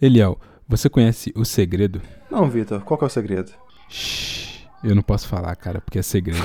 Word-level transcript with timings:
Eliel, 0.00 0.38
você 0.68 0.90
conhece 0.90 1.32
o 1.34 1.42
segredo? 1.42 2.02
Não, 2.30 2.50
Vitor, 2.50 2.82
qual 2.82 2.98
que 2.98 3.04
é 3.04 3.06
o 3.06 3.10
segredo? 3.10 3.50
Shhh, 3.88 4.66
eu 4.84 4.94
não 4.94 5.00
posso 5.02 5.26
falar, 5.26 5.56
cara, 5.56 5.80
porque 5.80 5.98
é 5.98 6.02
segredo. 6.02 6.44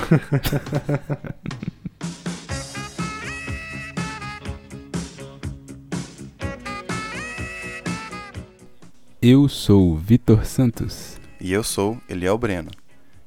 eu 9.20 9.46
sou 9.50 9.98
Vitor 9.98 10.46
Santos. 10.46 11.20
E 11.38 11.52
eu 11.52 11.62
sou 11.62 12.00
Eliel 12.08 12.38
Breno. 12.38 12.70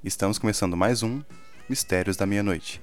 Estamos 0.03 0.39
começando 0.39 0.75
mais 0.75 1.03
um 1.03 1.21
Mistérios 1.69 2.17
da 2.17 2.25
Meia-Noite. 2.25 2.81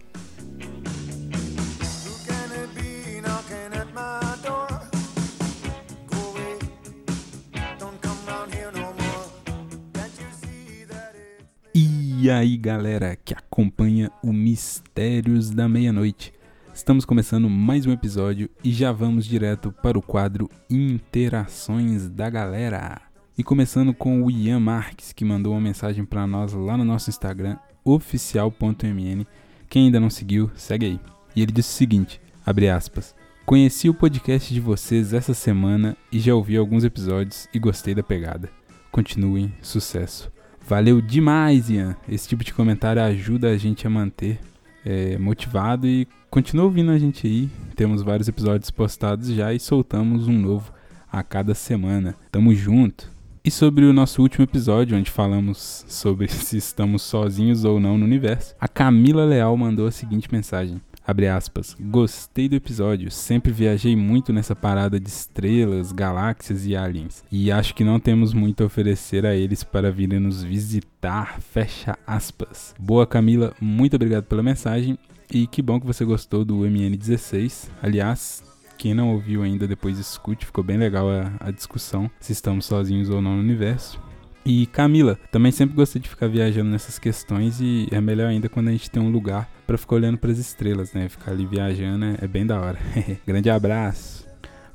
E 12.23 12.31
aí, 12.31 12.57
galera 12.57 13.17
que 13.17 13.35
acompanha 13.35 14.09
o 14.23 14.33
Mistérios 14.33 15.51
da 15.51 15.69
Meia-Noite. 15.69 16.33
Estamos 16.73 17.05
começando 17.05 17.51
mais 17.51 17.85
um 17.85 17.91
episódio 17.91 18.49
e 18.63 18.71
já 18.71 18.93
vamos 18.93 19.27
direto 19.27 19.73
para 19.83 19.99
o 19.99 20.03
quadro 20.03 20.49
Interações 20.71 22.09
da 22.09 22.31
Galera. 22.31 23.03
E 23.37 23.43
começando 23.43 23.93
com 23.93 24.23
o 24.23 24.31
Ian 24.31 24.61
Marques, 24.61 25.13
que 25.13 25.25
mandou 25.25 25.53
uma 25.53 25.61
mensagem 25.61 26.05
para 26.05 26.25
nós 26.25 26.53
lá 26.53 26.77
no 26.77 26.85
nosso 26.85 27.11
Instagram, 27.11 27.57
oficial.mn. 27.85 29.27
Quem 29.69 29.87
ainda 29.87 29.99
não 29.99 30.09
seguiu, 30.09 30.49
segue 30.55 30.87
aí. 30.87 31.01
E 31.35 31.43
ele 31.43 31.51
disse 31.51 31.71
o 31.71 31.77
seguinte, 31.77 32.21
abre 32.47 32.71
aspas, 32.71 33.17
Conheci 33.45 33.89
o 33.89 33.95
podcast 33.95 34.55
de 34.55 34.61
vocês 34.61 35.13
essa 35.13 35.35
semana 35.35 35.97
e 36.13 36.21
já 36.21 36.37
ouvi 36.37 36.57
alguns 36.57 36.85
episódios 36.85 37.49
e 37.53 37.59
gostei 37.59 37.97
da 37.97 38.03
pegada. 38.05 38.49
Continuem, 38.93 39.53
sucesso. 39.61 40.31
Valeu 40.69 41.01
demais, 41.01 41.69
Ian. 41.69 41.97
Esse 42.09 42.29
tipo 42.29 42.45
de 42.45 42.55
comentário 42.55 43.03
ajuda 43.03 43.51
a 43.51 43.57
gente 43.57 43.87
a 43.87 43.91
manter 43.91 44.39
é, 44.85 45.19
motivado 45.19 45.87
e 45.87 46.07
continua 46.31 46.65
ouvindo 46.65 46.91
a 46.91 46.99
gente 46.99 47.27
aí. 47.27 47.51
Temos 47.77 48.03
vários 48.03 48.29
episódios 48.29 48.71
postados 48.71 49.29
já 49.29 49.53
e 49.53 49.61
soltamos 49.61 50.29
um 50.29 50.39
novo 50.39 50.73
a 51.11 51.23
cada 51.23 51.55
semana. 51.55 52.15
Tamo 52.31 52.55
junto. 52.55 53.11
E 53.45 53.51
sobre 53.51 53.85
o 53.85 53.93
nosso 53.93 54.23
último 54.23 54.45
episódio, 54.45 54.97
onde 54.97 55.11
falamos 55.11 55.85
sobre 55.89 56.29
se 56.31 56.57
estamos 56.57 57.03
sozinhos 57.03 57.65
ou 57.65 57.81
não 57.81 57.99
no 57.99 58.05
universo, 58.05 58.55
a 58.61 58.69
Camila 58.69 59.25
Leal 59.25 59.57
mandou 59.57 59.87
a 59.87 59.91
seguinte 59.91 60.29
mensagem. 60.31 60.81
Abre 61.07 61.29
aspas. 61.29 61.77
Gostei 61.81 62.49
do 62.49 62.55
episódio. 62.55 63.11
Sempre 63.11 63.53
viajei 63.53 63.97
muito 63.97 64.33
nessa 64.33 64.55
parada 64.55 65.01
de 65.01 65.09
estrelas, 65.09 65.91
galáxias 65.91 66.65
e 66.67 66.77
aliens. 66.77 67.25
E 67.31 67.51
acho 67.51 67.75
que 67.75 67.85
não 67.85 67.99
temos 67.99 68.33
muito 68.33 68.63
a 68.63 68.67
oferecer 68.67 69.27
a 69.27 69.35
eles 69.35 69.65
para 69.65 69.91
virem 69.91 70.21
nos 70.21 70.43
visitar. 70.43 71.41
Fecha 71.41 71.99
aspas. 72.07 72.75
Boa, 72.79 73.07
Camila. 73.07 73.53
Muito 73.61 73.97
obrigado 73.97 74.25
pela 74.25 74.43
mensagem. 74.43 74.97
E 75.31 75.47
que 75.47 75.63
bom 75.63 75.81
que 75.81 75.87
você 75.87 76.05
gostou 76.05 76.45
do 76.45 76.59
MN16. 76.59 77.69
Aliás, 77.83 78.45
quem 78.79 78.95
não 78.95 79.13
ouviu 79.13 79.43
ainda, 79.43 79.67
depois 79.67 79.99
escute. 79.99 80.47
Ficou 80.47 80.63
bem 80.63 80.77
legal 80.77 81.09
a, 81.11 81.33
a 81.41 81.51
discussão 81.51 82.11
se 82.21 82.33
estamos 82.33 82.67
sozinhos 82.67 83.11
ou 83.11 83.21
não 83.21 83.35
no 83.37 83.41
universo. 83.41 84.01
E 84.45 84.67
Camila, 84.67 85.19
também 85.31 85.53
sempre 85.53 85.77
gostei 85.77 86.03
de 86.03 86.09
ficar 86.09 86.29
viajando 86.29 86.71
nessas 86.71 86.99
questões 86.99 87.61
e 87.61 87.87
é 87.91 88.01
melhor 88.01 88.29
ainda 88.29 88.49
quando 88.49 88.69
a 88.69 88.73
gente 88.73 88.91
tem 88.91 89.01
um 89.01 89.11
lugar 89.11 89.49
para 89.67 89.79
ficar 89.79 89.97
olhando 89.97 90.19
para 90.19 90.33
as 90.33 90.39
estrelas, 90.39 90.93
né? 90.93 91.09
Ficar 91.09 91.31
ali 91.31 91.47
viajando 91.47 92.05
é, 92.05 92.17
é 92.23 92.27
bem 92.27 92.45
da 92.45 92.61
hora. 92.61 92.79
Grande 93.25 93.49
abraço. 93.49 94.22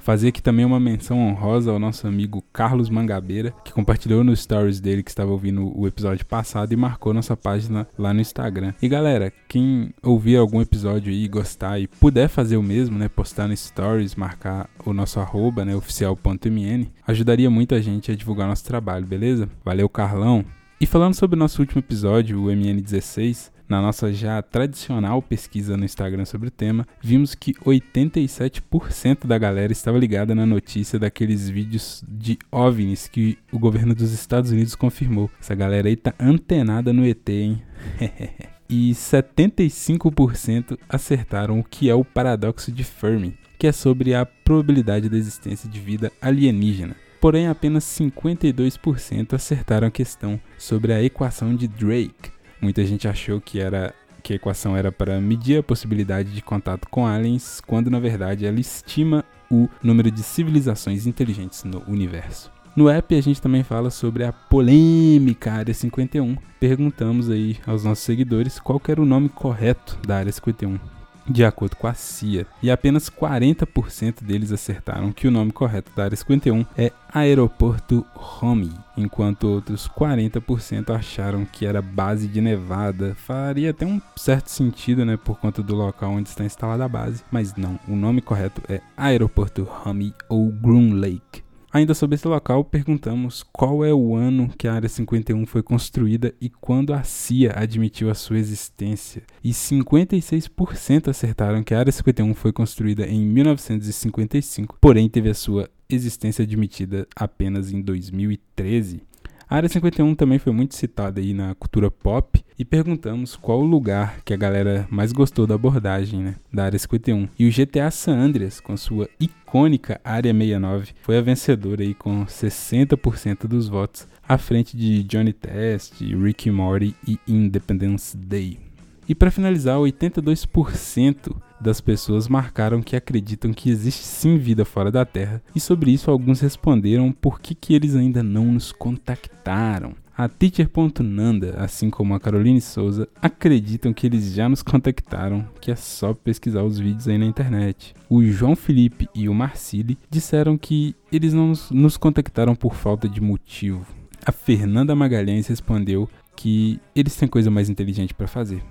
Fazer 0.08 0.30
aqui 0.30 0.42
também 0.42 0.64
uma 0.64 0.80
menção 0.80 1.20
honrosa 1.20 1.70
ao 1.70 1.78
nosso 1.78 2.08
amigo 2.08 2.42
Carlos 2.54 2.90
Mangabeira, 2.90 3.54
que 3.66 3.74
compartilhou 3.74 4.24
nos 4.24 4.40
stories 4.40 4.80
dele 4.80 5.04
que 5.04 5.10
estava 5.10 5.32
ouvindo 5.32 5.78
o 5.78 5.86
episódio 5.86 6.26
passado 6.26 6.72
e 6.72 6.78
marcou 6.78 7.14
nossa 7.14 7.36
página 7.36 7.86
lá 7.98 8.14
no 8.14 8.22
Instagram. 8.22 8.74
E 8.82 8.88
galera, 8.88 9.34
quem 9.50 9.94
ouvir 10.02 10.38
algum 10.38 10.62
episódio 10.62 11.12
aí, 11.12 11.28
gostar 11.28 11.78
e 11.78 11.88
puder 11.88 12.30
fazer 12.30 12.56
o 12.56 12.64
mesmo, 12.64 12.98
né, 12.98 13.10
postar 13.10 13.50
no 13.50 13.58
stories, 13.58 14.16
marcar 14.16 14.70
o 14.86 14.94
nosso 14.94 15.20
arroba, 15.20 15.66
né, 15.66 15.76
oficial.mn, 15.76 16.88
ajudaria 17.06 17.50
muito 17.50 17.76
a 17.76 17.82
gente 17.82 18.10
a 18.10 18.16
divulgar 18.16 18.48
nosso 18.48 18.64
trabalho, 18.64 19.06
beleza? 19.06 19.50
Valeu, 19.66 19.90
Carlão! 19.90 20.46
E 20.80 20.86
falando 20.86 21.16
sobre 21.16 21.36
o 21.36 21.40
nosso 21.40 21.62
último 21.62 21.80
episódio, 21.80 22.42
o 22.42 22.48
MN16, 22.48 23.52
na 23.68 23.82
nossa 23.82 24.14
já 24.14 24.42
tradicional 24.42 25.22
pesquisa 25.22 25.76
no 25.76 25.86
Instagram 25.86 26.26
sobre 26.26 26.48
o 26.48 26.52
tema, 26.52 26.88
vimos 27.02 27.36
que 27.36 27.54
87% 27.56 29.26
da 29.26 29.38
galera 29.38 29.72
estava 29.72 29.98
ligada 29.98 30.34
na 30.34 30.46
notícia 30.46 30.98
daqueles 30.98 31.50
vídeos 31.50 32.04
de 32.08 32.38
OVNIs 32.52 33.08
que 33.08 33.38
o 33.52 33.60
governo 33.60 33.94
dos 33.94 34.12
Estados 34.12 34.52
Unidos 34.52 34.76
confirmou. 34.76 35.30
Essa 35.40 35.56
galera 35.56 35.88
aí 35.88 35.96
tá 35.96 36.14
antenada 36.20 36.94
no 36.94 37.06
ET, 37.06 37.30
hein? 37.30 37.62
e 38.70 38.92
75% 38.92 40.78
acertaram 40.90 41.60
o 41.60 41.64
que 41.64 41.90
é 41.90 41.96
o 41.96 42.04
paradoxo 42.04 42.72
de 42.72 42.84
Fermi, 42.84 43.38
que 43.58 43.68
é 43.68 43.72
sobre 43.72 44.14
a 44.14 44.26
probabilidade 44.26 45.10
da 45.10 45.18
existência 45.18 45.70
de 45.70 45.80
vida 45.80 46.12
alienígena. 46.22 46.96
Porém, 47.20 47.48
apenas 47.48 47.84
52% 47.84 49.34
acertaram 49.34 49.88
a 49.88 49.92
questão 49.92 50.40
sobre 50.58 50.94
a 50.94 51.04
equação 51.04 51.56
de 51.56 51.68
Drake, 51.68 52.30
Muita 52.62 52.86
gente 52.86 53.08
achou 53.08 53.40
que 53.40 53.60
era 53.60 53.94
que 54.24 54.34
a 54.34 54.36
equação 54.36 54.76
era 54.76 54.92
para 54.92 55.22
medir 55.22 55.60
a 55.60 55.64
possibilidade 55.64 56.34
de 56.34 56.42
contato 56.42 56.88
com 56.90 57.08
aliens, 57.08 57.62
quando 57.66 57.90
na 57.90 58.00
verdade 58.00 58.46
ela 58.46 58.60
estima 58.60 59.24
o 59.50 59.70
número 59.82 60.12
de 60.12 60.22
civilizações 60.22 61.08
inteligentes 61.08 61.64
no 61.64 61.82
universo. 61.88 62.52
No 62.76 62.90
app 62.90 63.16
a 63.16 63.22
gente 63.22 63.42
também 63.42 63.64
fala 63.64 63.90
sobre 63.90 64.24
a 64.24 64.34
polêmica 64.34 65.52
Área 65.52 65.74
51. 65.74 66.36
Perguntamos 66.60 67.30
aí 67.30 67.58
aos 67.66 67.84
nossos 67.84 68.04
seguidores 68.04 68.60
qual 68.60 68.82
era 68.88 69.02
o 69.02 69.06
nome 69.06 69.30
correto 69.30 69.98
da 70.06 70.18
Área 70.18 70.32
51 70.32 70.97
de 71.28 71.44
acordo 71.44 71.76
com 71.76 71.88
a 71.88 71.94
CIA, 71.94 72.46
e 72.62 72.72
apenas 72.72 73.10
40% 73.10 74.24
deles 74.24 74.52
acertaram 74.52 75.12
que 75.12 75.28
o 75.28 75.32
nome 75.32 75.52
correto 75.52 75.92
da 75.96 76.06
área 76.06 76.16
51 76.16 76.66
é 76.78 76.92
Aeroporto 77.14 78.06
Romy, 78.14 78.72
enquanto 78.96 79.46
outros 79.46 79.88
40% 79.88 80.90
acharam 80.96 81.46
que 81.46 81.66
era 81.66 81.82
base 81.82 82.28
de 82.28 82.42
Nevada. 82.42 83.16
Faria 83.16 83.72
até 83.72 83.86
um 83.86 84.02
certo 84.16 84.50
sentido, 84.50 85.06
né, 85.06 85.18
por 85.18 85.40
conta 85.40 85.62
do 85.62 85.76
local 85.76 86.12
onde 86.12 86.30
está 86.30 86.44
instalada 86.44 86.86
a 86.86 86.90
base, 86.90 87.24
mas 87.32 87.56
não, 87.56 87.80
o 87.88 87.96
nome 87.96 88.22
correto 88.22 88.62
é 88.70 88.82
Aeroporto 88.96 89.64
Romy 89.64 90.14
ou 90.30 90.52
Groom 90.52 90.94
Lake. 90.94 91.47
Ainda 91.72 91.94
sobre 91.94 92.16
esse 92.16 92.28
local, 92.28 92.64
perguntamos 92.64 93.44
qual 93.52 93.84
é 93.84 93.94
o 93.94 94.16
ano 94.16 94.50
que 94.58 94.68
a 94.68 94.74
Área 94.74 94.88
51 94.88 95.46
foi 95.46 95.62
construída 95.62 96.34
e 96.40 96.50
quando 96.50 96.94
a 96.94 97.04
CIA 97.04 97.54
admitiu 97.56 98.10
a 98.10 98.14
sua 98.14 98.40
existência. 98.40 99.24
E 99.44 99.52
56% 99.52 101.10
acertaram 101.10 101.62
que 101.64 101.74
a 101.74 101.80
Área 101.80 101.92
51 101.92 102.34
foi 102.34 102.54
construída 102.54 103.06
em 103.06 103.26
1955, 103.26 104.78
porém 104.80 105.10
teve 105.10 105.30
a 105.30 105.34
sua 105.34 105.70
existência 105.90 106.44
admitida 106.44 107.08
apenas 107.16 107.72
em 107.72 107.82
2013. 107.82 109.02
A 109.50 109.56
Área 109.56 109.70
51 109.70 110.14
também 110.14 110.40
foi 110.40 110.52
muito 110.52 110.76
citada 110.76 111.22
aí 111.22 111.34
na 111.34 111.56
cultura 111.56 111.90
pop 111.90 112.44
e 112.60 112.66
perguntamos 112.66 113.38
qual 113.38 113.62
o 113.62 113.66
lugar 113.66 114.22
que 114.26 114.34
a 114.34 114.38
galera 114.38 114.86
mais 114.90 115.14
gostou 115.14 115.48
da 115.48 115.56
abordagem 115.56 116.22
né, 116.22 116.36
da 116.52 116.66
Área 116.66 116.78
51. 116.78 117.30
E 117.40 117.48
o 117.48 117.52
GTA 117.52 117.90
San 117.90 118.18
Andreas, 118.18 118.60
com 118.60 118.76
sua 118.76 119.08
icônica 119.18 120.02
Área 120.04 120.34
69, 120.34 120.92
foi 121.02 121.18
a 121.18 121.22
vencedora 121.22 121.82
aí 121.82 121.94
com 121.94 122.26
60% 122.26 123.48
dos 123.48 123.70
votos, 123.70 124.06
à 124.28 124.38
frente 124.38 124.76
de 124.76 125.02
Johnny 125.04 125.32
Test, 125.32 126.02
Ricky 126.02 126.52
Morty 126.52 126.94
e 127.08 127.18
Independence 127.26 128.18
Day. 128.18 128.67
E 129.08 129.16
para 129.16 129.32
finalizar, 129.32 129.78
82% 129.78 131.34
das 131.62 131.80
pessoas 131.80 132.28
marcaram 132.28 132.82
que 132.82 132.96
acreditam 132.96 133.54
que 133.54 133.70
existe 133.70 134.04
sim 134.04 134.38
vida 134.38 134.66
fora 134.66 134.92
da 134.92 135.06
Terra, 135.06 135.42
e 135.56 135.60
sobre 135.60 135.92
isso 135.92 136.12
alguns 136.12 136.42
responderam 136.42 137.12
por 137.12 137.40
que, 137.40 137.56
que 137.56 137.74
eles 137.74 137.96
ainda 137.96 138.22
não 138.22 138.46
nos 138.52 138.72
contactaram. 138.72 139.96
A 140.16 140.28
Teacher.nanda, 140.28 141.56
assim 141.60 141.92
como 141.92 142.16
a 142.16 142.20
Caroline 142.20 142.60
Souza, 142.60 143.08
acreditam 143.22 143.94
que 143.94 144.08
eles 144.08 144.34
já 144.34 144.50
nos 144.50 144.64
contactaram, 144.64 145.48
que 145.62 145.72
é 145.72 145.76
só 145.76 146.14
pesquisar 146.14 146.64
os 146.64 146.80
vídeos 146.80 147.08
aí 147.08 147.20
na 147.20 147.26
internet. 147.26 147.94
O 148.10 148.24
João 148.24 148.56
Felipe 148.56 149.08
e 149.14 149.30
o 149.30 149.34
Marcili 149.34 149.98
disseram 150.10 150.58
que 150.58 150.96
eles 151.12 151.34
não 151.34 151.54
nos 151.72 151.98
contactaram 151.98 152.56
por 152.56 152.74
falta 152.74 153.08
de 153.08 153.22
motivo. 153.22 153.86
A 154.26 154.32
Fernanda 154.32 154.96
Magalhães 154.96 155.48
respondeu 155.48 156.10
que 156.36 156.80
eles 156.96 157.16
têm 157.16 157.28
coisa 157.28 157.52
mais 157.52 157.70
inteligente 157.70 158.14
para 158.14 158.28
fazer 158.28 158.64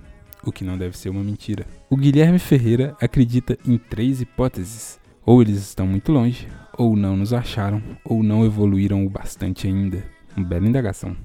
o 0.49 0.51
que 0.51 0.63
não 0.63 0.77
deve 0.77 0.97
ser 0.97 1.09
uma 1.09 1.23
mentira. 1.23 1.65
O 1.89 1.97
Guilherme 1.97 2.39
Ferreira 2.39 2.95
acredita 3.01 3.57
em 3.65 3.77
três 3.77 4.21
hipóteses: 4.21 4.99
ou 5.25 5.41
eles 5.41 5.57
estão 5.57 5.85
muito 5.85 6.11
longe, 6.11 6.47
ou 6.77 6.95
não 6.95 7.17
nos 7.17 7.33
acharam, 7.33 7.81
ou 8.03 8.23
não 8.23 8.45
evoluíram 8.45 9.05
o 9.05 9.09
bastante 9.09 9.67
ainda. 9.67 10.03
Uma 10.35 10.45
bela 10.45 10.67
indagação. 10.67 11.15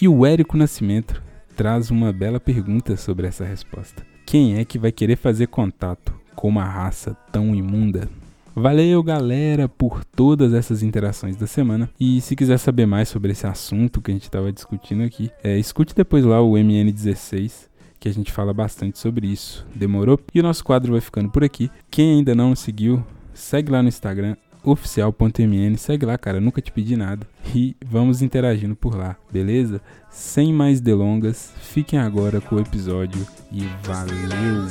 E 0.00 0.08
o 0.08 0.24
Érico 0.24 0.56
Nascimento 0.56 1.22
traz 1.56 1.90
uma 1.90 2.12
bela 2.12 2.40
pergunta 2.40 2.96
sobre 2.96 3.26
essa 3.26 3.44
resposta: 3.44 4.06
Quem 4.24 4.58
é 4.58 4.64
que 4.64 4.78
vai 4.78 4.90
querer 4.90 5.16
fazer 5.16 5.48
contato 5.48 6.14
com 6.34 6.48
uma 6.48 6.64
raça 6.64 7.14
tão 7.30 7.54
imunda? 7.54 8.08
Valeu, 8.54 9.00
galera, 9.02 9.68
por 9.68 10.04
todas 10.04 10.52
essas 10.52 10.82
interações 10.82 11.36
da 11.36 11.46
semana. 11.46 11.88
E 12.00 12.20
se 12.20 12.34
quiser 12.34 12.58
saber 12.58 12.84
mais 12.84 13.08
sobre 13.08 13.30
esse 13.30 13.46
assunto 13.46 14.00
que 14.00 14.10
a 14.10 14.14
gente 14.14 14.24
estava 14.24 14.52
discutindo 14.52 15.04
aqui, 15.04 15.30
é, 15.42 15.56
escute 15.56 15.94
depois 15.94 16.24
lá 16.24 16.42
o 16.42 16.52
MN16, 16.54 17.69
que 18.00 18.08
a 18.08 18.12
gente 18.12 18.32
fala 18.32 18.54
bastante 18.54 18.98
sobre 18.98 19.26
isso. 19.26 19.66
Demorou? 19.74 20.18
E 20.34 20.40
o 20.40 20.42
nosso 20.42 20.64
quadro 20.64 20.92
vai 20.92 21.00
ficando 21.02 21.30
por 21.30 21.44
aqui. 21.44 21.70
Quem 21.90 22.16
ainda 22.16 22.34
não 22.34 22.56
seguiu, 22.56 23.04
segue 23.34 23.70
lá 23.70 23.82
no 23.82 23.88
Instagram, 23.88 24.36
oficial.mn. 24.64 25.76
Segue 25.76 26.06
lá, 26.06 26.16
cara, 26.16 26.40
nunca 26.40 26.62
te 26.62 26.72
pedi 26.72 26.96
nada. 26.96 27.26
E 27.54 27.76
vamos 27.84 28.22
interagindo 28.22 28.74
por 28.74 28.96
lá, 28.96 29.16
beleza? 29.30 29.80
Sem 30.10 30.52
mais 30.52 30.80
delongas, 30.80 31.52
fiquem 31.60 31.98
agora 31.98 32.40
com 32.40 32.56
o 32.56 32.60
episódio 32.60 33.26
e 33.52 33.68
valeu! 33.82 34.66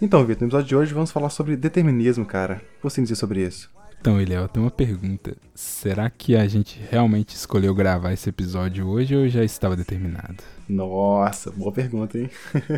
Então, 0.00 0.24
Vitor, 0.26 0.42
no 0.42 0.48
episódio 0.48 0.68
de 0.68 0.76
hoje 0.76 0.92
vamos 0.92 1.10
falar 1.10 1.30
sobre 1.30 1.56
determinismo, 1.56 2.26
cara. 2.26 2.56
O 2.56 2.76
que 2.76 2.82
você 2.82 3.00
dizer 3.00 3.14
sobre 3.14 3.46
isso? 3.46 3.70
Então, 3.98 4.20
Eliel, 4.20 4.46
tem 4.46 4.62
uma 4.62 4.70
pergunta. 4.70 5.34
Será 5.54 6.10
que 6.10 6.36
a 6.36 6.46
gente 6.46 6.78
realmente 6.90 7.30
escolheu 7.34 7.74
gravar 7.74 8.12
esse 8.12 8.28
episódio 8.28 8.86
hoje 8.86 9.16
ou 9.16 9.26
já 9.26 9.42
estava 9.42 9.74
determinado? 9.74 10.36
Nossa, 10.68 11.50
boa 11.50 11.72
pergunta, 11.72 12.18
hein? 12.18 12.30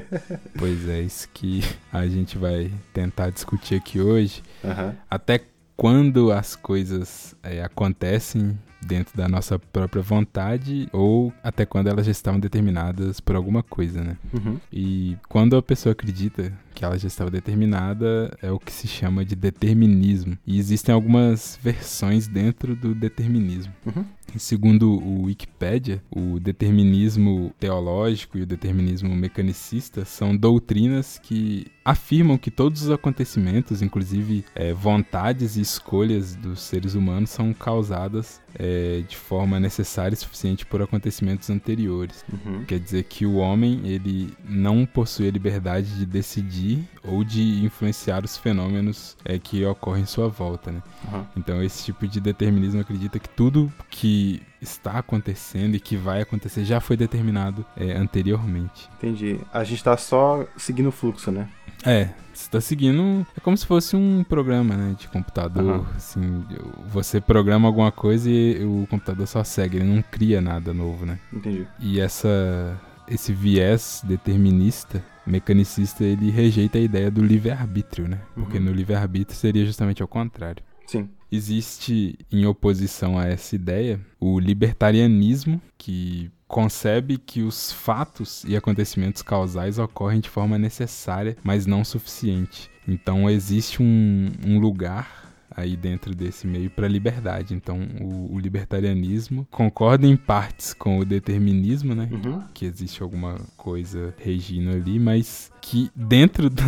pois 0.57 0.89
é, 0.89 1.01
isso 1.01 1.29
que 1.35 1.61
a 1.93 2.07
gente 2.07 2.39
vai 2.39 2.71
tentar 2.95 3.31
discutir 3.31 3.75
aqui 3.75 4.01
hoje. 4.01 4.41
Uhum. 4.63 4.95
Até 5.11 5.41
quando 5.77 6.31
as 6.31 6.55
coisas 6.55 7.35
é, 7.43 7.63
acontecem 7.63 8.57
dentro 8.81 9.17
da 9.17 9.29
nossa 9.29 9.59
própria 9.59 10.03
vontade 10.03 10.89
ou 10.93 11.33
até 11.43 11.67
quando 11.67 11.89
elas 11.89 12.07
já 12.07 12.13
estavam 12.13 12.41
determinadas 12.41 13.21
por 13.21 13.37
alguma 13.37 13.63
coisa, 13.63 14.03
né? 14.03 14.17
Uhum. 14.33 14.59
E 14.73 15.17
quando 15.29 15.57
a 15.57 15.63
pessoa 15.63 15.93
acredita 15.93 16.53
que 16.75 16.85
ela 16.85 16.97
já 16.97 17.09
estava 17.09 17.31
determinada, 17.31 18.37
é 18.41 18.53
o 18.53 18.59
que 18.59 18.71
se 18.71 18.87
chama 18.87 19.25
de 19.25 19.35
determinismo. 19.35 20.39
E 20.47 20.59
existem 20.59 20.95
algumas 20.95 21.59
versões 21.61 22.29
dentro 22.29 22.77
do 22.77 22.95
determinismo. 22.95 23.73
Uhum. 23.85 24.05
Segundo 24.37 24.93
o 24.93 25.25
Wikipedia, 25.25 26.03
o 26.11 26.39
determinismo 26.39 27.53
teológico 27.59 28.37
e 28.37 28.43
o 28.43 28.47
determinismo 28.47 29.15
mecanicista 29.15 30.05
são 30.05 30.37
doutrinas 30.37 31.19
que 31.21 31.67
afirmam 31.85 32.37
que 32.37 32.51
todos 32.51 32.83
os 32.83 32.91
acontecimentos, 32.91 33.81
inclusive 33.81 34.45
é, 34.55 34.73
vontades 34.73 35.57
e 35.57 35.63
escolhas 35.63 36.37
dos 36.37 36.61
seres 36.61 36.95
humanos, 36.95 37.31
são 37.31 37.55
causadas 37.55 38.41
é, 38.55 39.03
de 39.07 39.17
forma 39.17 39.59
necessária 39.59 40.15
e 40.15 40.17
suficiente 40.17 40.65
por 40.65 40.83
acontecimentos 40.83 41.51
anteriores. 41.51 42.25
Uhum. 42.33 42.65
Quer 42.65 42.79
dizer 42.79 43.05
que 43.05 43.27
o 43.27 43.37
homem 43.37 43.81
ele 43.85 44.35
não 44.45 44.87
possui 44.87 45.29
a 45.29 45.31
liberdade 45.31 45.97
de 45.97 46.07
decidir 46.07 46.89
ou 47.03 47.25
de 47.25 47.65
influenciar 47.65 48.25
os 48.25 48.37
fenômenos 48.37 49.17
é, 49.25 49.39
que 49.39 49.65
ocorrem 49.65 50.03
em 50.03 50.07
sua 50.07 50.29
volta. 50.29 50.71
Né? 50.71 50.83
Uhum. 51.13 51.25
Então 51.37 51.63
esse 51.63 51.85
tipo 51.85 52.07
de 52.07 52.21
determinismo 52.21 52.81
acredita 52.81 53.19
que 53.19 53.29
tudo 53.29 53.73
que 53.91 54.43
está 54.61 54.99
acontecendo 54.99 55.77
e 55.77 55.81
que 55.81 55.97
vai 55.97 56.21
acontecer 56.21 56.65
já 56.65 56.81
foi 56.81 56.97
determinado 56.97 57.65
é, 57.77 57.93
anteriormente. 57.93 58.89
Entendi. 58.99 59.39
A 59.53 59.63
gente 59.65 59.79
está 59.79 59.97
só 59.97 60.47
seguindo 60.57 60.89
o 60.89 60.93
fluxo, 60.93 61.31
né? 61.31 61.49
É, 61.85 62.09
você 62.39 62.47
está 62.47 62.61
seguindo. 62.61 63.27
É 63.37 63.41
como 63.41 63.57
se 63.57 63.67
fosse 63.67 63.97
um 63.97 64.23
programa 64.25 64.77
né, 64.77 64.95
de 64.99 65.09
computador. 65.09 65.81
Uhum. 65.81 65.87
Assim, 65.97 66.45
você 66.87 67.21
programa 67.21 67.67
alguma 67.69 67.91
coisa 67.91 68.31
e 68.31 68.65
o 68.65 68.87
computador 68.89 69.27
só 69.27 69.43
segue, 69.43 69.79
ele 69.79 69.85
não 69.87 70.03
cria 70.03 70.41
nada 70.41 70.73
novo, 70.73 71.05
né? 71.05 71.19
Entendi. 71.33 71.67
E 71.81 72.01
essa, 72.01 72.79
esse 73.09 73.33
viés 73.33 74.03
determinista, 74.05 75.03
mecanicista, 75.27 76.05
ele 76.05 76.31
rejeita 76.31 76.79
a 76.79 76.81
ideia 76.81 77.11
do 77.11 77.25
livre-arbítrio, 77.25 78.07
né? 78.09 78.21
Porque 78.35 78.59
Uhum. 78.59 78.65
no 78.65 78.73
livre-arbítrio 78.73 79.37
seria 79.37 79.67
justamente 79.67 80.01
ao 80.01 80.09
contrário. 80.09 80.63
Sim. 80.87 81.09
Existe, 81.31 82.19
em 82.33 82.47
oposição 82.47 83.19
a 83.19 83.27
essa 83.27 83.55
ideia, 83.55 84.01
o 84.19 84.39
libertarianismo, 84.41 85.61
que 85.77 86.31
concebe 86.49 87.19
que 87.19 87.43
os 87.43 87.71
fatos 87.71 88.43
e 88.45 88.57
acontecimentos 88.57 89.23
causais 89.23 89.79
ocorrem 89.79 90.19
de 90.21 90.29
forma 90.31 90.59
necessária, 90.59 91.37
mas 91.45 91.67
não 91.67 91.85
suficiente. 91.85 92.71
Então 92.89 93.29
existe 93.29 93.83
um, 93.83 94.31
um 94.47 94.59
lugar 94.59 95.29
aí 95.55 95.77
dentro 95.77 96.15
desse 96.15 96.47
meio 96.47 96.71
para 96.71 96.87
a 96.87 96.89
liberdade. 96.89 97.53
Então 97.53 97.81
o, 98.01 98.35
o 98.35 98.39
libertarianismo 98.39 99.47
concorda 99.51 100.07
em 100.07 100.17
partes 100.17 100.73
com 100.73 100.99
o 100.99 101.05
determinismo, 101.05 101.95
né? 101.95 102.09
Uhum. 102.11 102.43
que 102.55 102.65
existe 102.65 103.03
alguma 103.03 103.35
coisa 103.57 104.15
regindo 104.19 104.71
ali, 104.71 104.99
mas 104.99 105.51
que 105.61 105.91
dentro 105.95 106.49
da, 106.49 106.63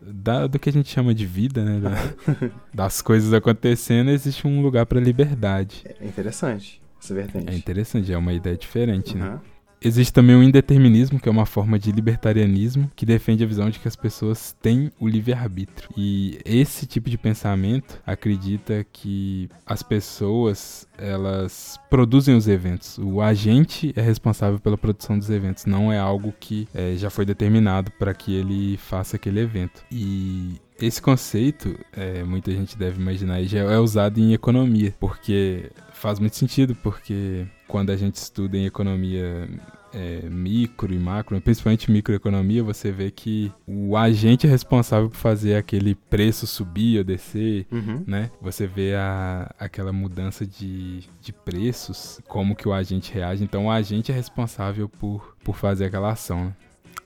da- 0.00 0.46
do 0.46 0.58
que 0.58 0.70
a 0.70 0.72
gente 0.72 0.88
chama 0.88 1.14
de 1.14 1.26
vida, 1.26 1.62
né, 1.64 1.80
da- 1.80 2.50
das 2.74 3.00
coisas 3.02 3.32
acontecendo, 3.32 4.10
existe 4.10 4.46
um 4.46 4.60
lugar 4.62 4.86
para 4.86 4.98
liberdade. 5.00 5.82
É 6.00 6.06
interessante 6.06 6.80
essa 7.04 7.14
vertente. 7.14 7.50
É 7.50 7.54
interessante, 7.54 8.12
é 8.12 8.18
uma 8.18 8.32
ideia 8.32 8.56
diferente, 8.56 9.16
né? 9.16 9.30
Uhum. 9.30 9.54
Existe 9.86 10.14
também 10.14 10.34
o 10.34 10.42
indeterminismo, 10.42 11.20
que 11.20 11.28
é 11.28 11.30
uma 11.32 11.44
forma 11.44 11.78
de 11.78 11.92
libertarianismo 11.92 12.90
que 12.96 13.04
defende 13.04 13.44
a 13.44 13.46
visão 13.46 13.68
de 13.68 13.78
que 13.78 13.86
as 13.86 13.94
pessoas 13.94 14.56
têm 14.62 14.90
o 14.98 15.06
livre-arbítrio. 15.06 15.90
E 15.94 16.38
esse 16.42 16.86
tipo 16.86 17.10
de 17.10 17.18
pensamento 17.18 18.00
acredita 18.06 18.86
que 18.90 19.46
as 19.66 19.82
pessoas, 19.82 20.88
elas 20.96 21.78
produzem 21.90 22.34
os 22.34 22.48
eventos. 22.48 22.96
O 22.96 23.20
agente 23.20 23.92
é 23.94 24.00
responsável 24.00 24.58
pela 24.58 24.78
produção 24.78 25.18
dos 25.18 25.28
eventos, 25.28 25.66
não 25.66 25.92
é 25.92 25.98
algo 25.98 26.32
que 26.40 26.66
eh, 26.74 26.94
já 26.96 27.10
foi 27.10 27.26
determinado 27.26 27.90
para 27.98 28.14
que 28.14 28.34
ele 28.34 28.78
faça 28.78 29.16
aquele 29.16 29.40
evento. 29.40 29.84
E 29.92 30.62
esse 30.86 31.00
conceito, 31.02 31.78
eh, 31.92 32.22
muita 32.24 32.50
gente 32.52 32.76
deve 32.76 33.00
imaginar, 33.00 33.42
já 33.44 33.60
é 33.60 33.78
usado 33.78 34.18
em 34.18 34.32
economia, 34.32 34.94
porque 35.00 35.70
faz 35.92 36.18
muito 36.18 36.36
sentido, 36.36 36.74
porque 36.76 37.46
quando 37.68 37.90
a 37.90 37.96
gente 37.96 38.16
estuda 38.16 38.56
em 38.56 38.66
economia 38.66 39.48
é, 39.92 40.28
micro 40.28 40.92
e 40.92 40.98
macro, 40.98 41.40
principalmente 41.40 41.88
microeconomia, 41.90 42.62
você 42.64 42.90
vê 42.90 43.10
que 43.12 43.52
o 43.66 43.96
agente 43.96 44.44
é 44.46 44.50
responsável 44.50 45.08
por 45.08 45.16
fazer 45.16 45.54
aquele 45.54 45.94
preço 45.94 46.46
subir 46.48 46.98
ou 46.98 47.04
descer, 47.04 47.64
Uhum. 47.70 48.02
né? 48.06 48.30
Você 48.42 48.66
vê 48.66 48.94
a, 48.96 49.54
aquela 49.58 49.92
mudança 49.92 50.44
de, 50.44 51.04
de 51.22 51.32
preços, 51.32 52.20
como 52.26 52.56
que 52.56 52.68
o 52.68 52.72
agente 52.72 53.12
reage. 53.14 53.44
Então, 53.44 53.66
o 53.66 53.70
agente 53.70 54.10
é 54.10 54.14
responsável 54.14 54.88
por, 54.88 55.36
por 55.44 55.56
fazer 55.56 55.84
aquela 55.86 56.10
ação. 56.10 56.46
né? 56.46 56.52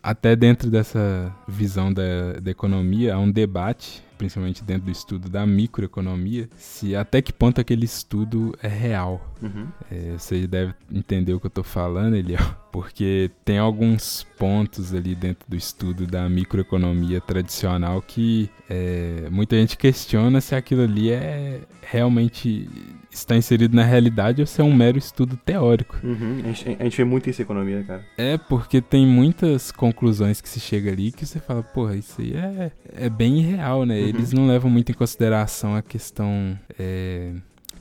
Até 0.09 0.35
dentro 0.35 0.71
dessa 0.71 1.31
visão 1.47 1.93
da, 1.93 2.41
da 2.43 2.50
economia, 2.50 3.15
há 3.15 3.19
um 3.19 3.31
debate, 3.31 4.03
principalmente 4.17 4.65
dentro 4.65 4.87
do 4.87 4.91
estudo 4.91 5.29
da 5.29 5.45
microeconomia, 5.45 6.49
se 6.57 6.97
até 6.97 7.21
que 7.21 7.31
ponto 7.31 7.61
aquele 7.61 7.85
estudo 7.85 8.57
é 8.62 8.69
real. 8.69 9.21
Uhum. 9.43 9.67
É, 9.91 10.15
você 10.17 10.47
deve 10.47 10.73
entender 10.91 11.35
o 11.35 11.38
que 11.41 11.45
eu 11.45 11.50
tô 11.50 11.62
falando, 11.62 12.17
Eliel, 12.17 12.41
porque 12.73 13.31
tem 13.45 13.59
alguns 13.59 14.27
pontos 14.38 14.95
ali 14.95 15.15
dentro 15.15 15.47
do 15.47 15.55
estudo 15.55 16.07
da 16.07 16.27
microeconomia 16.27 17.21
tradicional 17.21 18.00
que 18.00 18.49
é, 18.71 19.29
muita 19.31 19.57
gente 19.57 19.77
questiona 19.77 20.41
se 20.41 20.55
aquilo 20.55 20.85
ali 20.85 21.11
é 21.11 21.61
realmente 21.83 22.67
está 23.11 23.37
inserido 23.37 23.75
na 23.75 23.85
realidade 23.85 24.41
ou 24.41 24.47
se 24.47 24.61
é 24.61 24.65
um 24.65 24.75
mero 24.75 24.99
estudo 24.99 25.37
teórico. 25.37 25.99
Uhum. 26.03 26.41
A, 26.45 26.49
gente, 26.49 26.77
a 26.81 26.85
gente 26.85 26.97
vê 26.97 27.05
muito 27.05 27.31
isso 27.31 27.41
em 27.41 27.45
economia, 27.45 27.83
cara. 27.85 28.05
É 28.17 28.37
porque 28.37 28.81
tem 28.81 29.07
muitas 29.07 29.73
conclusões 29.73 29.98
que 30.43 30.49
se 30.49 30.61
chega 30.61 30.90
ali 30.90 31.11
que 31.11 31.26
você 31.26 31.40
fala, 31.40 31.62
porra, 31.62 31.97
isso 31.97 32.21
aí 32.21 32.35
é, 32.35 32.73
é 32.95 33.09
bem 33.09 33.38
irreal, 33.38 33.85
né? 33.85 33.99
Uhum. 33.99 34.07
Eles 34.07 34.33
não 34.33 34.47
levam 34.47 34.71
muito 34.71 34.90
em 34.93 34.95
consideração 34.95 35.75
a 35.75 35.83
questão 35.83 36.59
é, 36.78 37.33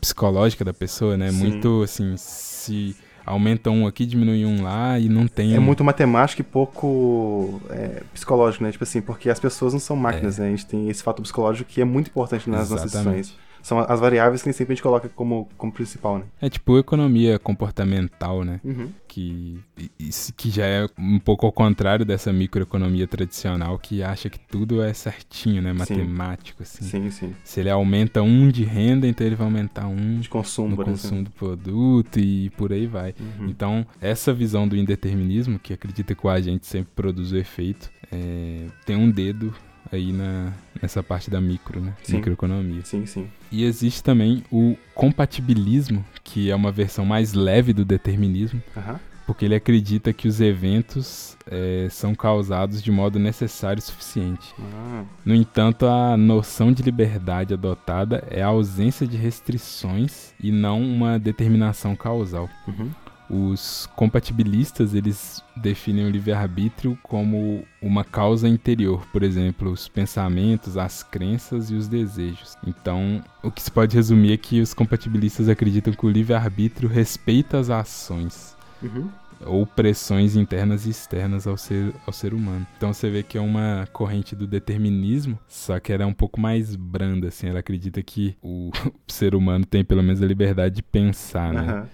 psicológica 0.01 0.65
da 0.65 0.73
pessoa, 0.73 1.15
né? 1.15 1.31
Sim. 1.31 1.37
Muito 1.37 1.83
assim, 1.83 2.15
se 2.17 2.95
aumenta 3.25 3.69
um 3.69 3.85
aqui, 3.85 4.05
diminui 4.05 4.45
um 4.45 4.63
lá 4.63 4.97
e 4.97 5.09
não 5.09 5.27
tem. 5.27 5.53
É 5.53 5.59
muito 5.59 5.83
matemático 5.83 6.41
e 6.41 6.43
pouco 6.43 7.61
é, 7.69 8.01
psicológico, 8.13 8.63
né? 8.63 8.71
Tipo 8.71 8.83
assim, 8.83 9.01
porque 9.01 9.29
as 9.29 9.39
pessoas 9.39 9.73
não 9.73 9.79
são 9.79 9.95
máquinas, 9.95 10.37
né? 10.37 10.47
A 10.47 10.49
gente 10.49 10.65
tem 10.65 10.89
esse 10.89 11.03
fato 11.03 11.21
psicológico 11.21 11.69
que 11.69 11.81
é 11.81 11.85
muito 11.85 12.07
importante 12.07 12.49
nas 12.49 12.69
nossas 12.69 12.93
Exatamente. 12.93 13.17
decisões. 13.17 13.46
São 13.67 13.79
as 13.79 13.99
variáveis 13.99 14.41
que 14.41 14.53
sempre 14.53 14.71
a 14.71 14.75
gente 14.75 14.81
coloca 14.81 15.09
como, 15.09 15.49
como 15.57 15.73
principal, 15.73 16.19
né? 16.19 16.23
É 16.41 16.49
tipo 16.49 16.79
economia 16.79 17.37
comportamental, 17.37 18.45
né? 18.45 18.61
Uhum. 18.63 18.87
Que, 19.05 19.59
isso 19.99 20.33
que 20.33 20.49
já 20.49 20.65
é 20.65 20.87
um 20.97 21.19
pouco 21.19 21.45
ao 21.45 21.51
contrário 21.51 22.05
dessa 22.05 22.31
microeconomia 22.31 23.05
tradicional 23.05 23.77
que 23.77 24.01
acha 24.01 24.29
que 24.29 24.39
tudo 24.39 24.81
é 24.81 24.93
certinho, 24.93 25.61
né? 25.61 25.73
Matemático, 25.73 26.63
assim. 26.63 26.85
Sim, 26.85 27.11
sim. 27.11 27.35
Se 27.43 27.59
ele 27.59 27.69
aumenta 27.69 28.21
um 28.21 28.49
de 28.49 28.63
renda, 28.63 29.05
então 29.05 29.27
ele 29.27 29.35
vai 29.35 29.47
aumentar 29.47 29.85
um 29.87 30.21
De 30.21 30.29
consumo, 30.29 30.69
no 30.69 30.85
consumo 30.85 31.23
do 31.23 31.31
produto 31.31 32.21
e 32.21 32.49
por 32.51 32.71
aí 32.71 32.87
vai. 32.87 33.13
Uhum. 33.19 33.49
Então, 33.49 33.85
essa 33.99 34.33
visão 34.33 34.65
do 34.65 34.77
indeterminismo, 34.77 35.59
que 35.59 35.73
acredita 35.73 36.15
que 36.15 36.25
o 36.25 36.29
agente 36.29 36.65
sempre 36.65 36.93
produz 36.95 37.33
o 37.33 37.37
efeito, 37.37 37.91
é, 38.09 38.67
tem 38.85 38.95
um 38.95 39.11
dedo 39.11 39.53
aí 39.91 40.11
na, 40.11 40.51
nessa 40.81 41.01
parte 41.03 41.29
da 41.29 41.39
micro, 41.41 41.79
né? 41.81 41.93
Sim. 42.03 42.17
Microeconomia. 42.17 42.81
Sim, 42.83 43.05
sim. 43.05 43.27
E 43.51 43.63
existe 43.63 44.03
também 44.03 44.43
o 44.51 44.75
compatibilismo, 44.93 46.03
que 46.23 46.49
é 46.51 46.55
uma 46.55 46.71
versão 46.71 47.05
mais 47.05 47.33
leve 47.33 47.73
do 47.73 47.83
determinismo, 47.85 48.61
Aham. 48.75 48.99
porque 49.25 49.45
ele 49.45 49.55
acredita 49.55 50.11
que 50.13 50.27
os 50.27 50.39
eventos 50.41 51.37
eh, 51.49 51.87
são 51.89 52.13
causados 52.15 52.81
de 52.81 52.91
modo 52.91 53.17
necessário 53.19 53.79
e 53.79 53.83
suficiente. 53.83 54.53
Ah, 54.59 55.03
No 55.25 55.33
entanto, 55.35 55.85
a 55.85 56.15
noção 56.17 56.71
de 56.71 56.83
liberdade 56.83 57.53
adotada 57.53 58.23
é 58.29 58.41
a 58.41 58.47
ausência 58.47 59.07
de 59.07 59.17
restrições 59.17 60.33
e 60.41 60.51
não 60.51 60.81
uma 60.81 61.17
determinação 61.19 61.95
causal. 61.95 62.49
uhum. 62.67 62.89
Os 63.29 63.87
compatibilistas, 63.95 64.93
eles 64.93 65.41
definem 65.55 66.05
o 66.05 66.09
livre-arbítrio 66.09 66.97
como 67.03 67.63
uma 67.81 68.03
causa 68.03 68.47
interior, 68.47 69.05
por 69.11 69.21
exemplo, 69.23 69.71
os 69.71 69.87
pensamentos, 69.87 70.77
as 70.77 71.03
crenças 71.03 71.69
e 71.69 71.75
os 71.75 71.87
desejos. 71.87 72.55
Então, 72.65 73.21
o 73.43 73.51
que 73.51 73.61
se 73.61 73.71
pode 73.71 73.95
resumir 73.95 74.33
é 74.33 74.37
que 74.37 74.61
os 74.61 74.73
compatibilistas 74.73 75.49
acreditam 75.49 75.93
que 75.93 76.05
o 76.05 76.09
livre-arbítrio 76.09 76.87
respeita 76.89 77.57
as 77.59 77.69
ações 77.69 78.55
Uhum. 78.81 79.09
ou 79.45 79.65
pressões 79.65 80.35
internas 80.35 80.85
e 80.85 80.89
externas 80.91 81.47
ao 81.47 81.57
ser, 81.57 81.93
ao 82.05 82.13
ser 82.13 82.33
humano. 82.33 82.65
Então 82.77 82.93
você 82.93 83.09
vê 83.09 83.23
que 83.23 83.37
é 83.37 83.41
uma 83.41 83.87
corrente 83.91 84.35
do 84.35 84.47
determinismo, 84.47 85.37
só 85.47 85.79
que 85.79 85.91
ela 85.91 86.03
é 86.03 86.05
um 86.05 86.13
pouco 86.13 86.39
mais 86.39 86.75
branda, 86.75 87.27
assim. 87.27 87.47
Ela 87.47 87.59
acredita 87.59 88.01
que 88.01 88.35
o, 88.41 88.71
ser 89.07 89.35
humano 89.35 89.65
tem 89.65 89.83
pelo 89.83 90.01
menos 90.03 90.21
a 90.21 90.25
liberdade 90.25 90.75
de 90.75 90.83
pensar, 90.83 91.53
né? 91.53 91.61
Aham. 91.61 91.87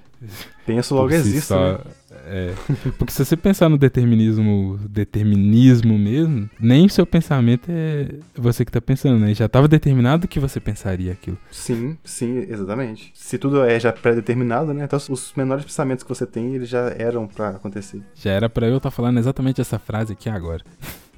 Penso 0.65 0.95
logo 0.95 1.11
existe, 1.11 1.47
só, 1.47 1.73
né? 1.73 1.79
é. 2.25 2.53
Porque 2.97 3.11
se 3.11 3.23
você 3.23 3.35
pensar 3.35 3.67
no 3.69 3.77
determinismo, 3.77 4.79
determinismo 4.89 5.97
mesmo, 5.97 6.49
nem 6.59 6.87
seu 6.87 7.05
pensamento 7.05 7.69
é 7.69 8.07
você 8.35 8.63
que 8.63 8.71
tá 8.71 8.79
pensando, 8.79 9.19
né? 9.19 9.33
Já 9.33 9.49
tava 9.49 9.67
determinado 9.67 10.27
que 10.27 10.39
você 10.39 10.59
pensaria 10.59 11.11
aquilo. 11.11 11.37
Sim, 11.51 11.97
sim, 12.03 12.45
exatamente. 12.49 13.11
Se 13.13 13.37
tudo 13.37 13.61
é 13.63 13.79
já 13.79 13.91
pré-determinado, 13.91 14.73
né? 14.73 14.85
Então 14.85 14.99
os 15.09 15.33
menores 15.35 15.65
pensamentos 15.65 16.03
que 16.03 16.09
você 16.09 16.25
tem, 16.25 16.55
eles 16.55 16.69
já 16.69 16.93
eram 16.97 17.27
pra 17.27 17.49
acontecer. 17.49 18.01
Já 18.15 18.31
era 18.31 18.49
pra 18.49 18.67
eu 18.67 18.77
estar 18.77 18.91
falando 18.91 19.17
exatamente 19.17 19.59
essa 19.59 19.77
frase 19.77 20.13
aqui 20.13 20.29
agora. 20.29 20.63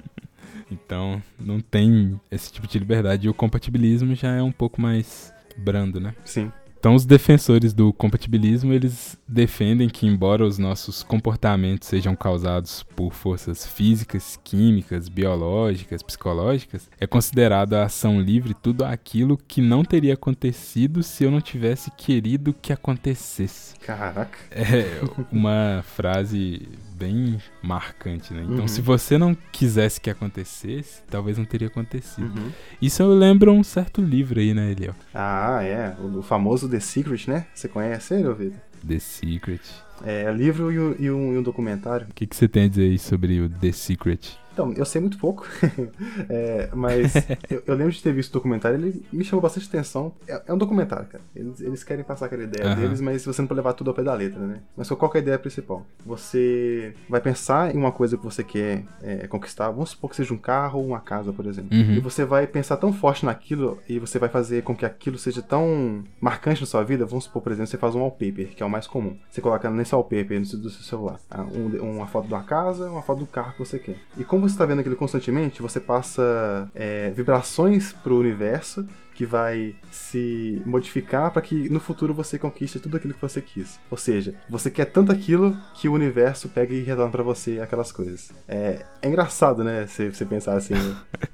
então, 0.71 1.21
não 1.39 1.59
tem 1.59 2.19
esse 2.31 2.51
tipo 2.51 2.67
de 2.67 2.79
liberdade. 2.79 3.27
E 3.27 3.29
o 3.29 3.33
compatibilismo 3.33 4.15
já 4.15 4.31
é 4.31 4.41
um 4.41 4.51
pouco 4.51 4.81
mais 4.81 5.31
brando, 5.57 5.99
né? 5.99 6.15
Sim. 6.25 6.51
Então, 6.85 6.93
os 6.93 7.03
defensores 7.03 7.73
do 7.73 7.91
compatibilismo, 7.91 8.71
eles 8.71 9.17
defendem 9.27 9.89
que, 9.89 10.05
embora 10.05 10.45
os 10.45 10.59
nossos 10.59 11.01
comportamentos 11.01 11.87
sejam 11.87 12.15
causados 12.15 12.83
por 12.83 13.11
forças 13.11 13.65
físicas, 13.65 14.39
químicas, 14.43 15.09
biológicas, 15.09 16.03
psicológicas, 16.03 16.87
é 16.99 17.07
considerada 17.07 17.81
a 17.81 17.85
ação 17.85 18.21
livre 18.21 18.53
tudo 18.53 18.85
aquilo 18.85 19.35
que 19.47 19.61
não 19.61 19.83
teria 19.83 20.13
acontecido 20.13 21.01
se 21.01 21.23
eu 21.23 21.31
não 21.31 21.41
tivesse 21.41 21.89
querido 21.89 22.53
que 22.53 22.71
acontecesse. 22.71 23.73
Caraca. 23.79 24.37
É 24.51 25.01
uma 25.31 25.83
frase 25.95 26.67
bem 26.95 27.39
marcante, 27.61 28.33
né? 28.33 28.41
Então, 28.43 28.59
Uhum. 28.59 28.67
se 28.67 28.81
você 28.81 29.17
não 29.17 29.35
quisesse 29.51 29.99
que 29.99 30.09
acontecesse, 30.09 31.03
talvez 31.09 31.37
não 31.37 31.45
teria 31.45 31.67
acontecido. 31.67 32.39
Uhum. 32.39 32.51
Isso 32.81 33.01
eu 33.01 33.09
lembro 33.09 33.51
um 33.51 33.63
certo 33.63 34.01
livro 34.01 34.39
aí, 34.39 34.53
né, 34.53 34.71
Eliel? 34.71 34.95
Ah, 35.13 35.61
é. 35.61 35.95
O, 35.99 36.19
o 36.19 36.21
famoso 36.21 36.69
The 36.75 36.79
Secret, 36.81 37.29
né? 37.29 37.45
Você 37.53 37.67
conhece 37.69 38.13
ele, 38.15 38.27
ouvido? 38.27 38.55
The 38.85 38.99
Secret. 38.99 39.61
É 40.05 40.29
livro 40.31 40.69
e 40.71 40.77
um, 40.79 40.95
e 40.99 41.09
um- 41.11 41.33
e 41.33 41.37
um 41.37 41.41
documentário. 41.43 42.07
O 42.09 42.13
que, 42.13 42.27
que 42.27 42.35
você 42.35 42.47
tem 42.49 42.65
a 42.65 42.67
dizer 42.67 42.83
aí 42.83 42.99
sobre 42.99 43.39
o 43.39 43.47
The 43.49 43.71
Secret? 43.71 44.37
Então, 44.55 44.71
eu 44.71 44.85
sei 44.85 45.01
muito 45.01 45.17
pouco, 45.17 45.45
É, 46.29 46.69
mas 46.73 47.13
eu, 47.51 47.61
eu 47.67 47.75
lembro 47.75 47.91
de 47.91 48.01
ter 48.01 48.13
visto 48.13 48.29
o 48.31 48.33
documentário, 48.35 48.77
ele 48.77 49.05
me 49.11 49.23
chamou 49.23 49.41
bastante 49.41 49.67
atenção. 49.67 50.13
É, 50.27 50.41
é 50.47 50.53
um 50.53 50.57
documentário, 50.57 51.05
cara. 51.07 51.23
Eles, 51.35 51.59
eles 51.59 51.83
querem 51.83 52.03
passar 52.05 52.27
aquela 52.27 52.43
ideia 52.43 52.67
Aham. 52.71 52.75
deles, 52.81 53.01
mas 53.01 53.25
você 53.25 53.41
não 53.41 53.47
pode 53.47 53.57
levar 53.59 53.73
tudo 53.73 53.89
ao 53.89 53.93
pé 53.93 54.01
da 54.03 54.13
letra, 54.13 54.39
né? 54.39 54.61
Mas 54.77 54.87
qual 54.89 55.11
que 55.11 55.17
é 55.17 55.19
a 55.19 55.23
ideia 55.23 55.37
principal? 55.37 55.85
Você 56.05 56.93
vai 57.09 57.19
pensar 57.19 57.75
em 57.75 57.77
uma 57.77 57.91
coisa 57.91 58.17
que 58.17 58.23
você 58.23 58.43
quer 58.43 58.83
é, 59.03 59.27
conquistar, 59.27 59.69
vamos 59.71 59.89
supor 59.89 60.09
que 60.09 60.15
seja 60.15 60.33
um 60.33 60.37
carro 60.37 60.79
ou 60.79 60.85
uma 60.87 61.01
casa, 61.01 61.33
por 61.33 61.45
exemplo. 61.45 61.77
Uhum. 61.77 61.93
E 61.95 61.99
você 61.99 62.23
vai 62.23 62.47
pensar 62.47 62.77
tão 62.77 62.93
forte 62.93 63.25
naquilo 63.25 63.77
e 63.89 63.99
você 63.99 64.17
vai 64.17 64.29
fazer 64.29 64.63
com 64.63 64.73
que 64.75 64.85
aquilo 64.85 65.17
seja 65.17 65.41
tão 65.41 66.03
marcante 66.21 66.61
na 66.61 66.67
sua 66.67 66.83
vida. 66.83 67.05
Vamos 67.05 67.25
supor, 67.25 67.41
por 67.41 67.51
exemplo, 67.51 67.67
você 67.67 67.77
faz 67.77 67.93
um 67.93 67.99
wallpaper, 67.99 68.55
que 68.55 68.63
é 68.63 68.65
o 68.65 68.69
mais 68.69 68.87
comum. 68.87 69.17
Você 69.29 69.41
coloca 69.41 69.69
nesse 69.69 69.93
wallpaper 69.93 70.39
no 70.39 70.45
seu- 70.45 70.59
do 70.59 70.69
seu 70.69 70.83
celular 70.83 71.19
ah, 71.29 71.43
um- 71.43 71.95
uma 71.95 72.07
foto 72.07 72.27
uma 72.27 72.43
casa, 72.43 72.89
uma 72.89 73.01
foto 73.01 73.19
do 73.19 73.25
carro 73.27 73.53
que 73.53 73.59
você 73.59 73.79
quer. 73.79 73.97
E 74.17 74.23
como 74.23 74.44
você 74.47 74.55
está 74.55 74.65
vendo 74.65 74.79
aquilo 74.79 74.95
constantemente, 74.95 75.61
você 75.61 75.79
passa 75.79 76.69
é, 76.73 77.09
vibrações 77.11 77.93
pro 77.93 78.19
universo 78.19 78.85
que 79.15 79.25
vai 79.25 79.73
se 79.89 80.61
modificar 80.65 81.31
para 81.31 81.41
que 81.41 81.69
no 81.69 81.79
futuro 81.79 82.13
você 82.13 82.37
conquiste 82.37 82.79
tudo 82.79 82.97
aquilo 82.97 83.13
que 83.13 83.21
você 83.21 83.41
quis. 83.41 83.79
Ou 83.89 83.97
seja, 83.97 84.35
você 84.49 84.69
quer 84.69 84.85
tanto 84.85 85.11
aquilo 85.11 85.57
que 85.73 85.87
o 85.87 85.93
universo 85.93 86.49
pega 86.49 86.73
e 86.73 86.83
retorna 86.83 87.11
para 87.11 87.23
você 87.23 87.59
aquelas 87.61 87.93
coisas. 87.93 88.31
É, 88.47 88.85
é 89.01 89.07
engraçado, 89.07 89.63
né? 89.63 89.87
Você, 89.87 90.11
você 90.11 90.25
pensar 90.25 90.57
assim. 90.57 90.73
né? 90.73 90.97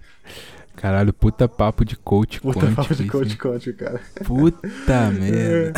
Caralho, 0.76 1.14
puta 1.14 1.48
papo 1.48 1.84
de 1.86 1.96
coach 1.96 2.42
Puta 2.42 2.60
quântico. 2.60 2.76
papo 2.76 2.96
de 2.96 3.08
coach 3.08 3.32
hein? 3.32 3.38
quântico, 3.38 3.78
cara. 3.80 4.02
Puta 4.26 4.68
merda. 5.12 5.74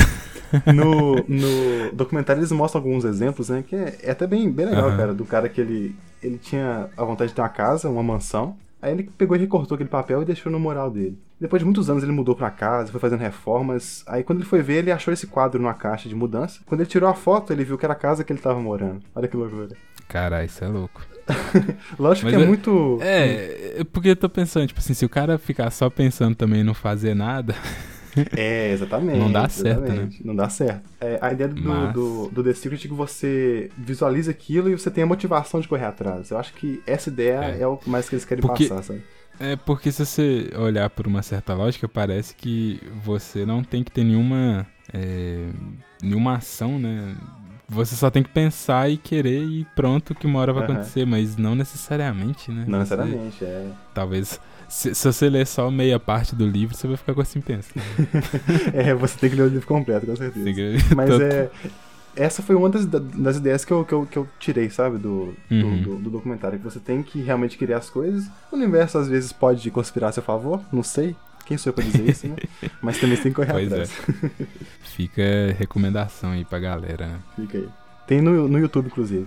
No, 0.73 1.15
no 1.27 1.91
documentário 1.93 2.39
eles 2.39 2.51
mostram 2.51 2.81
alguns 2.81 3.03
exemplos, 3.03 3.49
né? 3.49 3.63
Que 3.67 3.75
é, 3.75 3.97
é 4.03 4.11
até 4.11 4.27
bem, 4.27 4.51
bem 4.51 4.67
legal, 4.67 4.87
Aham. 4.89 4.97
cara. 4.97 5.13
Do 5.13 5.25
cara 5.25 5.49
que 5.49 5.59
ele, 5.59 5.95
ele 6.21 6.37
tinha 6.37 6.89
a 6.95 7.03
vontade 7.03 7.29
de 7.29 7.35
ter 7.35 7.41
uma 7.41 7.49
casa, 7.49 7.89
uma 7.89 8.03
mansão. 8.03 8.55
Aí 8.81 8.91
ele 8.91 9.09
pegou 9.17 9.35
e 9.35 9.39
recortou 9.39 9.75
aquele 9.75 9.89
papel 9.89 10.21
e 10.21 10.25
deixou 10.25 10.51
no 10.51 10.59
mural 10.59 10.91
dele. 10.91 11.17
Depois 11.39 11.59
de 11.61 11.65
muitos 11.65 11.89
anos 11.89 12.03
ele 12.03 12.11
mudou 12.11 12.35
pra 12.35 12.51
casa, 12.51 12.91
foi 12.91 12.99
fazendo 12.99 13.19
reformas. 13.21 14.03
Aí 14.05 14.23
quando 14.23 14.39
ele 14.39 14.47
foi 14.47 14.61
ver, 14.61 14.75
ele 14.79 14.91
achou 14.91 15.13
esse 15.13 15.25
quadro 15.25 15.59
numa 15.61 15.73
caixa 15.73 16.07
de 16.07 16.13
mudança. 16.15 16.59
Quando 16.65 16.81
ele 16.81 16.89
tirou 16.89 17.09
a 17.09 17.13
foto, 17.13 17.51
ele 17.51 17.63
viu 17.63 17.77
que 17.77 17.85
era 17.85 17.93
a 17.93 17.97
casa 17.97 18.23
que 18.23 18.31
ele 18.31 18.39
tava 18.41 18.59
morando. 18.61 19.01
Olha 19.15 19.27
que 19.27 19.35
loucura. 19.37 19.69
Caralho, 20.13 20.45
isso 20.45 20.63
é 20.63 20.67
louco. 20.67 21.01
Lógico 21.97 22.27
Mas 22.27 22.35
que 22.35 22.41
é, 22.41 22.43
é- 22.43 22.47
muito. 22.47 22.99
É, 23.01 23.83
porque 23.91 24.09
eu 24.09 24.15
tô 24.15 24.29
pensando, 24.29 24.67
tipo 24.67 24.79
assim, 24.79 24.93
se 24.93 25.03
o 25.03 25.09
cara 25.09 25.39
ficar 25.39 25.71
só 25.71 25.89
pensando 25.89 26.35
também 26.35 26.61
e 26.61 26.63
não 26.63 26.75
fazer 26.75 27.15
nada, 27.15 27.55
É, 28.37 28.71
exatamente. 28.71 29.17
Não 29.17 29.31
dá 29.31 29.49
certo, 29.49 29.91
né? 29.91 30.07
Não 30.23 30.35
dá 30.35 30.47
certo. 30.47 30.83
É, 31.01 31.17
a 31.19 31.33
ideia 31.33 31.49
do, 31.49 31.59
Mas- 31.63 31.93
do, 31.93 32.29
do 32.29 32.43
The 32.43 32.53
Secret 32.53 32.85
é 32.85 32.87
que 32.87 32.93
você 32.93 33.71
visualiza 33.75 34.29
aquilo 34.29 34.69
e 34.69 34.77
você 34.77 34.91
tem 34.91 35.03
a 35.03 35.07
motivação 35.07 35.59
de 35.59 35.67
correr 35.67 35.85
atrás. 35.85 36.29
Eu 36.29 36.37
acho 36.37 36.53
que 36.53 36.79
essa 36.85 37.09
ideia 37.09 37.43
É. 37.57 37.61
é, 37.61 37.67
o 37.67 37.79
mais 37.87 38.07
que 38.07 38.13
eles 38.13 38.23
querem 38.23 38.43
Porque- 38.43 38.67
passar, 38.67 38.83
sabe? 38.83 39.01
é 39.39 39.55
porque 39.55 39.91
se 39.91 40.05
você 40.05 40.51
olhar 40.59 40.87
por 40.91 41.07
uma 41.07 41.23
certa 41.23 41.55
lógica, 41.55 41.89
parece 41.89 42.35
que 42.35 42.79
você 43.03 43.47
não 43.47 43.63
tem 43.63 43.83
que 43.83 43.89
ter 43.91 44.03
nenhuma, 44.03 44.67
é, 44.93 45.47
nenhuma 46.03 46.35
ação, 46.35 46.77
né? 46.77 47.15
Você 47.69 47.95
só 47.95 48.09
tem 48.09 48.21
que 48.21 48.29
pensar 48.29 48.89
e 48.89 48.97
querer 48.97 49.41
e 49.43 49.65
pronto 49.75 50.13
que 50.13 50.27
uma 50.27 50.39
hora 50.39 50.51
vai 50.53 50.63
Aham. 50.63 50.73
acontecer, 50.73 51.05
mas 51.05 51.37
não 51.37 51.55
necessariamente, 51.55 52.51
né? 52.51 52.65
Não 52.67 52.79
Você- 52.79 52.95
necessariamente, 52.95 53.43
é. 53.45 53.67
Talvez. 53.93 54.39
Se, 54.69 54.93
se 54.95 55.11
você 55.11 55.29
ler 55.29 55.45
só 55.47 55.69
meia 55.71 55.99
parte 55.99 56.35
do 56.35 56.45
livro, 56.47 56.75
você 56.75 56.87
vai 56.87 56.97
ficar 56.97 57.13
com 57.13 57.21
assim 57.21 57.41
pensa. 57.41 57.69
É, 58.73 58.93
você 58.93 59.17
tem 59.19 59.29
que 59.29 59.35
ler 59.35 59.43
o 59.43 59.47
livro 59.47 59.65
completo, 59.67 60.05
com 60.05 60.15
certeza. 60.15 60.51
Que- 60.53 60.95
Mas 60.95 61.09
tanto- 61.09 61.23
é. 61.23 61.49
Essa 62.15 62.43
foi 62.43 62.55
uma 62.55 62.69
das, 62.69 62.85
das 62.85 63.37
ideias 63.37 63.65
que 63.65 63.73
eu, 63.73 63.83
que, 63.83 63.93
eu, 63.93 64.05
que 64.05 64.17
eu 64.17 64.27
tirei, 64.39 64.69
sabe, 64.69 64.97
do, 64.99 65.33
do, 65.49 65.55
Uhum. 65.55 65.81
do- 65.81 65.95
do 65.97 66.09
documentário. 66.11 66.59
Que 66.59 66.63
você 66.65 66.79
tem 66.79 67.01
que 67.01 67.19
realmente 67.21 67.57
querer 67.57 67.73
as 67.73 67.89
coisas. 67.89 68.29
O 68.51 68.55
universo 68.55 68.99
às 68.99 69.07
vezes 69.07 69.31
pode 69.33 69.69
conspirar 69.71 70.09
a 70.09 70.11
seu 70.11 70.21
favor, 70.21 70.61
não 70.71 70.83
sei. 70.83 71.15
Quem 71.45 71.57
sou 71.57 71.71
eu 71.71 71.73
pra 71.73 71.83
dizer 71.83 72.09
isso, 72.09 72.27
né? 72.27 72.35
Mas 72.81 72.99
também 72.99 73.15
você 73.17 73.23
tem 73.23 73.31
que 73.31 73.35
correr 73.35 73.51
Pois 73.51 73.71
é. 73.71 73.83
atrás. 73.83 73.91
Fica 74.83 75.23
recomendação 75.57 76.31
aí 76.31 76.45
pra 76.45 76.59
galera, 76.59 77.07
né? 77.07 77.19
Fica 77.35 77.57
aí. 77.57 77.69
Tem 78.07 78.21
no, 78.21 78.47
no 78.47 78.59
YouTube, 78.59 78.87
inclusive. 78.87 79.25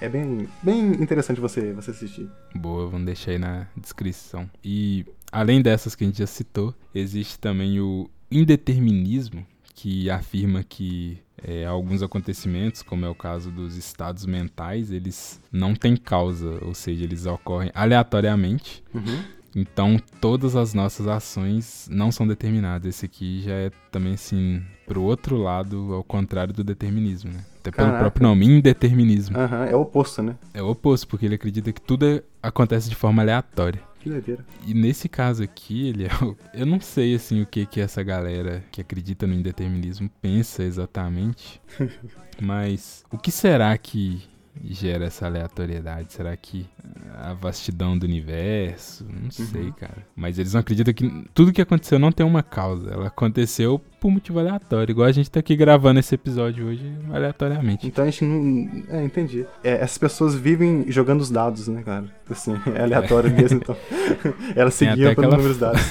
É, 0.00 0.06
é 0.06 0.08
bem, 0.08 0.48
bem 0.62 0.80
interessante 0.92 1.40
você, 1.40 1.72
você 1.72 1.90
assistir. 1.90 2.28
Boa, 2.54 2.86
vamos 2.88 3.06
deixar 3.06 3.32
aí 3.32 3.38
na 3.38 3.66
descrição. 3.76 4.48
E 4.64 5.04
além 5.30 5.60
dessas 5.60 5.94
que 5.94 6.04
a 6.04 6.06
gente 6.06 6.18
já 6.18 6.26
citou, 6.26 6.74
existe 6.94 7.38
também 7.38 7.80
o 7.80 8.08
indeterminismo, 8.30 9.46
que 9.74 10.08
afirma 10.08 10.62
que 10.62 11.18
é, 11.42 11.66
alguns 11.66 12.02
acontecimentos, 12.02 12.82
como 12.82 13.04
é 13.04 13.08
o 13.08 13.14
caso 13.14 13.50
dos 13.50 13.76
estados 13.76 14.24
mentais, 14.24 14.90
eles 14.90 15.40
não 15.52 15.74
têm 15.74 15.94
causa, 15.96 16.58
ou 16.64 16.72
seja, 16.74 17.04
eles 17.04 17.26
ocorrem 17.26 17.70
aleatoriamente. 17.74 18.82
Uhum. 18.94 19.22
Então, 19.56 19.96
todas 20.20 20.56
as 20.56 20.74
nossas 20.74 21.06
ações 21.06 21.88
não 21.90 22.10
são 22.10 22.26
determinadas. 22.26 22.86
Esse 22.96 23.06
aqui 23.06 23.42
já 23.42 23.52
é 23.54 23.70
também, 23.90 24.14
assim, 24.14 24.62
pro 24.86 25.02
outro 25.02 25.36
lado, 25.36 25.94
ao 25.94 26.02
contrário 26.02 26.52
do 26.52 26.64
determinismo, 26.64 27.30
né? 27.32 27.38
Até 27.60 27.70
pelo 27.70 27.86
Caraca. 27.88 27.98
próprio 28.04 28.26
nome, 28.28 28.46
indeterminismo. 28.46 29.38
Aham, 29.38 29.64
é 29.66 29.74
o 29.76 29.80
oposto, 29.82 30.22
né? 30.22 30.36
É 30.52 30.62
o 30.62 30.68
oposto, 30.70 31.06
porque 31.08 31.24
ele 31.26 31.36
acredita 31.36 31.72
que 31.72 31.80
tudo 31.80 32.04
é- 32.06 32.22
acontece 32.42 32.88
de 32.90 32.94
forma 32.96 33.22
aleatória. 33.22 33.80
Que 34.00 34.10
doideira. 34.10 34.44
E 34.66 34.74
nesse 34.74 35.08
caso 35.08 35.42
aqui, 35.42 35.88
ele 35.88 36.04
é 36.04 36.10
o- 36.22 36.36
eu 36.52 36.66
não 36.66 36.78
sei 36.78 37.14
assim 37.14 37.40
o 37.40 37.46
que 37.46 37.64
que 37.64 37.80
essa 37.80 38.02
galera 38.02 38.62
que 38.70 38.80
acredita 38.82 39.26
no 39.26 39.32
indeterminismo 39.32 40.10
pensa 40.20 40.62
exatamente, 40.62 41.58
mas 42.42 43.04
o 43.10 43.16
que 43.16 43.30
será 43.30 43.76
que 43.78 44.22
gera 44.62 45.06
essa 45.06 45.26
aleatoriedade? 45.26 46.12
Será 46.12 46.36
que 46.36 46.66
a 47.14 47.32
vastidão 47.32 47.96
do 47.98 48.04
universo? 48.04 49.04
Não 49.04 49.30
sei, 49.30 49.72
cara. 49.72 50.06
Mas 50.14 50.38
eles 50.38 50.52
não 50.52 50.60
acreditam 50.60 50.92
que 50.92 51.24
tudo 51.32 51.52
que 51.52 51.62
aconteceu 51.62 51.98
não 51.98 52.12
tem 52.12 52.24
uma 52.24 52.42
causa. 52.42 52.90
Ela 52.90 53.06
aconteceu 53.08 53.80
por 54.00 54.10
motivo 54.10 54.38
aleatório. 54.38 54.92
Igual 54.92 55.08
a 55.08 55.12
gente 55.12 55.30
tá 55.30 55.40
aqui 55.40 55.56
gravando 55.56 56.00
esse 56.00 56.14
episódio 56.14 56.66
hoje 56.66 56.92
aleatoriamente. 57.12 57.86
Então 57.86 58.04
a 58.04 58.10
gente 58.10 58.24
não. 58.24 58.84
É, 58.88 59.04
entendi. 59.04 59.46
É, 59.62 59.82
essas 59.82 59.98
pessoas 59.98 60.34
vivem 60.34 60.84
jogando 60.88 61.20
os 61.20 61.30
dados, 61.30 61.68
né, 61.68 61.82
cara? 61.82 62.06
Assim, 62.28 62.54
é 62.74 62.82
aleatório 62.82 63.30
mesmo, 63.34 63.58
então. 63.58 63.76
Elas 64.54 64.74
seguiam 64.74 65.06
até 65.06 65.14
pelo 65.14 65.26
aquela 65.26 65.36
número 65.36 65.48
dos 65.48 65.58
dados. 65.58 65.82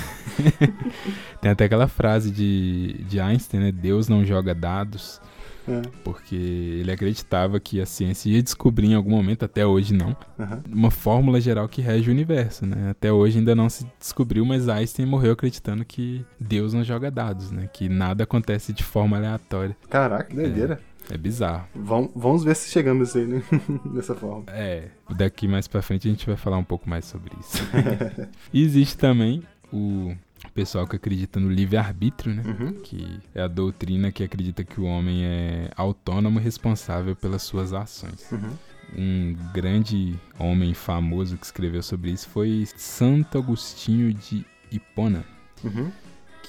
Tem 1.42 1.52
até 1.52 1.66
aquela 1.66 1.88
frase 1.88 2.32
de, 2.32 3.04
de 3.08 3.20
Einstein, 3.20 3.60
né? 3.60 3.72
Deus 3.72 4.08
não 4.08 4.24
joga 4.26 4.56
dados. 4.56 5.22
É, 5.68 5.82
Porque 6.04 6.36
ele 6.36 6.92
acreditava 6.92 7.60
que 7.60 7.80
a 7.80 7.86
ciência 7.86 8.30
ia 8.30 8.44
descobrir 8.44 8.88
em 8.88 8.96
algum 8.96 9.12
momento, 9.12 9.46
até 9.46 9.66
hoje 9.66 9.94
não, 9.94 10.16
aham. 10.40 10.62
uma 10.70 10.92
fórmula 10.92 11.40
geral 11.40 11.68
que 11.68 11.82
rege 11.82 12.10
o 12.10 12.14
universo, 12.14 12.66
né? 12.66 12.90
Até 12.92 13.12
hoje 13.12 13.40
ainda 13.40 13.56
não 13.56 13.70
se 13.70 13.86
descobriu, 14.00 14.46
mas 14.46 14.68
Einstein 14.68 15.06
morreu 15.06 15.34
acreditando 15.34 15.86
que 15.86 16.26
Deus 16.40 16.74
não 16.74 16.84
joga 16.84 17.10
dados, 17.10 17.52
né? 17.52 17.70
Que 17.72 17.88
nada 17.88 18.24
acontece 18.24 18.74
de 18.74 18.84
forma 18.84 19.18
aleatória. 19.18 19.76
Caraca, 19.90 20.26
que 20.26 20.36
doideira. 20.36 20.80
É 21.12 21.18
bizarro. 21.18 21.66
Vamos, 21.76 22.12
vamos 22.16 22.44
ver 22.44 22.56
se 22.56 22.70
chegamos 22.70 23.16
aí, 23.16 23.26
né? 23.26 23.44
Dessa 23.94 24.16
forma. 24.16 24.46
É, 24.48 24.88
daqui 25.10 25.48
mais 25.48 25.68
pra 25.68 25.82
frente 25.82 26.08
a 26.08 26.12
gente 26.12 26.26
vai 26.26 26.38
falar 26.38 26.58
um 26.58 26.64
pouco 26.64 26.90
mais 26.90 27.06
sobre 27.06 27.34
isso. 27.40 27.58
e 28.54 28.64
existe 28.64 28.98
também 28.98 29.44
o 29.72 30.16
pessoal 30.54 30.88
que 30.88 30.96
acredita 30.96 31.40
no 31.40 31.50
livre-arbítrio, 31.50 32.34
né? 32.36 32.44
Uhum. 32.46 32.74
Que 32.82 33.20
é 33.34 33.42
a 33.42 33.48
doutrina 33.48 34.12
que 34.12 34.24
acredita 34.24 34.64
que 34.64 34.80
o 34.80 34.84
homem 34.86 35.24
é 35.26 35.72
autônomo 35.76 36.40
e 36.40 36.44
responsável 36.44 37.16
pelas 37.16 37.42
suas 37.44 37.74
ações. 37.74 38.32
Uhum. 38.32 38.50
Um 38.96 39.36
grande 39.54 40.14
homem 40.38 40.74
famoso 40.74 41.38
que 41.38 41.46
escreveu 41.46 41.82
sobre 41.82 42.12
isso 42.12 42.30
foi 42.30 42.68
Santo 42.76 43.38
Agostinho 43.38 44.14
de 44.14 44.46
Hipona, 44.72 45.24
Uhum. 45.64 45.90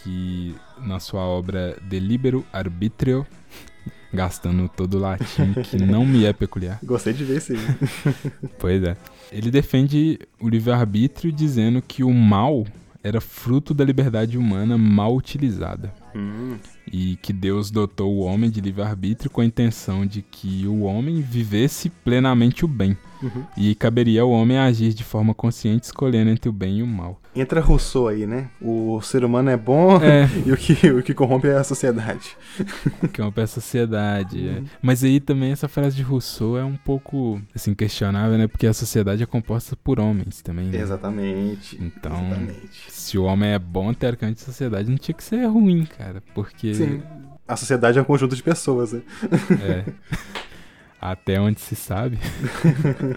que 0.02 0.54
na 0.78 0.98
sua 1.00 1.22
obra 1.22 1.78
De 1.88 1.98
Libero 2.00 2.44
Arbitrio, 2.52 3.24
gastando 4.12 4.68
todo 4.68 4.94
o 4.94 5.00
latim 5.00 5.54
que 5.62 5.76
não 5.76 6.04
me 6.04 6.24
é 6.24 6.32
peculiar, 6.32 6.78
Gostei 6.82 7.12
de 7.12 7.24
ver 7.24 7.38
isso 7.38 7.52
aí. 7.52 7.58
Pois 8.58 8.82
é. 8.82 8.96
Ele 9.32 9.50
defende 9.50 10.18
o 10.38 10.48
livre-arbítrio 10.48 11.32
dizendo 11.32 11.80
que 11.80 12.04
o 12.04 12.12
mal 12.12 12.66
era 13.04 13.20
fruto 13.20 13.74
da 13.74 13.84
liberdade 13.84 14.38
humana 14.38 14.78
mal 14.78 15.14
utilizada. 15.14 15.92
Hum, 16.14 16.56
E 16.92 17.16
que 17.16 17.32
Deus 17.32 17.70
dotou 17.70 18.12
o 18.14 18.20
homem 18.20 18.50
de 18.50 18.60
livre-arbítrio 18.60 19.30
com 19.30 19.40
a 19.40 19.44
intenção 19.44 20.06
de 20.06 20.22
que 20.22 20.66
o 20.66 20.82
homem 20.82 21.20
vivesse 21.20 21.88
plenamente 21.90 22.64
o 22.64 22.68
bem. 22.68 22.96
uhum. 23.22 23.44
E 23.56 23.74
caberia 23.74 24.22
ao 24.22 24.30
homem 24.30 24.58
agir 24.58 24.92
de 24.92 25.02
forma 25.02 25.34
consciente, 25.34 25.86
escolhendo 25.86 26.30
entre 26.30 26.48
o 26.48 26.52
bem 26.52 26.78
e 26.78 26.82
o 26.82 26.86
mal. 26.86 27.20
Entra 27.36 27.60
Rousseau 27.60 28.06
aí, 28.06 28.26
né? 28.26 28.48
O 28.60 29.00
ser 29.02 29.24
humano 29.24 29.50
é 29.50 29.56
bom 29.56 29.96
É, 30.00 30.28
e 30.46 30.52
o 30.52 30.56
que, 30.56 30.88
o 30.90 31.02
que 31.02 31.12
corrompe 31.12 31.48
é 31.48 31.56
a 31.56 31.64
sociedade. 31.64 32.36
que 33.12 33.20
é 33.20 33.24
uma 33.24 33.32
peça 33.32 33.60
sociedade. 33.60 34.46
é. 34.48 34.52
Uhum. 34.58 34.64
Mas 34.80 35.02
aí 35.02 35.18
também 35.18 35.50
essa 35.50 35.66
frase 35.66 35.96
de 35.96 36.02
Rousseau 36.02 36.56
é 36.56 36.64
um 36.64 36.76
pouco 36.76 37.40
assim 37.52 37.74
questionável, 37.74 38.38
né? 38.38 38.46
Porque 38.46 38.66
a 38.68 38.72
sociedade 38.72 39.22
é 39.22 39.26
composta 39.26 39.74
por 39.74 39.98
homens 39.98 40.42
também. 40.42 40.66
Né? 40.66 40.78
Exatamente. 40.78 41.76
Então, 41.82 42.12
Exatamente. 42.14 42.68
se 42.88 43.18
o 43.18 43.24
homem 43.24 43.50
é 43.50 43.58
bom, 43.58 43.92
teoricamente 43.92 44.42
a 44.42 44.46
sociedade 44.46 44.88
não 44.88 44.96
tinha 44.98 45.14
que 45.14 45.24
ser 45.24 45.44
ruim, 45.46 45.84
cara. 45.86 46.22
Porque 46.34 46.73
Sim. 46.76 47.02
A 47.46 47.56
sociedade 47.56 47.98
é 47.98 48.02
um 48.02 48.04
conjunto 48.04 48.34
de 48.34 48.42
pessoas, 48.42 48.92
né? 48.92 49.02
é, 49.62 49.84
até 51.00 51.38
onde 51.40 51.60
se 51.60 51.76
sabe. 51.76 52.18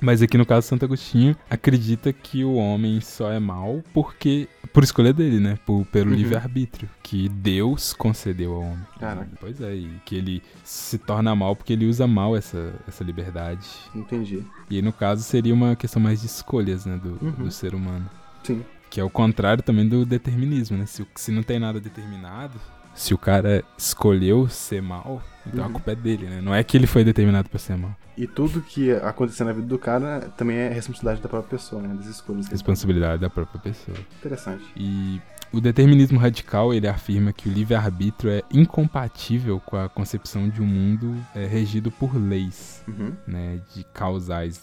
Mas 0.00 0.22
aqui 0.22 0.38
no 0.38 0.46
caso 0.46 0.64
Santo 0.68 0.84
Agostinho 0.84 1.36
acredita 1.50 2.12
que 2.12 2.44
o 2.44 2.54
homem 2.54 3.00
só 3.00 3.32
é 3.32 3.40
mal 3.40 3.82
porque 3.92 4.48
por 4.72 4.84
escolha 4.84 5.12
dele, 5.12 5.40
né? 5.40 5.58
Por, 5.66 5.84
pelo 5.86 6.10
Uhum. 6.12 6.16
livre-arbítrio 6.16 6.88
que 7.02 7.28
Deus 7.28 7.92
concedeu 7.94 8.52
ao 8.54 8.60
homem. 8.60 8.86
Caraca. 9.00 9.28
Pois 9.40 9.60
é, 9.60 9.74
e 9.74 9.90
que 10.04 10.14
ele 10.14 10.40
se 10.62 10.98
torna 10.98 11.34
mal 11.34 11.56
porque 11.56 11.72
ele 11.72 11.84
usa 11.86 12.06
mal 12.06 12.36
essa, 12.36 12.72
essa 12.86 13.02
liberdade. 13.02 13.66
Entendi. 13.92 14.44
E 14.70 14.76
aí, 14.76 14.82
no 14.82 14.92
caso, 14.92 15.24
seria 15.24 15.52
uma 15.52 15.74
questão 15.74 16.00
mais 16.00 16.20
de 16.20 16.26
escolhas, 16.28 16.86
né? 16.86 16.96
Do, 17.02 17.18
Uhum. 17.20 17.32
do 17.46 17.50
ser 17.50 17.74
humano. 17.74 18.08
Sim. 18.44 18.62
Que 18.90 19.00
é 19.00 19.04
o 19.04 19.10
contrário 19.10 19.62
também 19.62 19.86
do 19.88 20.04
determinismo, 20.06 20.76
né? 20.76 20.86
Se, 20.86 21.06
se 21.14 21.30
não 21.30 21.42
tem 21.42 21.58
nada 21.58 21.78
determinado, 21.80 22.58
se 22.94 23.12
o 23.14 23.18
cara 23.18 23.62
escolheu 23.76 24.48
ser 24.48 24.80
mal, 24.82 25.22
então 25.46 25.62
a 25.62 25.66
Uhum. 25.66 25.72
culpa 25.74 25.92
é 25.92 25.94
dele, 25.94 26.26
né? 26.26 26.40
Não 26.40 26.54
é 26.54 26.62
que 26.64 26.76
ele 26.76 26.86
foi 26.86 27.04
determinado 27.04 27.48
pra 27.48 27.58
ser 27.58 27.76
mal. 27.76 27.94
E 28.16 28.26
tudo 28.26 28.60
que 28.60 28.90
acontecer 28.90 29.44
na 29.44 29.52
vida 29.52 29.66
do 29.66 29.78
cara 29.78 30.32
também 30.36 30.56
é 30.56 30.68
responsabilidade 30.70 31.22
da 31.22 31.28
própria 31.28 31.50
pessoa, 31.58 31.80
né? 31.80 31.94
Das 31.94 32.06
escolhas. 32.06 32.48
Responsabilidade 32.48 33.20
da 33.20 33.30
própria 33.30 33.60
pessoa. 33.60 33.96
Interessante. 34.18 34.64
E 34.76 35.20
o 35.52 35.60
determinismo 35.60 36.18
radical, 36.18 36.72
ele 36.74 36.86
afirma 36.86 37.32
que 37.32 37.48
o 37.48 37.52
livre-arbítrio 37.52 38.30
é 38.30 38.42
incompatível 38.52 39.60
com 39.60 39.76
a 39.76 39.88
concepção 39.88 40.48
de 40.48 40.60
um 40.62 40.66
mundo 40.66 41.16
é, 41.34 41.46
regido 41.46 41.90
por 41.90 42.14
leis. 42.16 42.82
Uhum. 42.88 43.12
né, 43.26 43.60
de 43.74 43.84
causais, 43.92 44.62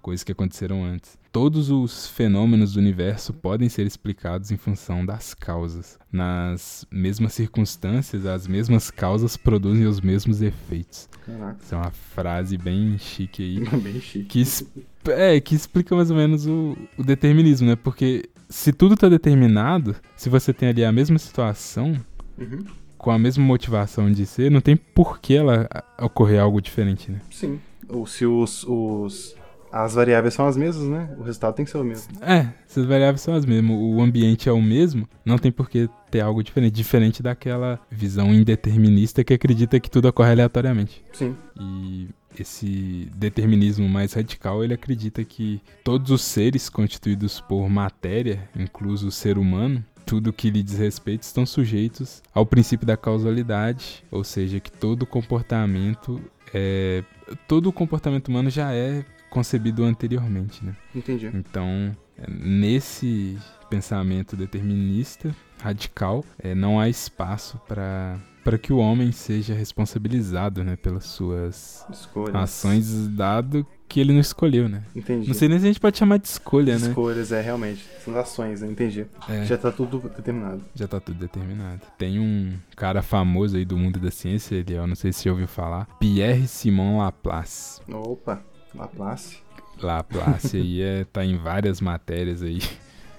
coisas 0.00 0.24
que 0.24 0.32
aconteceram 0.32 0.82
antes. 0.82 1.18
Todos 1.30 1.70
os 1.70 2.06
fenômenos 2.06 2.72
do 2.72 2.80
universo 2.80 3.34
podem 3.34 3.68
ser 3.68 3.86
explicados 3.86 4.50
em 4.50 4.56
função 4.56 5.04
das 5.04 5.34
causas. 5.34 5.98
Nas 6.10 6.86
mesmas 6.90 7.34
circunstâncias, 7.34 8.24
as 8.24 8.46
mesmas 8.46 8.90
causas 8.90 9.36
produzem 9.36 9.84
os 9.86 10.00
mesmos 10.00 10.40
efeitos. 10.40 11.08
Caraca. 11.26 11.58
Isso 11.62 11.74
é 11.74 11.78
uma 11.78 11.90
frase 11.90 12.56
bem 12.56 12.96
chique 12.96 13.42
aí, 13.42 13.68
Bem 13.80 14.00
chique. 14.00 14.24
que, 14.44 15.10
é, 15.10 15.38
que 15.38 15.54
explica 15.54 15.94
mais 15.94 16.10
ou 16.10 16.16
menos 16.16 16.46
o, 16.46 16.74
o 16.96 17.04
determinismo, 17.04 17.68
né? 17.68 17.76
Porque 17.76 18.30
se 18.48 18.72
tudo 18.72 18.94
está 18.94 19.08
determinado, 19.08 19.96
se 20.16 20.28
você 20.28 20.52
tem 20.52 20.68
ali 20.68 20.84
a 20.84 20.92
mesma 20.92 21.18
situação, 21.18 21.94
Uhum. 22.38 22.64
com 22.98 23.10
a 23.10 23.18
mesma 23.18 23.44
motivação 23.44 24.10
de 24.12 24.26
ser, 24.26 24.50
não 24.50 24.60
tem 24.60 24.76
por 24.76 25.20
que 25.20 25.34
ela 25.34 25.68
ocorrer 26.00 26.40
algo 26.40 26.60
diferente, 26.60 27.10
né? 27.10 27.20
Sim. 27.30 27.58
Ou 27.88 28.06
se 28.06 28.26
os, 28.26 28.64
os. 28.64 29.34
As 29.72 29.94
variáveis 29.94 30.34
são 30.34 30.46
as 30.46 30.56
mesmas, 30.56 30.88
né? 30.88 31.14
O 31.18 31.22
resultado 31.22 31.54
tem 31.54 31.64
que 31.64 31.70
ser 31.70 31.78
o 31.78 31.84
mesmo. 31.84 32.12
É, 32.22 32.48
essas 32.68 32.84
variáveis 32.86 33.20
são 33.20 33.34
as 33.34 33.44
mesmas. 33.44 33.76
O 33.78 34.00
ambiente 34.00 34.48
é 34.48 34.52
o 34.52 34.62
mesmo, 34.62 35.08
não 35.24 35.38
tem 35.38 35.52
por 35.52 35.68
que 35.68 35.88
ter 36.10 36.20
algo 36.20 36.42
diferente. 36.42 36.74
Diferente 36.74 37.22
daquela 37.22 37.78
visão 37.90 38.32
indeterminista 38.32 39.24
que 39.24 39.34
acredita 39.34 39.78
que 39.80 39.90
tudo 39.90 40.08
ocorre 40.08 40.30
aleatoriamente. 40.30 41.04
Sim. 41.12 41.36
E 41.58 42.08
esse 42.38 43.08
determinismo 43.16 43.88
mais 43.88 44.12
radical, 44.12 44.62
ele 44.62 44.74
acredita 44.74 45.24
que 45.24 45.60
todos 45.82 46.10
os 46.10 46.22
seres 46.22 46.68
constituídos 46.68 47.40
por 47.40 47.68
matéria, 47.68 48.48
incluso 48.56 49.08
o 49.08 49.12
ser 49.12 49.38
humano, 49.38 49.84
tudo 50.04 50.32
que 50.32 50.50
lhe 50.50 50.62
diz 50.62 50.78
respeito, 50.78 51.22
estão 51.22 51.44
sujeitos 51.44 52.22
ao 52.32 52.46
princípio 52.46 52.86
da 52.86 52.96
causalidade, 52.96 54.04
ou 54.10 54.22
seja, 54.22 54.60
que 54.60 54.70
todo 54.70 55.04
comportamento 55.04 56.20
é 56.54 57.02
todo 57.48 57.72
comportamento 57.72 58.28
humano 58.28 58.48
já 58.48 58.72
é 58.72 59.04
concebido 59.30 59.84
anteriormente, 59.84 60.64
né? 60.64 60.74
Entendi. 60.94 61.30
Então, 61.34 61.96
é, 62.18 62.24
nesse 62.30 63.36
pensamento 63.68 64.36
determinista, 64.36 65.34
radical, 65.62 66.24
é, 66.38 66.54
não 66.54 66.78
há 66.80 66.88
espaço 66.88 67.60
para 67.66 68.18
para 68.44 68.58
que 68.58 68.72
o 68.72 68.76
homem 68.78 69.10
seja 69.10 69.54
responsabilizado, 69.54 70.62
né, 70.62 70.76
pelas 70.76 71.06
suas 71.06 71.84
Escolhas. 71.90 72.36
ações, 72.36 73.08
dado 73.08 73.66
que 73.88 73.98
ele 73.98 74.12
não 74.12 74.20
escolheu, 74.20 74.68
né? 74.68 74.84
Entendi. 74.94 75.26
Não 75.26 75.34
sei 75.34 75.48
nem 75.48 75.58
se 75.58 75.64
a 75.64 75.66
gente 75.68 75.80
pode 75.80 75.98
chamar 75.98 76.18
de 76.18 76.28
escolha, 76.28 76.78
né? 76.78 76.86
Escolhas, 76.86 77.32
é, 77.32 77.40
realmente. 77.40 77.84
São 78.04 78.16
ações, 78.16 78.60
né? 78.60 78.68
Entendi. 78.68 79.04
É, 79.28 79.44
Já 79.44 79.58
tá 79.58 79.72
tudo 79.72 79.98
determinado. 79.98 80.62
já 80.76 80.86
tá 80.86 81.00
tudo 81.00 81.18
determinado. 81.18 81.80
Tem 81.98 82.20
um 82.20 82.56
cara 82.76 83.02
famoso 83.02 83.56
aí 83.56 83.64
do 83.64 83.76
mundo 83.76 83.98
da 83.98 84.12
ciência, 84.12 84.54
ele, 84.54 84.74
eu 84.74 84.86
não 84.86 84.94
sei 84.94 85.12
se 85.12 85.22
você 85.22 85.30
ouviu 85.30 85.48
falar, 85.48 85.86
Pierre 85.98 86.46
Simon 86.46 86.98
Laplace. 86.98 87.80
Opa, 87.90 88.44
Laplace. 88.76 89.38
Laplace 89.80 90.56
aí 90.56 90.82
é, 90.82 91.04
tá 91.04 91.24
em 91.24 91.36
várias 91.36 91.80
matérias 91.80 92.42
aí. 92.42 92.60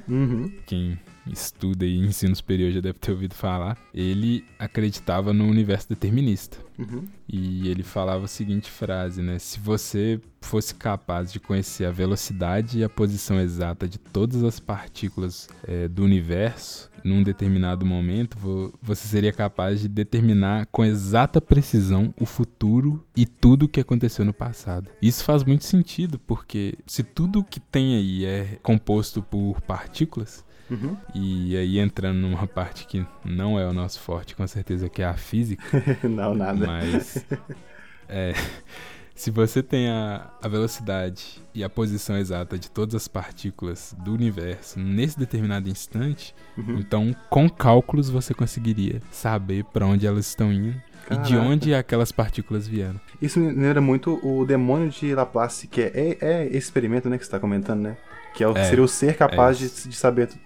Uhum. 0.08 0.50
quem 0.65 0.98
estuda 1.32 1.86
e 1.86 1.98
ensino 2.06 2.36
superior 2.36 2.72
já 2.72 2.82
deve 2.82 3.00
ter 3.00 3.12
ouvido 3.12 3.36
falar, 3.36 3.78
ele 3.94 4.46
acreditava 4.60 5.34
no 5.34 5.46
universo 5.46 5.90
determinista. 5.90 6.58
Uhum. 6.78 7.06
E 7.28 7.68
ele 7.68 7.82
falava 7.82 8.26
a 8.26 8.28
seguinte 8.28 8.70
frase, 8.70 9.22
né? 9.24 9.40
Se 9.40 9.60
você 9.60 10.22
fosse 10.42 10.76
capaz 10.76 11.34
de 11.34 11.40
conhecer 11.40 11.86
a 11.86 11.92
velocidade 11.92 12.78
e 12.80 12.84
a 12.84 12.90
posição 12.90 13.40
exata 13.40 13.88
de 13.88 13.98
todas 13.98 14.44
as 14.44 14.60
partículas 14.60 15.50
eh, 15.68 15.88
do 15.88 16.04
universo 16.04 16.90
num 17.04 17.24
determinado 17.24 17.84
momento, 17.86 18.38
vo- 18.38 18.72
você 18.82 19.08
seria 19.08 19.34
capaz 19.34 19.82
de 19.82 19.88
determinar 19.88 20.68
com 20.68 20.86
exata 20.86 21.42
precisão 21.42 22.13
o 22.20 22.26
futuro 22.26 23.04
e 23.16 23.26
tudo 23.26 23.63
o 23.63 23.68
que 23.68 23.80
aconteceu 23.80 24.24
no 24.24 24.34
passado. 24.34 24.90
Isso 25.02 25.24
faz 25.24 25.44
muito 25.44 25.66
sentido, 25.66 26.20
porque 26.20 26.76
se 26.86 27.02
tudo 27.04 27.44
que 27.44 27.60
tem 27.60 27.96
aí 27.96 28.24
é 28.26 28.60
composto 28.62 29.22
por 29.24 29.60
partículas, 29.62 30.46
Uhum. 30.69 30.97
e 31.15 31.56
aí 31.56 31.80
entrando 31.80 32.17
numa 32.17 32.45
parte 32.47 32.86
que 32.86 33.06
não 33.23 33.58
é 33.60 33.65
o 33.67 33.73
nosso 33.73 33.99
forte, 34.01 34.36
com 34.36 34.45
certeza, 34.45 34.89
que 34.89 35.01
é 35.01 35.06
a 35.06 35.13
física, 35.13 35.63
Não, 36.03 36.34
nada. 36.36 36.65
mas 36.67 37.25
é, 38.10 38.34
Se 39.15 39.32
você 39.32 39.63
tem 39.63 39.89
a, 39.89 40.30
a 40.43 40.47
velocidade 40.47 41.41
e 41.56 41.63
a 41.63 41.69
posição 41.69 42.15
exata 42.17 42.58
de 42.60 42.69
todas 42.69 42.93
as 42.95 43.08
partículas 43.08 43.95
do 44.03 44.13
universo 44.13 44.80
nesse 44.80 45.17
determinado 45.17 45.67
instante, 45.69 46.36
Uhum. 46.58 46.77
então 46.80 47.15
com 47.30 47.47
cálculos 47.49 48.10
você 48.10 48.34
conseguiria 48.34 49.01
saber 49.12 49.63
para 49.65 49.86
onde 49.86 50.06
elas 50.08 50.27
estão 50.27 50.51
indo 50.51 50.75
e 51.10 51.15
de 51.17 51.30
Caraca. 51.34 51.39
onde 51.49 51.73
aquelas 51.73 52.12
partículas 52.12 52.67
vieram. 52.67 52.99
Isso 53.21 53.39
me 53.39 53.51
lembra 53.53 53.80
muito 53.80 54.19
o 54.27 54.45
demônio 54.45 54.89
de 54.89 55.15
Laplace, 55.15 55.67
que 55.67 55.82
é, 55.82 55.91
é, 55.95 56.17
é 56.21 56.45
esse 56.47 56.58
experimento, 56.58 57.10
né, 57.10 57.17
que 57.17 57.23
você 57.25 57.32
tá 57.32 57.39
comentando, 57.39 57.82
né? 57.82 57.97
Que 58.38 58.43
é 58.43 58.47
o, 58.47 58.56
É, 58.58 58.65
seria 58.65 58.84
o 58.84 58.88
ser 58.88 59.15
capaz 59.17 59.58
é 59.58 59.65
de, 59.67 59.89
de 59.89 59.95
saber 59.95 60.28
de, 60.28 60.38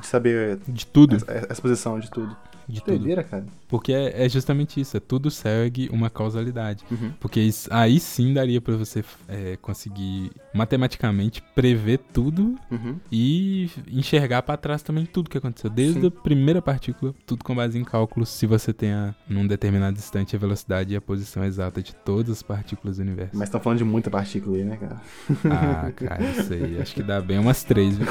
de 0.00 0.06
saber 0.06 0.58
De 0.68 0.86
tudo, 0.86 1.16
essa, 1.16 1.32
essa 1.50 1.60
posição 1.62 1.98
de 1.98 2.08
tudo. 2.10 2.36
de 2.68 2.80
tudo. 2.80 2.96
Doideira, 2.98 3.24
cara. 3.24 3.44
Porque 3.68 3.92
é, 3.92 4.24
é 4.24 4.28
justamente 4.28 4.80
isso, 4.80 4.96
é 4.96 5.00
tudo 5.00 5.30
segue 5.30 5.88
uma 5.92 6.08
causalidade. 6.10 6.84
Uhum. 6.90 7.12
Porque 7.20 7.40
isso- 7.40 7.68
aí 7.72 7.98
sim 8.00 8.32
daria 8.34 8.60
pra 8.60 8.74
você 8.76 9.04
é, 9.28 9.56
conseguir 9.62 10.30
matematicamente 10.52 11.42
prever 11.54 11.98
tudo 12.12 12.56
Uhum. 12.70 12.96
e 13.10 13.70
enxergar 13.90 14.42
pra 14.42 14.56
trás 14.56 14.82
também 14.82 15.04
tudo 15.06 15.28
que 15.30 15.38
aconteceu. 15.38 15.70
Desde 15.70 16.00
Sim. 16.00 16.06
a 16.06 16.10
primeira 16.10 16.60
partícula, 16.62 17.14
tudo 17.26 17.44
com 17.44 17.54
base 17.54 17.78
em 17.78 17.84
cálculos, 17.84 18.28
se 18.28 18.46
você 18.46 18.72
tem 18.72 18.92
a, 18.92 19.14
num 19.28 19.46
determinado 19.46 19.96
instante 19.98 20.34
a 20.34 20.38
velocidade 20.38 20.92
e 20.92 20.96
a 20.96 21.00
posição 21.00 21.44
exata 21.44 21.80
de 21.82 21.94
todas 21.94 22.30
as 22.38 22.42
partículas 22.42 22.96
do 22.96 23.02
universo. 23.02 23.32
Mas 23.36 23.48
estão 23.48 23.60
falando 23.60 23.78
de 23.78 23.84
muita 23.84 24.10
partícula 24.10 24.56
aí, 24.56 24.64
né, 24.64 24.76
cara? 24.76 25.00
Ah, 25.44 25.92
cara, 25.94 26.22
isso 26.24 26.52
aí. 26.52 26.80
Acho 26.80 26.94
que 26.94 27.02
dá 27.02 27.20
bem 27.20 27.38
umas 27.40 27.64
três, 27.64 27.96
viu? 27.96 28.06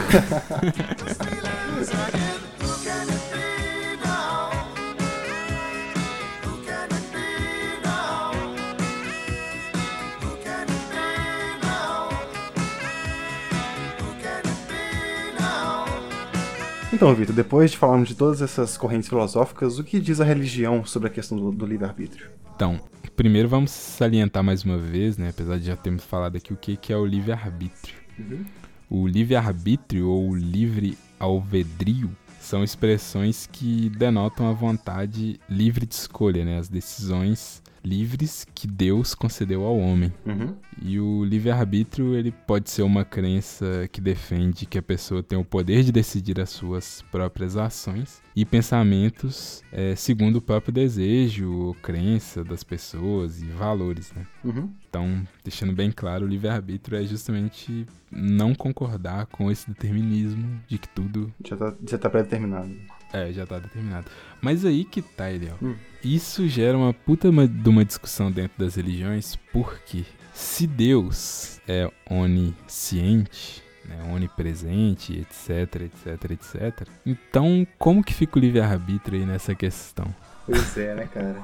Então, 16.99 17.15
Vitor, 17.15 17.33
depois 17.33 17.71
de 17.71 17.77
falarmos 17.77 18.09
de 18.09 18.15
todas 18.15 18.41
essas 18.41 18.75
correntes 18.75 19.07
filosóficas, 19.07 19.79
o 19.79 19.85
que 19.85 20.01
diz 20.01 20.19
a 20.19 20.25
religião 20.25 20.83
sobre 20.83 21.07
a 21.07 21.09
questão 21.09 21.37
do, 21.37 21.49
do 21.49 21.65
livre-arbítrio? 21.65 22.29
Então, 22.53 22.77
primeiro 23.15 23.47
vamos 23.47 23.71
salientar 23.71 24.43
mais 24.43 24.65
uma 24.65 24.77
vez, 24.77 25.17
né? 25.17 25.29
Apesar 25.29 25.57
de 25.57 25.67
já 25.67 25.77
termos 25.77 26.03
falado 26.03 26.35
aqui 26.35 26.51
o 26.51 26.57
que, 26.57 26.75
que 26.75 26.91
é 26.91 26.97
o 26.97 27.05
livre-arbítrio. 27.05 27.95
Uhum. 28.19 28.43
O 28.89 29.07
livre-arbítrio 29.07 30.07
ou 30.09 30.29
o 30.29 30.35
livre 30.35 30.97
alvedrio 31.19 32.09
são 32.39 32.63
expressões 32.63 33.45
que 33.45 33.89
denotam 33.89 34.49
a 34.49 34.53
vontade 34.53 35.39
livre 35.47 35.85
de 35.85 35.93
escolha, 35.93 36.43
né? 36.43 36.57
As 36.57 36.67
decisões 36.67 37.58
livres 37.83 38.45
que 38.53 38.67
Deus 38.67 39.15
concedeu 39.15 39.63
ao 39.63 39.77
homem. 39.77 40.13
Uhum. 40.25 40.55
E 40.81 40.99
o 40.99 41.23
livre-arbítrio, 41.23 42.15
ele 42.15 42.31
pode 42.31 42.69
ser 42.69 42.83
uma 42.83 43.03
crença 43.03 43.87
que 43.91 43.99
defende 43.99 44.65
que 44.65 44.77
a 44.77 44.81
pessoa 44.81 45.21
tem 45.21 45.37
o 45.37 45.43
poder 45.43 45.83
de 45.83 45.91
decidir 45.91 46.39
as 46.39 46.49
suas 46.49 47.03
próprias 47.11 47.57
ações 47.57 48.21
e 48.35 48.45
pensamentos 48.45 49.61
eh, 49.71 49.95
segundo 49.95 50.37
o 50.37 50.41
próprio 50.41 50.73
desejo 50.73 51.51
ou 51.51 51.73
crença 51.73 52.43
das 52.43 52.63
pessoas 52.63 53.41
e 53.41 53.45
valores, 53.45 54.13
né? 54.13 54.25
Uhum. 54.43 54.69
Então, 54.89 55.27
deixando 55.43 55.73
bem 55.73 55.91
claro, 55.91 56.25
o 56.25 56.29
livre-arbítrio 56.29 56.97
é 56.97 57.05
justamente 57.05 57.85
não 58.11 58.55
concordar 58.55 59.25
com 59.27 59.51
esse 59.51 59.67
determinismo 59.67 60.61
de 60.67 60.77
que 60.77 60.87
tudo 60.87 61.33
Já 61.45 61.57
tá, 61.57 61.75
já 61.87 61.97
tá 61.97 62.09
pré-determinado. 62.09 62.71
É, 63.13 63.31
já 63.31 63.45
tá 63.45 63.59
determinado. 63.59 64.07
Mas 64.41 64.65
aí 64.65 64.83
que 64.85 65.01
tá, 65.01 65.31
Eliel. 65.31 65.55
Hum. 65.61 65.75
Isso 66.03 66.47
gera 66.47 66.77
uma 66.77 66.93
puta 66.93 67.29
de 67.31 67.69
uma 67.69 67.83
discussão 67.83 68.31
dentro 68.31 68.57
das 68.63 68.75
religiões, 68.75 69.35
porque 69.51 70.05
se 70.33 70.65
Deus 70.65 71.59
é 71.67 71.91
onisciente, 72.09 73.61
né, 73.85 73.97
onipresente, 74.13 75.19
etc, 75.19 75.81
etc, 75.81 76.31
etc, 76.31 76.87
então 77.05 77.67
como 77.77 78.03
que 78.03 78.13
fica 78.13 78.37
o 78.37 78.41
livre-arbítrio 78.41 79.19
aí 79.19 79.25
nessa 79.25 79.53
questão? 79.55 80.13
Pois 80.45 80.77
é, 80.77 80.95
né, 80.95 81.09
cara? 81.13 81.35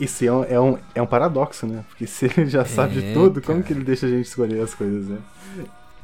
Isso 0.00 0.24
é 0.24 0.32
um, 0.32 0.44
é 0.44 0.60
um, 0.60 0.78
é 0.94 1.02
um 1.02 1.06
paradoxo, 1.06 1.66
né? 1.66 1.84
Porque 1.88 2.06
se 2.06 2.26
ele 2.26 2.46
já 2.46 2.64
sabe 2.64 2.98
É, 2.98 3.08
de 3.08 3.14
tudo, 3.14 3.42
como 3.42 3.58
cara. 3.58 3.62
que 3.66 3.72
ele 3.72 3.84
deixa 3.84 4.06
a 4.06 4.08
gente 4.08 4.26
escolher 4.26 4.60
as 4.62 4.72
coisas, 4.74 5.08
né? 5.08 5.18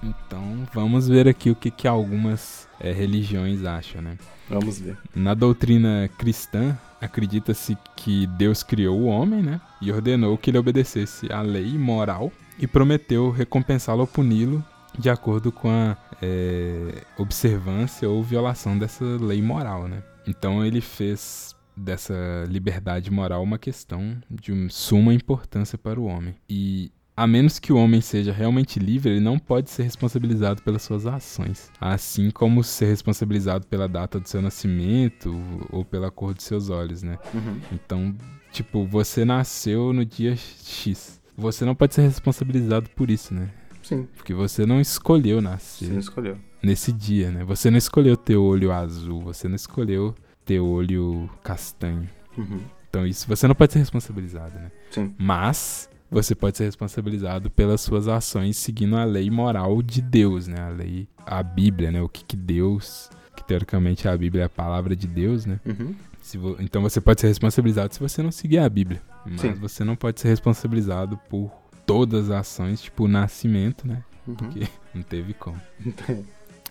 Então 0.04 0.66
vamos 0.72 1.08
ver 1.08 1.26
aqui 1.28 1.50
o 1.50 1.54
que, 1.56 1.70
que 1.70 1.88
algumas 1.88 2.68
eh, 2.80 2.92
religiões 2.92 3.64
acham, 3.64 4.02
né? 4.02 4.18
Vamos 4.48 4.78
ver. 4.78 4.96
Na 5.14 5.32
doutrina 5.34 6.08
cristã, 6.18 6.76
acredita-se 7.00 7.76
que 7.96 8.26
Deus 8.26 8.62
criou 8.62 9.00
o 9.00 9.06
homem, 9.06 9.42
né? 9.42 9.60
E 9.80 9.90
ordenou 9.90 10.36
que 10.36 10.50
ele 10.50 10.58
obedecesse 10.58 11.32
à 11.32 11.40
lei 11.40 11.78
moral 11.78 12.30
e 12.58 12.66
prometeu 12.66 13.30
recompensá-lo 13.30 14.00
ou 14.02 14.06
puni-lo 14.06 14.62
de 14.98 15.10
acordo 15.10 15.50
com 15.50 15.68
a 15.68 15.96
é, 16.22 17.02
observância 17.18 18.08
ou 18.08 18.22
violação 18.22 18.78
dessa 18.78 19.04
lei 19.04 19.42
moral, 19.42 19.88
né? 19.88 20.02
Então 20.26 20.64
ele 20.64 20.80
fez 20.80 21.54
dessa 21.76 22.14
liberdade 22.48 23.10
moral 23.10 23.42
uma 23.42 23.58
questão 23.58 24.16
de 24.30 24.52
um- 24.52 24.70
suma 24.70 25.12
importância 25.12 25.76
para 25.76 25.98
o 26.00 26.04
homem. 26.04 26.34
E 26.48 26.92
a 27.16 27.26
menos 27.26 27.58
que 27.58 27.72
o 27.72 27.76
homem 27.76 28.00
seja 28.00 28.32
realmente 28.32 28.78
livre, 28.80 29.12
ele 29.12 29.20
não 29.20 29.38
pode 29.38 29.70
ser 29.70 29.84
responsabilizado 29.84 30.62
pelas 30.62 30.82
suas 30.82 31.06
ações. 31.06 31.70
Assim 31.80 32.30
como 32.30 32.64
ser 32.64 32.86
responsabilizado 32.86 33.66
pela 33.66 33.88
data 33.88 34.18
do 34.18 34.28
seu 34.28 34.42
nascimento 34.42 35.32
ou 35.70 35.84
pela 35.84 36.10
cor 36.10 36.34
dos 36.34 36.44
seus 36.44 36.70
olhos, 36.70 37.02
né? 37.02 37.18
Uhum. 37.32 37.60
Então, 37.72 38.14
tipo, 38.50 38.84
você 38.86 39.24
nasceu 39.24 39.92
no 39.92 40.04
dia 40.04 40.34
X. 40.36 41.20
Você 41.36 41.64
não 41.64 41.74
pode 41.74 41.94
ser 41.94 42.02
responsabilizado 42.02 42.88
por 42.90 43.10
isso, 43.10 43.32
né? 43.32 43.50
Sim, 43.82 44.08
Porque 44.16 44.32
você 44.32 44.64
não 44.64 44.80
escolheu 44.80 45.42
nascer 45.42 45.88
você 45.92 45.98
escolheu. 45.98 46.38
nesse 46.62 46.90
dia, 46.90 47.30
né? 47.30 47.44
Você 47.44 47.70
não 47.70 47.76
escolheu 47.76 48.16
ter 48.16 48.34
olho 48.36 48.72
azul, 48.72 49.20
você 49.20 49.46
não 49.46 49.56
escolheu 49.56 50.14
ter 50.44 50.58
olho 50.58 51.28
castanho. 51.42 52.08
Uhum. 52.36 52.60
Então, 52.88 53.06
isso 53.06 53.26
você 53.28 53.46
não 53.46 53.54
pode 53.54 53.72
ser 53.72 53.80
responsabilizado, 53.80 54.54
né? 54.54 54.70
Sim. 54.90 55.14
Mas 55.18 55.88
você 56.14 56.34
pode 56.34 56.56
ser 56.56 56.64
responsabilizado 56.64 57.50
pelas 57.50 57.80
suas 57.80 58.08
ações 58.08 58.56
seguindo 58.56 58.96
a 58.96 59.04
lei 59.04 59.30
moral 59.30 59.82
de 59.82 60.00
Deus, 60.00 60.46
né? 60.46 60.60
A 60.60 60.68
lei, 60.68 61.06
a 61.26 61.42
Bíblia, 61.42 61.90
né? 61.90 62.00
O 62.00 62.08
que, 62.08 62.24
que 62.24 62.36
Deus, 62.36 63.10
que 63.36 63.44
teoricamente 63.44 64.06
a 64.08 64.16
Bíblia 64.16 64.42
é 64.42 64.46
a 64.46 64.48
palavra 64.48 64.94
de 64.96 65.06
Deus, 65.06 65.44
né? 65.46 65.60
Uhum. 65.66 65.94
Vo- 66.36 66.56
Então 66.60 66.80
você 66.80 67.00
pode 67.00 67.20
ser 67.20 67.26
responsabilizado 67.28 67.92
se 67.92 68.00
você 68.00 68.22
não 68.22 68.30
seguir 68.32 68.58
a 68.58 68.68
Bíblia. 68.68 69.02
Mas 69.26 69.40
Sim. 69.40 69.52
você 69.54 69.84
não 69.84 69.94
pode 69.96 70.20
ser 70.20 70.28
responsabilizado 70.28 71.18
por 71.28 71.50
todas 71.86 72.30
as 72.30 72.40
ações, 72.40 72.80
tipo 72.80 73.04
o 73.04 73.08
nascimento, 73.08 73.86
né? 73.86 74.02
Uhum. 74.26 74.34
Porque 74.34 74.66
não 74.94 75.02
teve 75.02 75.34
como. 75.34 75.60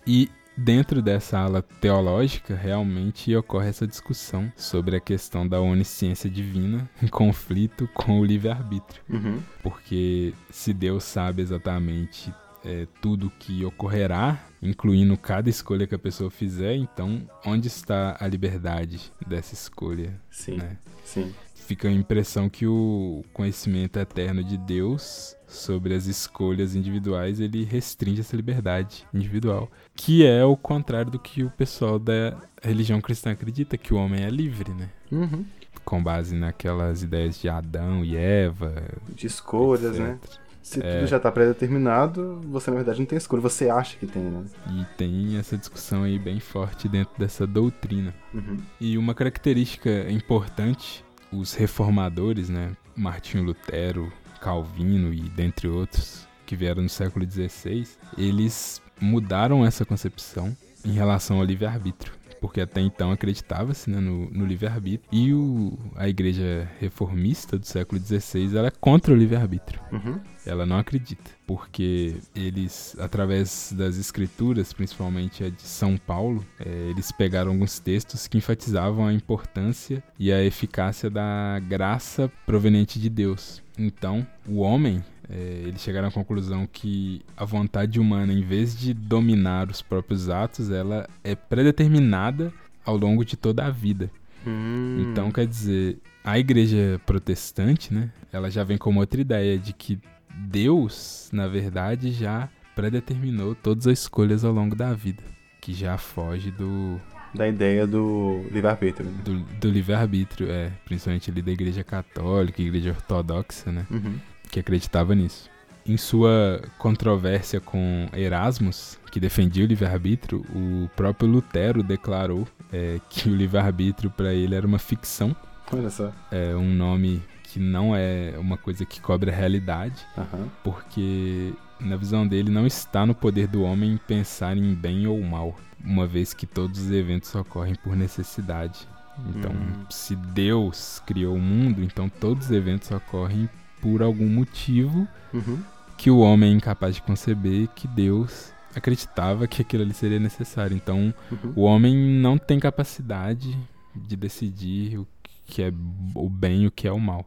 E 0.05 0.29
dentro 0.57 1.01
dessa 1.01 1.39
ala 1.39 1.61
teológica, 1.61 2.55
realmente 2.55 3.35
ocorre 3.35 3.69
essa 3.69 3.87
discussão 3.87 4.51
sobre 4.55 4.95
a 4.95 4.99
questão 4.99 5.47
da 5.47 5.59
onisciência 5.59 6.29
divina 6.29 6.89
em 7.01 7.07
conflito 7.07 7.89
com 7.93 8.19
o 8.19 8.25
livre-arbítrio. 8.25 9.01
Uhum. 9.09 9.39
Porque 9.61 10.33
se 10.49 10.73
Deus 10.73 11.03
sabe 11.03 11.41
exatamente 11.41 12.33
é, 12.63 12.87
tudo 13.01 13.31
que 13.39 13.65
ocorrerá, 13.65 14.41
incluindo 14.61 15.17
cada 15.17 15.49
escolha 15.49 15.85
que 15.85 15.95
a 15.95 15.99
pessoa 15.99 16.29
fizer, 16.31 16.75
então 16.75 17.27
onde 17.45 17.67
está 17.67 18.15
a 18.19 18.27
liberdade 18.27 19.11
dessa 19.27 19.53
escolha? 19.53 20.19
Sim, 20.31 20.57
né? 20.57 20.77
sim. 21.03 21.33
Fica 21.55 21.87
a 21.87 21.91
impressão 21.91 22.49
que 22.49 22.67
o 22.67 23.23
conhecimento 23.33 23.97
eterno 23.97 24.43
de 24.43 24.57
Deus 24.57 25.35
sobre 25.53 25.93
as 25.93 26.05
escolhas 26.05 26.75
individuais 26.75 27.39
ele 27.39 27.63
restringe 27.63 28.21
essa 28.21 28.35
liberdade 28.35 29.05
individual, 29.13 29.69
que 29.95 30.25
é 30.25 30.43
o 30.43 30.57
contrário 30.57 31.11
do 31.11 31.19
que 31.19 31.43
o 31.43 31.49
pessoal 31.51 31.97
da 31.99 32.35
religião 32.61 32.99
cristã 32.99 33.31
acredita, 33.31 33.77
que 33.77 33.93
o 33.93 33.97
homem 33.97 34.23
é 34.23 34.29
livre, 34.29 34.71
né? 34.73 34.89
Uhum. 35.11 35.45
Com 35.85 36.01
base 36.01 36.35
naquelas 36.35 37.03
ideias 37.03 37.39
de 37.39 37.49
Adão 37.49 38.03
e 38.05 38.15
Eva, 38.15 38.83
De 39.13 39.27
escolhas, 39.27 39.95
etc. 39.97 39.99
né? 39.99 40.19
Se 40.61 40.81
É. 40.81 40.99
tudo 40.99 41.07
já 41.07 41.19
tá 41.19 41.29
pré-determinado, 41.29 42.39
você 42.49 42.71
na 42.71 42.77
verdade 42.77 42.99
não 42.99 43.05
tem 43.05 43.17
escolha. 43.17 43.41
Você 43.41 43.69
acha 43.69 43.97
que 43.97 44.07
tem, 44.07 44.23
né? 44.23 44.45
E 44.71 44.85
tem 44.97 45.35
essa 45.37 45.57
discussão 45.57 46.03
aí 46.03 46.17
bem 46.17 46.39
forte 46.39 46.87
dentro 46.87 47.13
dessa 47.19 47.45
doutrina. 47.45 48.13
Uhum. 48.33 48.57
E 48.79 48.97
uma 48.97 49.13
característica 49.13 50.09
importante, 50.09 51.03
os 51.33 51.53
reformadores, 51.53 52.47
né, 52.49 52.71
Martinho 52.95 53.43
Lutero, 53.43 54.09
Calvino 54.43 55.13
e 55.13 55.21
dentre 55.21 55.69
outros 55.69 56.27
que 56.45 56.53
vieram 56.53 56.83
no 56.83 56.89
século 56.89 57.25
XVI, 57.25 57.87
eles 58.17 58.81
mudaram 58.99 59.65
essa 59.65 59.85
concepção 59.85 60.55
em 60.83 60.91
relação 60.91 61.37
ao 61.37 61.45
livre-arbítrio. 61.45 62.11
Porque 62.41 62.59
até 62.59 62.81
então 62.81 63.09
acreditava-se 63.09 63.89
né, 63.89 64.01
no, 64.01 64.29
no 64.29 64.45
livre-arbítrio. 64.45 65.07
E 65.13 65.33
o, 65.33 65.79
a 65.95 66.09
igreja 66.09 66.69
reformista 66.77 67.57
do 67.57 67.65
século 67.65 68.01
XVI 68.01 68.57
ela 68.57 68.67
é 68.67 68.71
contra 68.71 69.13
o 69.13 69.15
livre-arbítrio. 69.15 69.79
Uhum. 69.93 70.19
Ela 70.45 70.65
não 70.65 70.77
acredita, 70.77 71.31
porque 71.47 72.15
eles, 72.35 72.97
através 72.99 73.73
das 73.77 73.97
escrituras, 73.97 74.73
principalmente 74.73 75.41
a 75.41 75.49
de 75.49 75.61
São 75.61 75.95
Paulo, 75.95 76.45
eh, 76.59 76.89
eles 76.89 77.13
pegaram 77.13 77.51
alguns 77.51 77.79
textos 77.79 78.27
que 78.27 78.37
enfatizavam 78.37 79.07
a 79.07 79.13
importância 79.13 80.03
e 80.19 80.33
a 80.33 80.43
eficácia 80.43 81.09
da 81.09 81.61
graça 81.65 82.29
proveniente 82.45 82.99
de 82.99 83.09
Deus. 83.09 83.62
Então, 83.77 84.25
o 84.47 84.59
homem, 84.59 85.03
é, 85.29 85.63
eles 85.65 85.81
chegaram 85.81 86.07
à 86.07 86.11
conclusão 86.11 86.67
que 86.71 87.21
a 87.35 87.45
vontade 87.45 87.99
humana, 87.99 88.31
em 88.31 88.41
vez 88.41 88.77
de 88.77 88.93
dominar 88.93 89.69
os 89.69 89.81
próprios 89.81 90.29
atos, 90.29 90.69
ela 90.69 91.09
é 91.23 91.35
predeterminada 91.35 92.53
ao 92.85 92.97
longo 92.97 93.25
de 93.25 93.35
toda 93.35 93.65
a 93.65 93.69
vida. 93.69 94.11
Hum. 94.45 95.07
Então, 95.09 95.31
quer 95.31 95.47
dizer, 95.47 95.97
a 96.23 96.37
igreja 96.37 97.01
protestante, 97.05 97.93
né, 97.93 98.11
ela 98.31 98.49
já 98.51 98.63
vem 98.63 98.77
com 98.77 98.95
outra 98.97 99.19
ideia 99.19 99.57
de 99.57 99.73
que 99.73 99.99
Deus, 100.35 101.29
na 101.31 101.47
verdade, 101.47 102.11
já 102.11 102.49
predeterminou 102.75 103.55
todas 103.55 103.87
as 103.87 103.99
escolhas 103.99 104.43
ao 104.43 104.51
longo 104.51 104.75
da 104.75 104.93
vida, 104.93 105.23
que 105.61 105.73
já 105.73 105.97
foge 105.97 106.51
do, 106.51 106.99
Da 107.33 107.47
ideia 107.47 107.87
do 107.87 108.45
livre-arbítrio. 108.51 109.09
né? 109.09 109.17
do, 109.25 109.39
do 109.59 109.69
livre-arbítrio, 109.69 110.51
é, 110.51 110.71
principalmente 110.85 111.31
ali 111.31 111.41
da 111.41 111.51
igreja 111.51 111.83
católica, 111.83 112.61
igreja 112.61 112.91
ortodoxa, 112.91 113.71
né, 113.71 113.85
Uhum. 113.89 114.15
que 114.51 114.59
acreditava 114.59 115.15
nisso. 115.15 115.49
Em 115.85 115.97
sua 115.97 116.61
controvérsia 116.77 117.59
com 117.59 118.07
Erasmus, 118.13 118.97
que 119.11 119.19
defendia 119.19 119.65
o 119.65 119.67
livre-arbítrio, 119.67 120.45
o 120.55 120.89
próprio 120.95 121.27
Lutero 121.29 121.83
declarou 121.83 122.47
é, 122.71 122.99
que 123.09 123.27
o 123.29 123.35
livre-arbítrio 123.35 124.09
para 124.09 124.33
ele 124.33 124.55
era 124.55 124.65
uma 124.65 124.79
ficção, 124.79 125.35
Olha 125.71 125.89
só. 125.89 126.11
é 126.31 126.55
um 126.55 126.71
nome 126.73 127.21
que 127.43 127.59
não 127.59 127.95
é 127.95 128.33
uma 128.37 128.57
coisa 128.57 128.85
que 128.85 129.01
cobre 129.01 129.29
a 129.29 129.33
realidade, 129.35 129.95
Aham. 130.17 130.47
porque 130.63 131.51
na 131.83 131.95
visão 131.97 132.27
dele 132.27 132.49
não 132.51 132.65
está 132.65 133.05
no 133.05 133.13
poder 133.15 133.47
do 133.47 133.63
homem 133.63 133.99
pensar 134.07 134.57
em 134.57 134.73
bem 134.73 135.05
ou 135.07 135.21
mal, 135.21 135.55
uma 135.83 136.07
vez 136.07 136.33
que 136.33 136.45
todos 136.45 136.79
os 136.81 136.91
eventos 136.91 137.33
ocorrem 137.35 137.75
por 137.75 137.95
necessidade. 137.95 138.87
Então, 139.29 139.51
Hum. 139.51 139.85
se 139.89 140.15
Deus 140.15 141.01
criou 141.05 141.35
o 141.35 141.39
mundo, 141.41 141.83
então 141.83 142.09
todos 142.09 142.45
os 142.45 142.51
eventos 142.51 142.89
ocorrem 142.91 143.47
por 143.81 144.01
algum 144.01 144.27
motivo 144.27 145.07
Uhum. 145.33 145.59
que 145.97 146.09
o 146.09 146.19
homem 146.19 146.51
é 146.51 146.55
incapaz 146.55 146.95
de 146.95 147.01
conceber 147.01 147.67
que 147.75 147.87
Deus 147.87 148.51
acreditava 148.75 149.45
que 149.47 149.61
aquilo 149.61 149.83
ali 149.83 149.93
seria 149.93 150.19
necessário. 150.19 150.75
Então, 150.75 151.13
Uhum. 151.31 151.53
o 151.55 151.61
homem 151.61 151.95
não 151.95 152.37
tem 152.39 152.59
capacidade 152.59 153.55
de 153.95 154.15
decidir 154.15 154.97
o 154.97 155.07
que 155.45 155.61
é 155.61 155.71
o 156.15 156.27
bem 156.29 156.63
e 156.63 156.67
o 156.67 156.71
que 156.71 156.87
é 156.87 156.91
o 156.91 156.99
mal. 156.99 157.25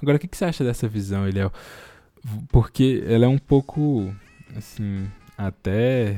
Agora, 0.00 0.16
o 0.16 0.20
que, 0.20 0.28
que 0.28 0.36
você 0.36 0.44
acha 0.46 0.62
dessa 0.64 0.88
visão, 0.88 1.26
Eliel? 1.28 1.52
Porque 2.50 3.04
ela 3.06 3.24
é 3.24 3.28
um 3.28 3.38
pouco, 3.38 4.14
assim, 4.56 5.06
até 5.36 6.16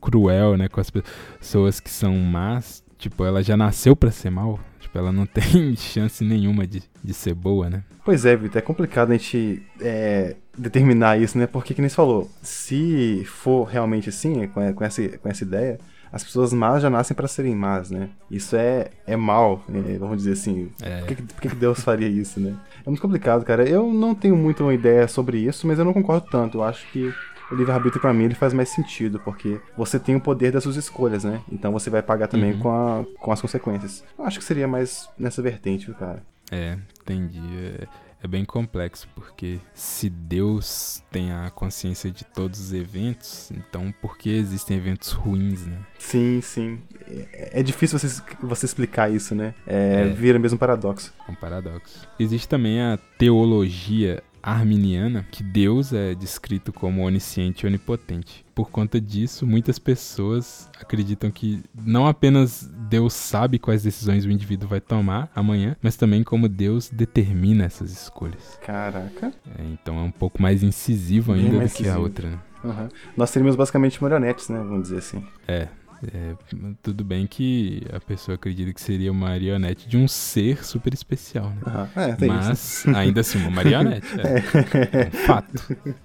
cruel, 0.00 0.56
né, 0.56 0.68
com 0.68 0.80
as 0.80 0.90
pessoas 0.90 1.80
que 1.80 1.90
são 1.90 2.16
más. 2.16 2.82
Tipo, 2.96 3.24
ela 3.24 3.42
já 3.42 3.56
nasceu 3.56 3.94
pra 3.94 4.10
ser 4.10 4.30
mal. 4.30 4.58
Tipo, 4.80 4.98
ela 4.98 5.12
não 5.12 5.24
tem 5.26 5.76
chance 5.76 6.24
nenhuma 6.24 6.66
de, 6.66 6.82
de 7.02 7.14
ser 7.14 7.34
boa, 7.34 7.68
né? 7.68 7.84
Pois 8.04 8.24
é, 8.24 8.34
Vitor, 8.34 8.58
é 8.58 8.62
complicado 8.62 9.10
a 9.10 9.12
gente 9.12 9.62
é, 9.80 10.36
determinar 10.56 11.20
isso, 11.20 11.36
né? 11.36 11.46
Porque, 11.46 11.74
que 11.74 11.80
nem 11.80 11.88
você 11.88 11.94
falou, 11.94 12.30
se 12.42 13.22
for 13.26 13.64
realmente 13.64 14.08
assim, 14.08 14.46
com, 14.48 14.72
com, 14.72 14.84
essa, 14.84 15.06
com 15.18 15.28
essa 15.28 15.44
ideia, 15.44 15.78
as 16.10 16.24
pessoas 16.24 16.52
más 16.52 16.82
já 16.82 16.88
nascem 16.88 17.14
para 17.14 17.28
serem 17.28 17.54
más, 17.54 17.90
né? 17.90 18.08
Isso 18.30 18.56
é, 18.56 18.88
é 19.06 19.14
mal, 19.14 19.62
né? 19.68 19.98
vamos 19.98 20.18
dizer 20.18 20.32
assim. 20.32 20.70
É. 20.80 21.00
Por, 21.00 21.06
que, 21.08 21.22
por 21.22 21.40
que 21.40 21.48
Deus 21.48 21.80
faria 21.80 22.08
isso, 22.08 22.40
né? 22.40 22.56
É 22.88 22.90
muito 22.90 23.02
complicado, 23.02 23.44
cara. 23.44 23.68
Eu 23.68 23.92
não 23.92 24.14
tenho 24.14 24.34
muito 24.34 24.62
uma 24.62 24.72
ideia 24.72 25.06
sobre 25.06 25.36
isso, 25.36 25.66
mas 25.66 25.78
eu 25.78 25.84
não 25.84 25.92
concordo 25.92 26.26
tanto. 26.30 26.56
Eu 26.56 26.64
acho 26.64 26.90
que 26.90 27.12
o 27.52 27.54
livre-arbítrio 27.54 28.00
pra 28.00 28.14
mim 28.14 28.24
ele 28.24 28.34
faz 28.34 28.54
mais 28.54 28.70
sentido, 28.70 29.20
porque 29.20 29.60
você 29.76 29.98
tem 29.98 30.16
o 30.16 30.20
poder 30.20 30.52
das 30.52 30.62
suas 30.62 30.76
escolhas, 30.76 31.22
né? 31.22 31.42
Então 31.52 31.70
você 31.70 31.90
vai 31.90 32.00
pagar 32.02 32.28
também 32.28 32.52
Uhum. 32.54 32.58
com, 32.60 32.70
a, 32.70 33.04
com 33.20 33.30
as 33.30 33.42
consequências. 33.42 34.02
Eu 34.18 34.24
acho 34.24 34.38
que 34.38 34.44
seria 34.44 34.66
mais 34.66 35.06
nessa 35.18 35.42
vertente, 35.42 35.92
cara. 35.98 36.22
É, 36.50 36.78
entendi. 37.02 37.42
É, 37.78 37.86
é 38.22 38.26
bem 38.26 38.44
complexo, 38.44 39.08
porque 39.14 39.58
se 39.74 40.10
Deus 40.10 41.02
tem 41.10 41.32
a 41.32 41.50
consciência 41.50 42.10
de 42.10 42.24
todos 42.24 42.58
os 42.58 42.72
eventos, 42.72 43.50
então 43.52 43.92
por 44.00 44.18
que 44.18 44.30
existem 44.30 44.76
eventos 44.76 45.12
ruins, 45.12 45.66
né? 45.66 45.78
Sim, 45.98 46.40
sim. 46.40 46.80
É, 47.06 47.60
é 47.60 47.62
difícil 47.62 47.98
você, 47.98 48.22
você 48.42 48.66
explicar 48.66 49.10
isso, 49.10 49.34
né? 49.34 49.54
É, 49.66 50.02
É. 50.02 50.08
Vira 50.08 50.38
mesmo 50.38 50.56
um 50.56 50.58
paradoxo. 50.58 51.12
É 51.26 51.30
um 51.30 51.34
paradoxo. 51.34 52.08
Existe 52.18 52.48
também 52.48 52.80
a 52.80 52.98
teologia 53.16 54.22
arminiana, 54.42 55.26
que 55.30 55.42
Deus 55.42 55.92
é 55.92 56.14
descrito 56.14 56.72
como 56.72 57.04
onisciente 57.04 57.64
e 57.64 57.66
onipotente. 57.66 58.44
Por 58.54 58.70
conta 58.70 59.00
disso, 59.00 59.46
muitas 59.46 59.78
pessoas 59.78 60.68
acreditam 60.80 61.30
que 61.30 61.62
não 61.74 62.06
apenas 62.06 62.68
Deus 62.88 63.12
sabe 63.12 63.58
quais 63.58 63.82
decisões 63.82 64.24
o 64.24 64.30
indivíduo 64.30 64.68
vai 64.68 64.80
tomar 64.80 65.30
amanhã, 65.34 65.76
mas 65.82 65.96
também 65.96 66.24
como 66.24 66.48
Deus 66.48 66.88
determina 66.88 67.64
essas 67.64 67.92
escolhas. 67.92 68.58
Caraca. 68.64 69.32
É, 69.58 69.64
então 69.72 69.98
é 69.98 70.02
um 70.02 70.10
pouco 70.10 70.42
mais 70.42 70.62
incisivo 70.62 71.32
ainda 71.32 71.50
do 71.50 71.56
mais 71.58 71.72
que 71.72 71.82
a 71.84 71.92
incisivo. 71.92 72.02
outra, 72.02 72.30
né? 72.30 72.38
Aham. 72.64 72.88
Nós 73.16 73.30
seríamos 73.30 73.54
basicamente 73.54 74.02
marionetes, 74.02 74.48
né? 74.48 74.58
Vamos 74.58 74.82
dizer 74.82 74.98
assim. 74.98 75.24
É, 75.46 75.68
é, 76.12 76.34
tudo 76.82 77.02
bem 77.04 77.26
que 77.26 77.82
a 77.92 77.98
pessoa 78.00 78.36
acredita 78.36 78.72
que 78.72 78.80
seria 78.80 79.10
uma 79.10 79.26
marionete 79.28 79.88
de 79.88 79.96
um 79.96 80.06
ser 80.06 80.64
super 80.64 80.94
especial, 80.94 81.50
né? 81.50 81.62
Aham. 81.66 81.88
É, 81.96 82.12
tem 82.14 82.38
isso. 82.38 82.88
Mas 82.90 82.96
ainda 82.96 83.20
assim, 83.20 83.38
uma 83.38 83.50
marionete. 83.50 84.06
É, 84.18 85.02
é 85.04 85.06
um 85.08 85.10
fato. 85.26 85.76
É 85.84 85.90
fato. 85.90 85.96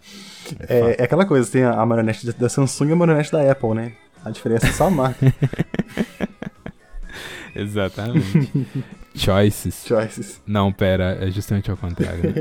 É, 0.68 0.96
é 1.00 1.04
aquela 1.04 1.26
coisa, 1.26 1.50
tem 1.52 1.64
a, 1.64 1.86
marionete 1.86 2.26
da- 2.26 2.34
da 2.34 2.50
Samsung 2.50 2.90
e 2.90 2.92
a 2.94 2.96
marionete 2.96 3.32
da 3.32 3.52
Apple, 3.52 3.74
né? 3.76 3.94
A 4.26 4.30
diferença 4.32 4.68
é 4.68 4.72
só 4.72 4.88
a 4.88 4.92
marca. 4.92 5.34
Exatamente. 7.56 8.68
Choices. 9.16 9.86
Choices. 9.86 10.42
Não, 10.48 10.72
pera, 10.74 11.18
é 11.22 11.30
justamente 11.30 11.70
ao 11.70 11.78
contrário. 11.78 12.24
né? 12.24 12.34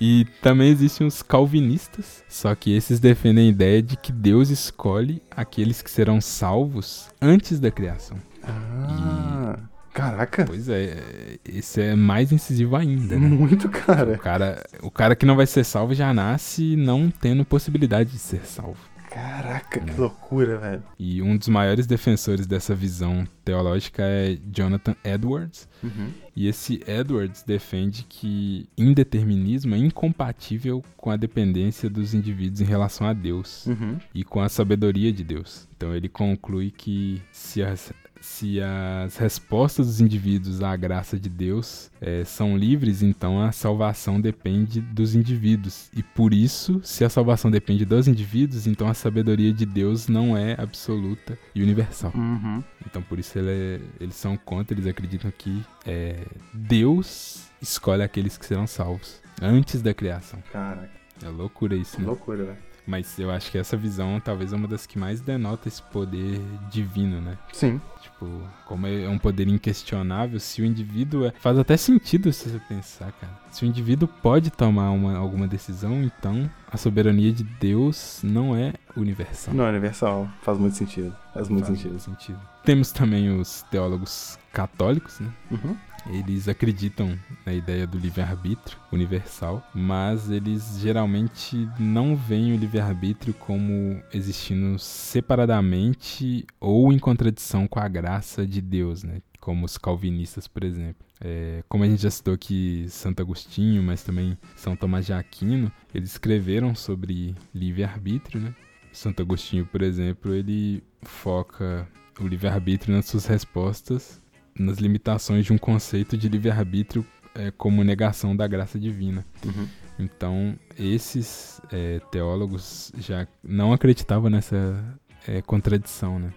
E 0.00 0.26
também 0.42 0.70
existem 0.70 1.06
os 1.06 1.22
calvinistas, 1.22 2.22
só 2.28 2.54
que 2.54 2.74
esses 2.74 3.00
defendem 3.00 3.46
a 3.48 3.50
ideia 3.50 3.82
de 3.82 3.96
que 3.96 4.12
Deus 4.12 4.50
escolhe 4.50 5.22
aqueles 5.30 5.82
que 5.82 5.90
serão 5.90 6.20
salvos 6.20 7.08
antes 7.20 7.58
da 7.60 7.70
criação. 7.70 8.16
Ah, 8.42 9.58
caraca. 9.92 10.44
Pois 10.44 10.68
é, 10.68 11.38
esse 11.44 11.80
é 11.80 11.94
mais 11.94 12.32
incisivo 12.32 12.76
ainda, 12.76 13.18
né? 13.18 13.26
Muito, 13.28 13.66
O 13.68 13.70
cara. 13.70 14.18
cara, 14.18 14.64
o 14.82 14.90
cara 14.90 15.16
que 15.16 15.26
não 15.26 15.36
vai 15.36 15.46
ser 15.46 15.64
salvo 15.64 15.94
já 15.94 16.12
nasce 16.12 16.76
não 16.76 17.10
tendo 17.10 17.44
possibilidade 17.44 18.10
de 18.10 18.18
ser 18.18 18.44
salvo. 18.44 18.78
Caraca, 19.14 19.78
que 19.78 19.92
loucura, 20.00 20.58
velho. 20.58 20.82
E 20.98 21.22
um 21.22 21.36
dos 21.36 21.46
maiores 21.46 21.86
defensores 21.86 22.48
dessa 22.48 22.74
visão 22.74 23.24
teológica 23.44 24.02
é 24.02 24.36
Jonathan 24.52 24.96
Edwards. 25.04 25.68
Uhum. 25.84 26.10
E 26.34 26.48
esse 26.48 26.80
Edwards 26.84 27.44
defende 27.46 28.04
que 28.08 28.68
indeterminismo 28.76 29.76
é 29.76 29.78
incompatível 29.78 30.82
com 30.96 31.10
a 31.10 31.16
dependência 31.16 31.88
dos 31.88 32.12
indivíduos 32.12 32.60
em 32.60 32.64
relação 32.64 33.06
a 33.06 33.12
Deus 33.12 33.66
Uhum. 33.66 33.98
e 34.12 34.24
com 34.24 34.40
a 34.40 34.48
sabedoria 34.48 35.12
de 35.12 35.22
Deus. 35.22 35.68
Então 35.76 35.94
ele 35.94 36.08
conclui 36.08 36.72
que 36.76 37.22
se 37.30 37.62
as, 37.62 37.92
se 38.24 38.58
as 38.60 39.16
respostas 39.18 39.86
dos 39.86 40.00
indivíduos 40.00 40.62
à 40.62 40.74
graça 40.74 41.18
de 41.18 41.28
Deus 41.28 41.90
eh, 42.00 42.24
são 42.24 42.56
livres, 42.56 43.02
então 43.02 43.40
a 43.42 43.52
salvação 43.52 44.18
depende 44.18 44.80
dos 44.80 45.14
indivíduos. 45.14 45.90
E 45.94 46.02
por 46.02 46.32
isso, 46.32 46.80
se 46.82 47.04
a 47.04 47.10
salvação 47.10 47.50
depende 47.50 47.84
dos 47.84 48.08
indivíduos, 48.08 48.66
então 48.66 48.88
a 48.88 48.94
sabedoria 48.94 49.52
de 49.52 49.66
Deus 49.66 50.08
não 50.08 50.34
é 50.36 50.56
absoluta 50.58 51.38
e 51.54 51.62
universal. 51.62 52.12
Uhum. 52.14 52.64
Então 52.86 53.02
por 53.02 53.18
isso 53.18 53.38
ele 53.38 53.50
é- 53.50 53.80
eles 54.00 54.16
são 54.16 54.36
contra, 54.38 54.74
eles 54.74 54.86
acreditam 54.86 55.30
que 55.36 55.62
é, 55.86 56.16
Deus 56.52 57.44
escolhe 57.60 58.02
aqueles 58.02 58.38
que 58.38 58.46
serão 58.46 58.66
salvos 58.66 59.20
antes 59.42 59.82
da 59.82 59.92
criação. 59.92 60.42
Caraca, 60.50 60.90
É 61.22 61.28
loucura 61.28 61.76
isso, 61.76 62.00
né? 62.00 62.06
loucura, 62.06 62.44
velho. 62.44 62.58
Mas 62.86 63.18
eu 63.18 63.30
acho 63.30 63.50
que 63.50 63.58
essa 63.58 63.76
visão 63.76 64.20
talvez 64.20 64.52
é 64.52 64.56
uma 64.56 64.68
das 64.68 64.86
que 64.86 64.98
mais 64.98 65.20
denota 65.20 65.68
esse 65.68 65.82
poder 65.82 66.40
divino, 66.70 67.20
né? 67.20 67.38
Sim. 67.52 67.80
Tipo, 68.02 68.42
como 68.66 68.86
é 68.86 69.08
um 69.08 69.18
poder 69.18 69.48
inquestionável, 69.48 70.38
se 70.38 70.60
o 70.60 70.64
indivíduo 70.64 71.26
é... 71.26 71.32
Faz 71.40 71.58
até 71.58 71.76
sentido 71.76 72.32
se 72.32 72.50
você 72.50 72.58
pensar, 72.68 73.12
cara. 73.12 73.32
Se 73.50 73.64
o 73.64 73.66
indivíduo 73.66 74.06
pode 74.06 74.50
tomar 74.50 74.90
uma, 74.90 75.16
alguma 75.16 75.48
decisão, 75.48 76.02
então 76.02 76.50
a 76.70 76.76
soberania 76.76 77.32
de 77.32 77.44
Deus 77.44 78.20
não 78.22 78.54
é 78.54 78.74
universal. 78.96 79.54
Não, 79.54 79.64
é 79.64 79.70
universal. 79.70 80.28
Faz 80.42 80.58
muito 80.58 80.76
sentido. 80.76 81.14
Faz 81.32 81.48
muito 81.48 81.66
Faz 81.66 81.78
sentido. 81.78 81.98
sentido. 81.98 82.40
Temos 82.64 82.92
também 82.92 83.30
os 83.38 83.62
teólogos 83.70 84.38
católicos, 84.52 85.20
né? 85.20 85.30
Uhum. 85.50 85.76
Eles 86.06 86.48
acreditam 86.48 87.18
na 87.46 87.52
ideia 87.52 87.86
do 87.86 87.98
livre-arbítrio 87.98 88.78
universal, 88.92 89.66
mas 89.74 90.30
eles 90.30 90.78
geralmente 90.78 91.68
não 91.78 92.14
veem 92.14 92.52
o 92.52 92.56
livre-arbítrio 92.56 93.32
como 93.32 94.02
existindo 94.12 94.78
separadamente 94.78 96.46
ou 96.60 96.92
em 96.92 96.98
contradição 96.98 97.66
com 97.66 97.80
a 97.80 97.88
graça 97.88 98.46
de 98.46 98.60
Deus, 98.60 99.02
né? 99.02 99.22
Como 99.40 99.64
os 99.64 99.78
calvinistas, 99.78 100.46
por 100.46 100.64
exemplo. 100.64 101.04
É, 101.20 101.62
como 101.68 101.84
a 101.84 101.86
gente 101.86 102.02
já 102.02 102.10
citou 102.10 102.34
aqui 102.34 102.86
Santo 102.88 103.20
Agostinho, 103.20 103.82
mas 103.82 104.02
também 104.02 104.36
São 104.56 104.76
Tomás 104.76 105.06
de 105.06 105.12
Aquino, 105.12 105.72
eles 105.94 106.12
escreveram 106.12 106.74
sobre 106.74 107.34
livre-arbítrio, 107.54 108.40
né? 108.40 108.54
Santo 108.92 109.22
Agostinho, 109.22 109.66
por 109.66 109.82
exemplo, 109.82 110.34
ele 110.34 110.82
foca 111.02 111.88
o 112.20 112.26
livre-arbítrio 112.26 112.94
nas 112.94 113.06
suas 113.06 113.26
respostas 113.26 114.22
nas 114.58 114.78
limitações 114.78 115.44
de 115.44 115.52
um 115.52 115.58
conceito 115.58 116.16
de 116.16 116.28
livre-arbítrio 116.28 117.04
é, 117.34 117.50
como 117.50 117.82
negação 117.82 118.36
da 118.36 118.46
graça 118.46 118.78
divina. 118.78 119.24
Uhum. 119.44 119.66
Então, 119.98 120.58
esses 120.78 121.60
é, 121.72 122.00
teólogos 122.10 122.92
já 122.98 123.26
não 123.42 123.72
acreditavam 123.72 124.30
nessa 124.30 124.84
é, 125.26 125.40
contradição, 125.42 126.18
né? 126.18 126.32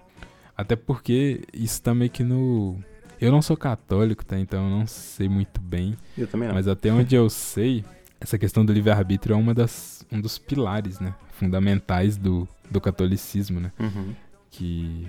Até 0.56 0.76
porque 0.76 1.42
isso 1.54 1.82
tá 1.82 1.94
meio 1.94 2.10
que 2.10 2.24
no. 2.24 2.80
Eu 3.20 3.32
não 3.32 3.42
sou 3.42 3.58
católico, 3.58 4.26
tá? 4.26 4.40
Então 4.40 4.64
eu 4.64 4.70
não 4.70 4.88
sei 4.88 5.28
muito 5.28 5.60
bem. 5.62 5.96
Eu 6.18 6.28
também 6.28 6.48
não. 6.48 6.56
Mas 6.56 6.68
até 6.68 6.92
onde 6.92 7.16
eu 7.16 7.30
sei, 7.30 7.84
essa 8.20 8.38
questão 8.38 8.66
do 8.66 8.74
livre-arbítrio 8.74 9.34
é 9.34 9.38
uma 9.38 9.54
das, 9.54 10.06
um 10.12 10.20
dos 10.20 10.38
pilares, 10.38 11.00
né? 11.00 11.14
Fundamentais 11.32 12.18
do, 12.18 12.48
do 12.70 12.82
catolicismo, 12.82 13.60
né? 13.60 13.72
Uhum. 13.80 14.14
Que. 14.50 15.08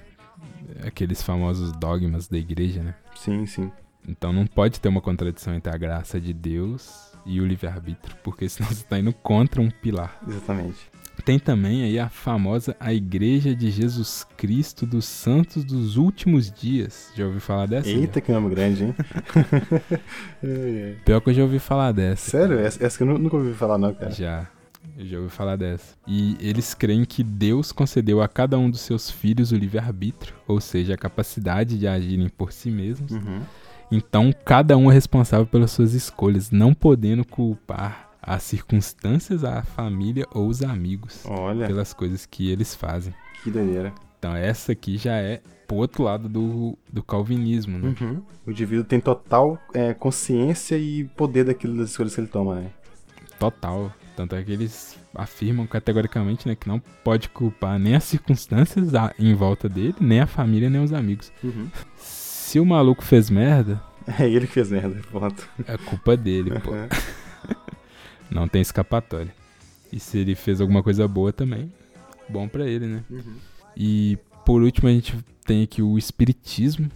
Aqueles 0.87 1.22
famosos 1.22 1.72
dogmas 1.72 2.29
da 2.29 2.38
igreja, 2.38 2.83
né? 2.83 2.94
Sim, 3.16 3.44
sim. 3.46 3.70
Então 4.07 4.33
não 4.33 4.46
pode 4.46 4.81
ter 4.81 4.88
uma 4.88 5.01
contradição 5.01 5.55
entre 5.55 5.72
a 5.72 5.77
graça 5.77 6.20
de 6.20 6.33
Deus 6.33 7.12
e 7.27 7.40
o 7.40 7.46
livre-arbítrio, 7.46 8.16
porque 8.22 8.48
senão 8.48 8.68
você 8.70 8.83
está 8.83 8.98
indo 8.98 9.12
contra 9.12 9.61
um 9.61 9.68
pilar. 9.70 10.18
Exatamente. 10.27 10.90
Tem 11.24 11.37
também 11.38 11.83
aí 11.83 11.98
a 11.98 12.09
famosa 12.09 12.77
a 12.79 12.94
Igreja 12.94 13.53
de 13.55 13.72
Jesus 13.72 14.24
Cristo 14.37 14.87
dos 14.87 15.05
Santos 15.05 15.64
dos 15.64 15.96
Últimos 15.96 16.48
Dias. 16.51 17.12
Já 17.16 17.27
ouviu 17.27 17.40
falar 17.40 17.66
dessa? 17.66 17.88
Eita, 17.88 18.20
que 18.20 18.31
nome 18.31 18.48
grande, 18.55 18.85
hein? 18.85 18.94
É, 20.42 20.46
é. 20.46 20.96
Pior 21.05 21.20
que 21.20 21.31
eu 21.31 21.35
já 21.35 21.42
ouvi 21.42 21.59
falar 21.59 21.90
dessa. 21.92 22.31
Sério? 22.31 22.59
Essa, 22.61 22.85
essa 22.87 22.96
que 22.96 23.03
eu 23.03 23.07
nu- 23.09 23.18
nunca 23.18 23.37
ouvi 23.37 23.53
falar, 23.53 23.79
não, 23.79 23.92
cara. 23.92 24.12
Já. 24.12 24.46
Eu 24.98 25.06
já 25.06 25.18
ouvi 25.18 25.30
falar 25.30 25.54
dessa. 25.54 25.96
E 26.08 26.37
eles 26.40 26.74
creem 26.74 27.04
que 27.04 27.22
Deus 27.22 27.70
concedeu 27.70 28.20
a 28.20 28.26
cada 28.26 28.58
um 28.58 28.68
dos 28.68 28.80
seus 28.80 29.08
filhos 29.08 29.52
o 29.52 29.56
livre-arbítrio, 29.56 30.34
ou 30.44 30.61
seja, 30.61 30.94
a 30.94 30.98
capacidade 30.98 31.78
de 31.78 31.87
agirem 31.87 32.28
por 32.28 32.50
si 32.50 32.68
mesmos. 32.68 33.12
Uhum. 33.12 33.40
Então, 33.92 34.34
cada 34.44 34.76
um 34.76 34.90
é 34.90 34.94
responsável 34.94 35.46
pelas 35.46 35.70
suas 35.70 35.94
escolhas, 35.94 36.50
não 36.50 36.74
podendo 36.74 37.24
culpar 37.24 38.11
as 38.20 38.42
circunstâncias, 38.42 39.44
a 39.44 39.62
família 39.62 40.26
ou 40.34 40.48
os 40.48 40.62
amigos 40.62 41.24
Olha, 41.24 41.68
pelas 41.68 41.94
coisas 41.94 42.26
que 42.26 42.50
eles 42.50 42.74
fazem. 42.74 43.14
que 43.44 43.52
doideira. 43.52 43.94
Então, 44.18 44.34
essa 44.34 44.72
aqui 44.72 44.98
já 44.98 45.14
é 45.14 45.40
pro 45.68 45.76
outro 45.76 46.02
lado 46.02 46.28
do, 46.28 46.76
do 46.92 47.04
calvinismo, 47.04 47.78
né? 47.78 47.94
Uhum. 48.00 48.20
O 48.44 48.50
indivíduo 48.50 48.84
tem 48.84 48.98
total 48.98 49.56
é, 49.72 49.94
consciência 49.94 50.76
e 50.76 51.04
poder 51.16 51.44
daquilo 51.44 51.76
das 51.76 51.90
escolhas 51.90 52.16
que 52.16 52.20
ele 52.20 52.26
toma, 52.26 52.56
né? 52.56 52.72
Total. 53.38 53.92
Tanto 54.18 54.35
é 54.35 54.42
que 54.42 54.50
eles 54.50 54.98
afirmam 55.14 55.64
categoricamente 55.64 56.48
né, 56.48 56.57
que 56.57 56.66
não 56.66 56.81
pode 57.04 57.28
culpar 57.28 57.78
nem 57.78 57.94
as 57.94 58.02
circunstâncias 58.02 58.90
em 59.16 59.33
volta 59.33 59.68
dele, 59.68 59.94
nem 60.00 60.18
a 60.18 60.26
família, 60.26 60.68
nem 60.68 60.83
os 60.83 60.92
amigos. 60.92 61.31
Uhum. 61.40 61.68
Se 61.96 62.59
o 62.59 62.66
maluco 62.66 63.04
fez 63.04 63.31
merda, 63.31 63.81
É 64.18 64.28
ele 64.28 64.48
que 64.48 64.54
fez 64.54 64.72
merda, 64.72 65.00
ponto. 65.12 65.48
é 65.64 65.76
culpa 65.76 66.16
dele, 66.16 66.50
pô. 66.59 66.72
Não 68.28 68.48
tem 68.48 68.61
escapatória. 68.61 69.33
E 69.92 70.00
se 70.00 70.18
ele 70.18 70.35
fez 70.35 70.61
alguma 70.61 70.83
coisa 70.83 71.07
boa 71.07 71.33
também, 71.33 71.72
bom 72.28 72.48
pra 72.48 72.66
ele, 72.66 72.87
né? 72.87 73.04
Uhum. 73.09 73.37
E 73.76 74.18
por 74.44 74.62
último 74.62 74.88
a 74.88 74.92
gente 74.92 75.16
tem 75.46 75.62
aqui 75.62 75.81
o 75.81 75.96
espiritismo, 75.96 76.90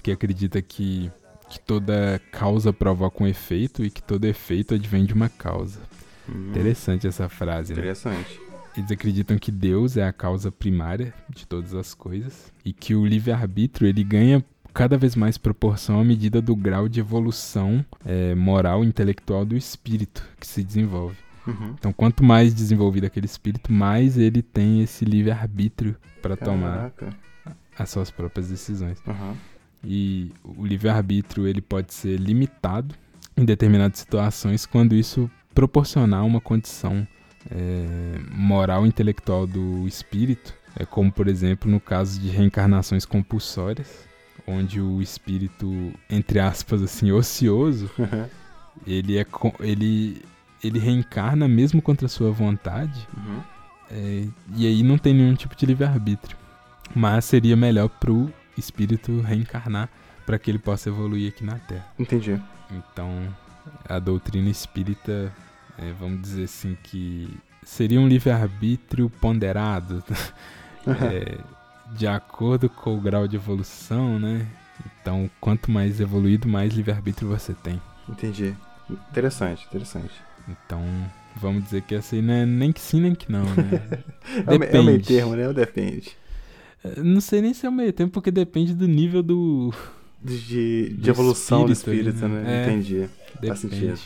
que 0.00 0.12
acredita 0.12 0.62
que, 0.62 1.10
que 1.50 1.58
toda 1.58 2.20
causa 2.30 2.72
provoca 2.72 3.24
um 3.24 3.26
efeito 3.26 3.84
e 3.84 3.90
que 3.90 4.00
todo 4.00 4.26
efeito 4.26 4.74
advém 4.74 5.04
de 5.04 5.12
uma 5.12 5.28
causa. 5.28 5.80
Interessante 6.28 7.06
essa 7.06 7.28
frase, 7.28 7.72
né? 7.72 7.80
Interessante. 7.80 8.40
Eles 8.76 8.90
acreditam 8.90 9.36
que 9.36 9.52
Deus 9.52 9.96
é 9.96 10.04
a 10.04 10.12
causa 10.12 10.50
primária 10.50 11.12
de 11.28 11.46
todas 11.46 11.74
as 11.74 11.92
coisas 11.92 12.52
e 12.64 12.72
que 12.72 12.94
o 12.94 13.04
livre-arbítrio 13.04 13.86
ele 13.86 14.02
ganha 14.02 14.42
cada 14.72 14.96
vez 14.96 15.14
mais 15.14 15.36
proporção 15.36 16.00
à 16.00 16.04
medida 16.04 16.40
do 16.40 16.56
grau 16.56 16.88
de 16.88 17.00
evolução 17.00 17.84
eh, 18.06 18.34
moral 18.34 18.82
e 18.82 18.86
intelectual 18.86 19.44
do 19.44 19.56
espírito 19.56 20.26
que 20.40 20.46
se 20.46 20.64
desenvolve. 20.64 21.16
Uhum. 21.46 21.74
Então, 21.78 21.92
quanto 21.92 22.24
mais 22.24 22.54
desenvolvido 22.54 23.04
aquele 23.04 23.26
espírito, 23.26 23.72
mais 23.72 24.16
ele 24.16 24.40
tem 24.42 24.80
esse 24.80 25.04
livre-arbítrio 25.04 25.96
para 26.22 26.36
tomar 26.36 26.92
as 27.78 27.90
suas 27.90 28.10
próprias 28.10 28.48
decisões. 28.48 28.98
Uhum. 29.06 29.34
E 29.84 30.32
o 30.44 30.64
livre-arbítrio 30.64 31.46
ele 31.46 31.60
pode 31.60 31.92
ser 31.92 32.16
limitado 32.16 32.94
em 33.36 33.44
determinadas 33.44 33.98
situações 33.98 34.64
quando 34.64 34.94
isso 34.94 35.30
proporcionar 35.54 36.24
uma 36.24 36.40
condição 36.40 37.06
é, 37.50 38.18
moral 38.30 38.84
e 38.84 38.88
intelectual 38.88 39.46
do 39.46 39.86
espírito, 39.86 40.54
é 40.78 40.84
como 40.84 41.10
por 41.12 41.28
exemplo 41.28 41.70
no 41.70 41.80
caso 41.80 42.20
de 42.20 42.28
reencarnações 42.28 43.04
compulsórias, 43.04 44.06
onde 44.46 44.80
o 44.80 45.00
espírito, 45.00 45.92
entre 46.10 46.38
aspas 46.40 46.82
assim, 46.82 47.12
ocioso, 47.12 47.90
ele 48.86 49.18
é 49.18 49.26
ele 49.60 50.22
ele 50.64 50.78
reencarna 50.78 51.48
mesmo 51.48 51.82
contra 51.82 52.06
a 52.06 52.08
sua 52.08 52.30
vontade 52.30 53.08
Uhum. 53.16 53.40
é, 53.90 54.24
e 54.56 54.66
aí 54.66 54.82
não 54.84 54.96
tem 54.96 55.12
nenhum 55.12 55.34
tipo 55.34 55.56
de 55.56 55.66
livre-arbítrio. 55.66 56.36
Mas 56.94 57.24
seria 57.24 57.56
melhor 57.56 57.88
pro 57.88 58.32
espírito 58.56 59.20
reencarnar 59.22 59.88
para 60.24 60.38
que 60.38 60.50
ele 60.50 60.58
possa 60.58 60.88
evoluir 60.88 61.28
aqui 61.32 61.44
na 61.44 61.56
Terra. 61.58 61.86
Entendi. 61.98 62.40
Então, 62.70 63.10
a 63.88 63.98
doutrina 63.98 64.48
espírita, 64.50 65.32
é, 65.78 65.92
vamos 65.98 66.20
dizer 66.22 66.44
assim, 66.44 66.76
que 66.82 67.28
seria 67.64 68.00
um 68.00 68.08
livre-arbítrio 68.08 69.08
ponderado, 69.10 70.02
é, 70.86 71.38
de 71.94 72.06
acordo 72.06 72.68
com 72.68 72.96
o 72.96 73.00
grau 73.00 73.26
de 73.28 73.36
evolução, 73.36 74.18
né? 74.18 74.46
Então, 75.00 75.30
quanto 75.40 75.70
mais 75.70 76.00
evoluído, 76.00 76.48
mais 76.48 76.72
livre-arbítrio 76.74 77.28
você 77.28 77.54
tem. 77.54 77.80
Entendi. 78.08 78.54
Interessante, 79.10 79.64
interessante. 79.66 80.12
Então, 80.48 80.82
vamos 81.36 81.64
dizer 81.64 81.82
que 81.82 81.94
essa 81.94 82.14
aí 82.16 82.22
não 82.22 82.34
é 82.34 82.44
nem 82.46 82.72
que 82.72 82.80
sim, 82.80 83.00
nem 83.00 83.14
que 83.14 83.30
não, 83.30 83.54
né? 83.56 84.04
É 84.46 84.52
o, 84.52 84.56
me- 84.58 84.66
é 84.66 84.80
o 84.80 84.84
meio 84.84 84.98
Depende. 84.98 85.06
termo, 85.06 85.34
né? 85.36 85.48
O 85.48 85.52
depende. 85.54 86.16
É, 86.84 87.00
Não 87.00 87.20
sei 87.20 87.40
nem 87.42 87.54
se 87.54 87.66
é 87.66 87.68
o 87.68 87.72
meio 87.72 87.92
tempo, 87.92 88.12
porque 88.12 88.30
depende 88.30 88.74
do 88.74 88.86
nível 88.88 89.22
do. 89.22 89.72
De, 90.22 90.38
de, 90.40 90.88
de 90.90 90.94
Do 90.94 91.10
evolução 91.10 91.66
do 91.66 91.72
espírito 91.72 92.08
ali, 92.08 92.16
espírito, 92.16 92.34
né? 92.34 92.42
né? 92.42 92.60
É. 92.60 92.66
Entendi. 92.66 93.08
Faz 93.46 93.62
Depende. 93.62 93.76
sentido. 93.76 94.00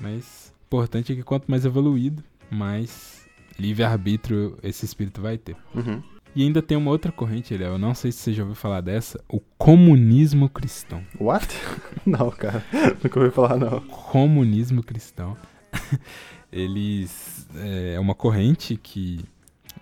Mas 0.00 0.52
o 0.62 0.66
importante 0.66 1.12
é 1.12 1.16
que 1.16 1.22
quanto 1.22 1.50
mais 1.50 1.64
evoluído, 1.64 2.22
mais 2.50 3.26
livre-arbítrio 3.58 4.58
esse 4.62 4.84
espírito 4.84 5.20
vai 5.20 5.36
ter. 5.38 5.56
Uhum. 5.74 6.02
E 6.34 6.44
ainda 6.44 6.62
tem 6.62 6.76
uma 6.76 6.90
outra 6.90 7.10
corrente, 7.10 7.56
Léo. 7.56 7.72
Eu 7.72 7.78
não 7.78 7.94
sei 7.94 8.12
se 8.12 8.18
você 8.18 8.32
já 8.32 8.42
ouviu 8.42 8.54
falar 8.54 8.80
dessa, 8.80 9.22
o 9.28 9.40
comunismo 9.58 10.48
cristão. 10.48 11.02
What? 11.18 11.48
não, 12.06 12.30
cara. 12.30 12.64
Nunca 13.02 13.20
ouvi 13.20 13.32
falar, 13.32 13.56
não. 13.56 13.80
Comunismo 13.80 14.82
cristão. 14.82 15.36
Eles. 16.52 17.48
É 17.56 17.98
uma 17.98 18.14
corrente 18.14 18.76
que 18.76 19.24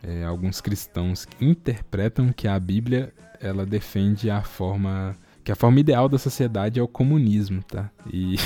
é, 0.02 0.24
alguns 0.24 0.60
cristãos 0.60 1.26
interpretam 1.40 2.32
que 2.32 2.48
a 2.48 2.58
Bíblia 2.58 3.12
ela 3.40 3.66
defende 3.66 4.30
a 4.30 4.42
forma. 4.42 5.14
Que 5.48 5.52
a 5.52 5.56
forma 5.56 5.80
ideal 5.80 6.10
da 6.10 6.18
sociedade 6.18 6.78
é 6.78 6.82
o 6.82 6.86
comunismo, 6.86 7.62
tá? 7.62 7.90
E 8.12 8.36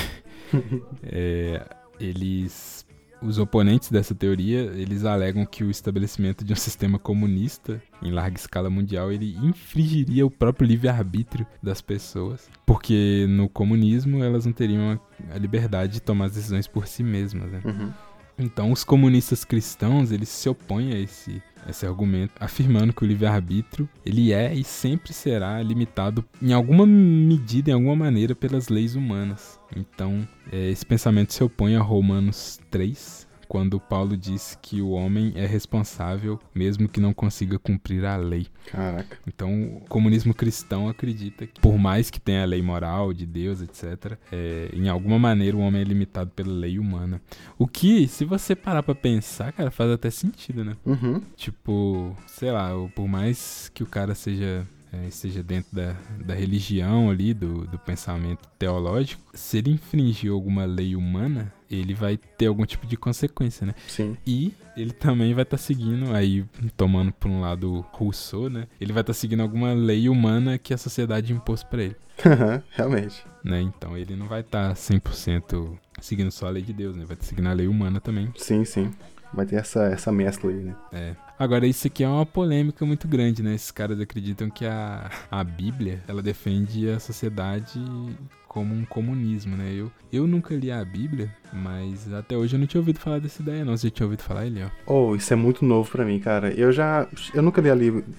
é, 1.03 1.61
eles. 1.99 2.85
Os 3.21 3.37
oponentes 3.37 3.89
dessa 3.89 4.15
teoria, 4.15 4.71
eles 4.73 5.03
alegam 5.03 5.45
que 5.45 5.65
o 5.65 5.71
estabelecimento 5.71 6.45
de 6.45 6.53
um 6.53 6.55
sistema 6.55 6.97
comunista 6.97 7.81
em 8.01 8.11
larga 8.11 8.37
escala 8.37 8.69
mundial, 8.69 9.11
ele 9.11 9.37
infringiria 9.41 10.25
o 10.25 10.31
próprio 10.31 10.65
livre-arbítrio 10.65 11.45
das 11.61 11.81
pessoas, 11.81 12.49
porque 12.65 13.25
no 13.29 13.49
comunismo 13.49 14.23
elas 14.23 14.45
não 14.45 14.53
teriam 14.53 14.91
a, 14.91 15.35
a 15.35 15.37
liberdade 15.37 15.93
de 15.93 16.01
tomar 16.01 16.25
as 16.25 16.35
decisões 16.35 16.67
por 16.67 16.87
si 16.87 17.03
mesmas, 17.03 17.51
né? 17.51 17.61
Uhum. 17.65 17.91
Então, 18.37 18.71
os 18.71 18.85
comunistas 18.85 19.43
cristãos, 19.43 20.11
eles 20.11 20.29
se 20.29 20.47
opõem 20.47 20.93
a 20.93 20.99
esse, 20.99 21.41
esse 21.69 21.85
argumento, 21.85 22.33
afirmando 22.39 22.93
que 22.93 23.03
o 23.03 23.07
livre-arbítrio, 23.07 23.87
ele 24.05 24.31
é 24.33 24.53
e 24.53 24.63
sempre 24.63 25.13
será 25.13 25.61
limitado 25.61 26.23
em 26.41 26.53
alguma 26.53 26.85
medida, 26.85 27.71
em 27.71 27.73
alguma 27.73 27.95
maneira, 27.95 28.35
pelas 28.35 28.69
leis 28.69 28.95
humanas. 28.95 29.59
Então, 29.75 30.27
é, 30.51 30.69
esse 30.69 30.85
pensamento 30.85 31.33
se 31.33 31.43
opõe 31.43 31.75
a 31.75 31.81
Romanos 31.81 32.59
3, 32.69 33.22
quando 33.53 33.79
Paulo 33.79 34.17
diz 34.17 34.57
que 34.59 34.81
o 34.81 34.89
homem 34.89 35.31
é 35.35 35.45
responsável 35.45 36.39
mesmo 36.55 36.89
que 36.89 36.99
não 36.99 37.13
consiga 37.13 37.59
cumprir 37.59 38.03
a 38.03 38.17
lei. 38.17 38.47
Caraca. 38.65 39.19
Então, 39.27 39.75
o 39.77 39.81
comunismo 39.87 40.33
cristão 40.33 40.89
acredita 40.89 41.45
que, 41.45 41.61
por 41.61 41.77
mais 41.77 42.09
que 42.09 42.19
tenha 42.19 42.41
a 42.41 42.45
lei 42.47 42.63
moral 42.63 43.13
de 43.13 43.27
Deus, 43.27 43.61
etc., 43.61 44.17
é, 44.31 44.71
em 44.73 44.89
alguma 44.89 45.19
maneira 45.19 45.55
o 45.55 45.59
homem 45.59 45.81
é 45.81 45.83
limitado 45.83 46.31
pela 46.31 46.51
lei 46.51 46.79
humana. 46.79 47.21
O 47.55 47.67
que, 47.67 48.07
se 48.07 48.25
você 48.25 48.55
parar 48.55 48.81
pra 48.81 48.95
pensar, 48.95 49.53
cara, 49.53 49.69
faz 49.69 49.91
até 49.91 50.09
sentido, 50.09 50.65
né? 50.65 50.75
Uhum. 50.83 51.21
Tipo, 51.37 52.17
sei 52.25 52.51
lá, 52.51 52.71
por 52.95 53.07
mais 53.07 53.69
que 53.71 53.83
o 53.83 53.85
cara 53.85 54.15
seja 54.15 54.67
é, 54.93 55.09
seja 55.09 55.41
dentro 55.41 55.75
da, 55.75 55.95
da 56.23 56.35
religião 56.35 57.09
ali, 57.09 57.33
do, 57.33 57.65
do 57.65 57.79
pensamento 57.79 58.47
teológico, 58.59 59.21
se 59.33 59.57
ele 59.57 59.71
infringir 59.71 60.31
alguma 60.31 60.65
lei 60.65 60.95
humana, 60.95 61.51
ele 61.69 61.93
vai 61.93 62.17
ter 62.17 62.45
algum 62.45 62.65
tipo 62.65 62.85
de 62.85 62.95
consequência, 62.95 63.65
né? 63.65 63.73
Sim. 63.87 64.15
E 64.25 64.53
ele 64.77 64.91
também 64.91 65.33
vai 65.33 65.43
estar 65.43 65.57
tá 65.57 65.63
seguindo, 65.63 66.13
aí 66.13 66.45
tomando 66.77 67.11
por 67.11 67.29
um 67.29 67.41
lado 67.41 67.83
Rousseau, 67.91 68.49
né? 68.49 68.67
Ele 68.79 68.93
vai 68.93 69.01
estar 69.01 69.13
tá 69.13 69.19
seguindo 69.19 69.41
alguma 69.41 69.73
lei 69.73 70.07
humana 70.07 70.57
que 70.57 70.73
a 70.73 70.77
sociedade 70.77 71.33
impôs 71.33 71.63
para 71.63 71.83
ele. 71.83 71.95
Realmente. 72.71 73.25
Né? 73.43 73.61
Então 73.61 73.97
ele 73.97 74.15
não 74.15 74.27
vai 74.27 74.41
estar 74.41 74.69
tá 74.69 74.73
100% 74.73 75.77
seguindo 75.99 76.31
só 76.31 76.47
a 76.47 76.51
lei 76.51 76.61
de 76.61 76.71
Deus, 76.71 76.95
né? 76.95 77.03
Vai 77.05 77.15
estar 77.15 77.25
seguindo 77.25 77.47
a 77.47 77.53
lei 77.53 77.67
humana 77.67 77.99
também. 77.99 78.31
Sim, 78.37 78.63
sim. 78.63 78.91
Vai 79.33 79.45
ter 79.45 79.55
essa, 79.55 79.85
essa 79.85 80.11
mescla 80.11 80.51
aí, 80.51 80.57
né? 80.57 80.75
É. 80.91 81.15
Agora, 81.37 81.65
isso 81.65 81.87
aqui 81.87 82.03
é 82.03 82.07
uma 82.07 82.25
polêmica 82.25 82.85
muito 82.85 83.07
grande, 83.07 83.41
né? 83.41 83.55
Esses 83.55 83.71
caras 83.71 83.99
acreditam 83.99 84.49
que 84.49 84.65
a, 84.65 85.09
a 85.31 85.43
Bíblia, 85.43 86.01
ela 86.07 86.21
defende 86.21 86.87
a 86.89 86.99
sociedade 86.99 87.79
como 88.47 88.75
um 88.75 88.85
comunismo, 88.85 89.57
né? 89.57 89.73
Eu, 89.75 89.91
eu 90.11 90.27
nunca 90.27 90.53
li 90.53 90.71
a 90.71 90.85
Bíblia, 90.85 91.35
mas 91.51 92.13
até 92.13 92.37
hoje 92.37 92.55
eu 92.55 92.59
não 92.59 92.67
tinha 92.67 92.79
ouvido 92.79 92.99
falar 92.99 93.19
dessa 93.19 93.41
ideia, 93.41 93.65
não. 93.65 93.75
Você 93.75 93.87
já 93.87 93.93
tinha 93.95 94.05
ouvido 94.05 94.21
falar 94.21 94.45
ele, 94.45 94.63
ó? 94.63 94.69
Oh, 94.85 95.15
isso 95.15 95.33
é 95.33 95.35
muito 95.35 95.65
novo 95.65 95.89
para 95.89 96.05
mim, 96.05 96.19
cara. 96.19 96.53
Eu 96.53 96.71
já... 96.71 97.07
Eu 97.33 97.41
nunca 97.41 97.59
li 97.59 97.69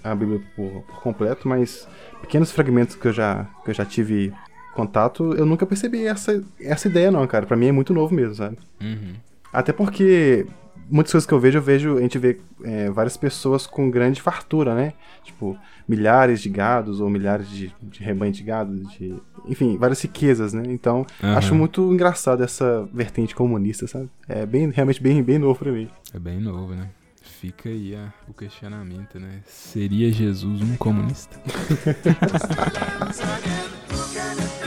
a, 0.02 0.10
a 0.10 0.14
Bíblia 0.14 0.42
por, 0.56 0.82
por 0.82 1.00
completo, 1.00 1.48
mas 1.48 1.86
pequenos 2.20 2.50
fragmentos 2.50 2.96
que 2.96 3.06
eu 3.06 3.12
já, 3.12 3.48
que 3.64 3.70
eu 3.70 3.74
já 3.74 3.84
tive 3.84 4.32
contato, 4.74 5.32
eu 5.34 5.46
nunca 5.46 5.64
percebi 5.64 6.04
essa, 6.04 6.44
essa 6.60 6.88
ideia, 6.88 7.12
não, 7.12 7.24
cara. 7.28 7.46
Para 7.46 7.56
mim 7.56 7.68
é 7.68 7.72
muito 7.72 7.94
novo 7.94 8.12
mesmo, 8.12 8.34
sabe? 8.34 8.58
Uhum. 8.82 9.14
Até 9.52 9.72
porque 9.72 10.46
muitas 10.90 11.12
coisas 11.12 11.26
que 11.26 11.34
eu 11.34 11.40
vejo, 11.40 11.58
eu 11.58 11.62
vejo, 11.62 11.98
a 11.98 12.00
gente 12.00 12.18
vê 12.18 12.38
é, 12.62 12.90
várias 12.90 13.16
pessoas 13.16 13.66
com 13.66 13.90
grande 13.90 14.20
fartura, 14.20 14.74
né? 14.74 14.92
Tipo, 15.22 15.58
milhares 15.88 16.40
de 16.40 16.48
gados 16.48 17.00
ou 17.00 17.10
milhares 17.10 17.48
de, 17.48 17.72
de 17.82 18.02
rebanho 18.02 18.32
de 18.32 18.42
gado, 18.42 18.74
de, 18.74 19.14
enfim, 19.46 19.76
várias 19.76 20.00
riquezas, 20.02 20.52
né? 20.52 20.62
Então, 20.66 21.06
uhum. 21.22 21.36
acho 21.36 21.54
muito 21.54 21.92
engraçado 21.92 22.42
essa 22.42 22.88
vertente 22.92 23.34
comunista, 23.34 23.86
sabe? 23.86 24.08
É 24.28 24.46
bem, 24.46 24.70
realmente 24.70 25.02
bem, 25.02 25.22
bem 25.22 25.38
novo 25.38 25.58
pra 25.58 25.72
mim. 25.72 25.88
É 26.12 26.18
bem 26.18 26.40
novo, 26.40 26.74
né? 26.74 26.88
Fica 27.20 27.68
aí 27.68 27.94
a, 27.94 28.12
o 28.28 28.32
questionamento, 28.32 29.18
né? 29.18 29.40
Seria 29.44 30.10
Jesus 30.10 30.62
um 30.62 30.76
comunista? 30.76 31.38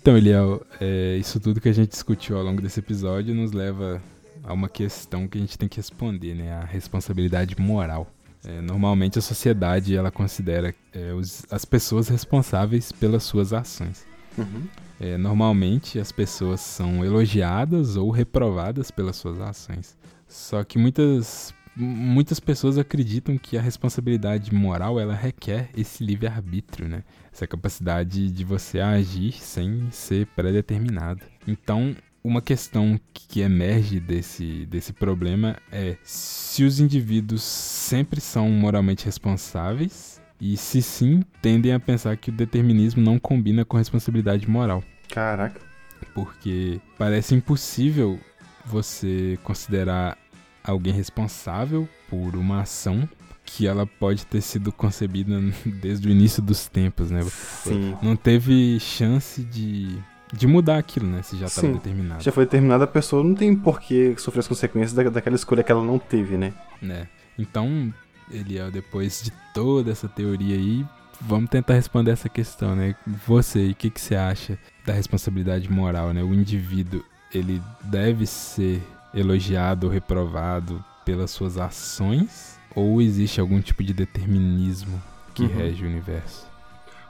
Então, 0.00 0.16
Eliel, 0.16 0.64
é, 0.80 1.16
isso 1.16 1.38
tudo 1.40 1.60
que 1.60 1.68
a 1.68 1.72
gente 1.72 1.90
discutiu 1.90 2.38
ao 2.38 2.44
longo 2.44 2.62
desse 2.62 2.80
episódio 2.80 3.34
nos 3.34 3.52
leva 3.52 4.00
a 4.42 4.52
uma 4.52 4.68
questão 4.68 5.28
que 5.28 5.36
a 5.36 5.40
gente 5.40 5.58
tem 5.58 5.68
que 5.68 5.76
responder, 5.76 6.34
né? 6.34 6.52
A 6.54 6.64
responsabilidade 6.64 7.54
moral. 7.60 8.06
É, 8.44 8.60
normalmente 8.60 9.18
a 9.18 9.22
sociedade 9.22 9.96
ela 9.96 10.10
considera 10.10 10.74
é, 10.94 11.12
os, 11.12 11.44
as 11.50 11.64
pessoas 11.64 12.08
responsáveis 12.08 12.92
pelas 12.92 13.24
suas 13.24 13.52
ações. 13.52 14.06
Uhum. 14.38 14.62
É, 15.00 15.16
normalmente 15.18 15.98
as 15.98 16.12
pessoas 16.12 16.60
são 16.60 17.04
elogiadas 17.04 17.96
ou 17.96 18.10
reprovadas 18.10 18.90
pelas 18.90 19.16
suas 19.16 19.40
ações. 19.40 19.96
Só 20.26 20.62
que 20.62 20.78
muitas 20.78 21.54
muitas 21.78 22.40
pessoas 22.40 22.76
acreditam 22.76 23.38
que 23.38 23.56
a 23.56 23.62
responsabilidade 23.62 24.52
moral 24.52 24.98
ela 24.98 25.14
requer 25.14 25.70
esse 25.76 26.02
livre 26.02 26.26
arbítrio, 26.26 26.88
né? 26.88 27.04
Essa 27.32 27.46
capacidade 27.46 28.30
de 28.30 28.44
você 28.44 28.80
agir 28.80 29.32
sem 29.32 29.88
ser 29.90 30.26
pré-determinado. 30.26 31.22
Então, 31.46 31.94
uma 32.22 32.42
questão 32.42 33.00
que 33.14 33.40
emerge 33.40 34.00
desse, 34.00 34.66
desse 34.66 34.92
problema 34.92 35.56
é 35.70 35.96
se 36.02 36.64
os 36.64 36.80
indivíduos 36.80 37.42
sempre 37.42 38.20
são 38.20 38.50
moralmente 38.50 39.04
responsáveis 39.04 40.20
e 40.40 40.56
se 40.56 40.82
sim, 40.82 41.22
tendem 41.40 41.72
a 41.72 41.80
pensar 41.80 42.16
que 42.16 42.30
o 42.30 42.32
determinismo 42.32 43.02
não 43.02 43.18
combina 43.18 43.64
com 43.64 43.76
a 43.76 43.80
responsabilidade 43.80 44.48
moral. 44.48 44.82
Caraca. 45.08 45.60
Porque 46.14 46.80
parece 46.96 47.34
impossível 47.34 48.18
você 48.64 49.38
considerar 49.42 50.16
alguém 50.70 50.92
responsável 50.92 51.88
por 52.08 52.36
uma 52.36 52.60
ação 52.60 53.08
que 53.44 53.66
ela 53.66 53.86
pode 53.86 54.26
ter 54.26 54.42
sido 54.42 54.70
concebida 54.70 55.40
desde 55.64 56.06
o 56.06 56.10
início 56.10 56.42
dos 56.42 56.68
tempos, 56.68 57.10
né? 57.10 57.22
Sim. 57.22 57.96
Não 58.02 58.14
teve 58.14 58.78
chance 58.78 59.42
de, 59.42 59.98
de 60.32 60.46
mudar 60.46 60.78
aquilo, 60.78 61.06
né? 61.06 61.22
Se 61.22 61.36
já 61.36 61.46
estava 61.46 61.68
determinado. 61.68 62.22
Já 62.22 62.30
foi 62.30 62.44
determinada, 62.44 62.84
a 62.84 62.88
pessoa 62.88 63.24
não 63.24 63.34
tem 63.34 63.56
por 63.56 63.80
que 63.80 64.14
sofrer 64.18 64.40
as 64.40 64.48
consequências 64.48 64.92
da, 64.92 65.02
daquela 65.04 65.36
escolha 65.36 65.62
que 65.62 65.72
ela 65.72 65.82
não 65.82 65.98
teve, 65.98 66.36
né? 66.36 66.52
Né. 66.82 67.08
Então, 67.38 67.92
Eliel, 68.30 68.70
depois 68.70 69.22
de 69.22 69.32
toda 69.54 69.90
essa 69.90 70.08
teoria 70.08 70.56
aí, 70.56 70.84
vamos 71.20 71.48
tentar 71.48 71.74
responder 71.74 72.10
essa 72.10 72.28
questão, 72.28 72.76
né? 72.76 72.94
Você, 73.26 73.70
o 73.70 73.74
que, 73.74 73.88
que 73.88 74.00
você 74.00 74.14
acha 74.14 74.58
da 74.84 74.92
responsabilidade 74.92 75.70
moral, 75.70 76.12
né? 76.12 76.22
O 76.22 76.34
indivíduo, 76.34 77.02
ele 77.32 77.62
deve 77.84 78.26
ser 78.26 78.82
elogiado 79.14 79.86
ou 79.86 79.92
reprovado 79.92 80.84
pelas 81.04 81.30
suas 81.30 81.56
ações? 81.56 82.58
Ou 82.74 83.00
existe 83.00 83.40
algum 83.40 83.60
tipo 83.60 83.82
de 83.82 83.92
determinismo 83.92 85.00
que 85.34 85.42
uhum. 85.42 85.48
rege 85.48 85.84
o 85.84 85.88
universo? 85.88 86.46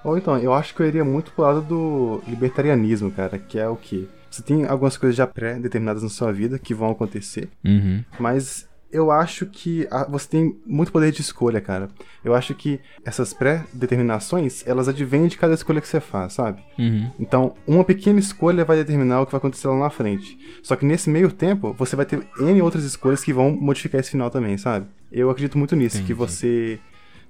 Ou 0.05 0.17
então, 0.17 0.39
eu 0.39 0.53
acho 0.53 0.75
que 0.75 0.81
eu 0.81 0.87
iria 0.87 1.05
muito 1.05 1.33
pro 1.33 1.45
lado 1.45 1.61
do 1.61 2.23
libertarianismo, 2.27 3.11
cara, 3.11 3.39
que 3.39 3.59
é 3.59 3.69
o 3.69 3.77
que? 3.77 4.09
Você 4.31 4.43
tem 4.43 4.67
algumas 4.67 4.97
coisas 4.97 5.17
já 5.17 5.27
pré-determinadas 5.27 6.03
na 6.03 6.09
sua 6.09 6.33
vida 6.33 6.59
que 6.59 6.75
vão 6.75 6.91
acontecer, 6.91 7.49
uhum. 7.65 8.05
mas 8.19 8.68
eu 8.91 9.11
acho 9.11 9.47
que 9.47 9.87
a, 9.91 10.05
você 10.05 10.29
tem 10.29 10.57
muito 10.65 10.91
poder 10.91 11.13
de 11.13 11.21
escolha, 11.21 11.61
cara. 11.61 11.89
Eu 12.25 12.35
acho 12.35 12.55
que 12.55 12.81
essas 13.05 13.35
pré-determinações, 13.35 14.67
elas 14.67 14.89
advêm 14.89 15.27
de 15.27 15.37
cada 15.37 15.55
escolha 15.55 15.81
que 15.81 15.89
você 15.89 16.01
faz, 16.01 16.33
sabe? 16.33 16.63
Uhum. 16.79 17.11
Então, 17.21 17.55
uma 17.67 17.85
pequena 17.85 18.19
escolha 18.19 18.65
vai 18.65 18.77
determinar 18.77 19.21
o 19.21 19.27
que 19.27 19.33
vai 19.33 19.39
acontecer 19.39 19.69
lá 19.69 19.79
na 19.79 19.91
frente. 19.91 20.39
Só 20.63 20.75
que 20.75 20.87
nesse 20.87 21.11
meio 21.11 21.31
tempo, 21.31 21.75
você 21.75 21.95
vai 21.95 22.07
ter 22.07 22.27
N 22.41 22.63
outras 22.63 22.85
escolhas 22.85 23.23
que 23.23 23.33
vão 23.33 23.51
modificar 23.51 24.01
esse 24.01 24.11
final 24.11 24.31
também, 24.31 24.57
sabe? 24.57 24.87
Eu 25.13 25.31
acredito 25.31 25.59
muito 25.59 25.77
nisso, 25.77 25.97
Entendi. 25.97 26.07
que 26.09 26.15
você. 26.15 26.79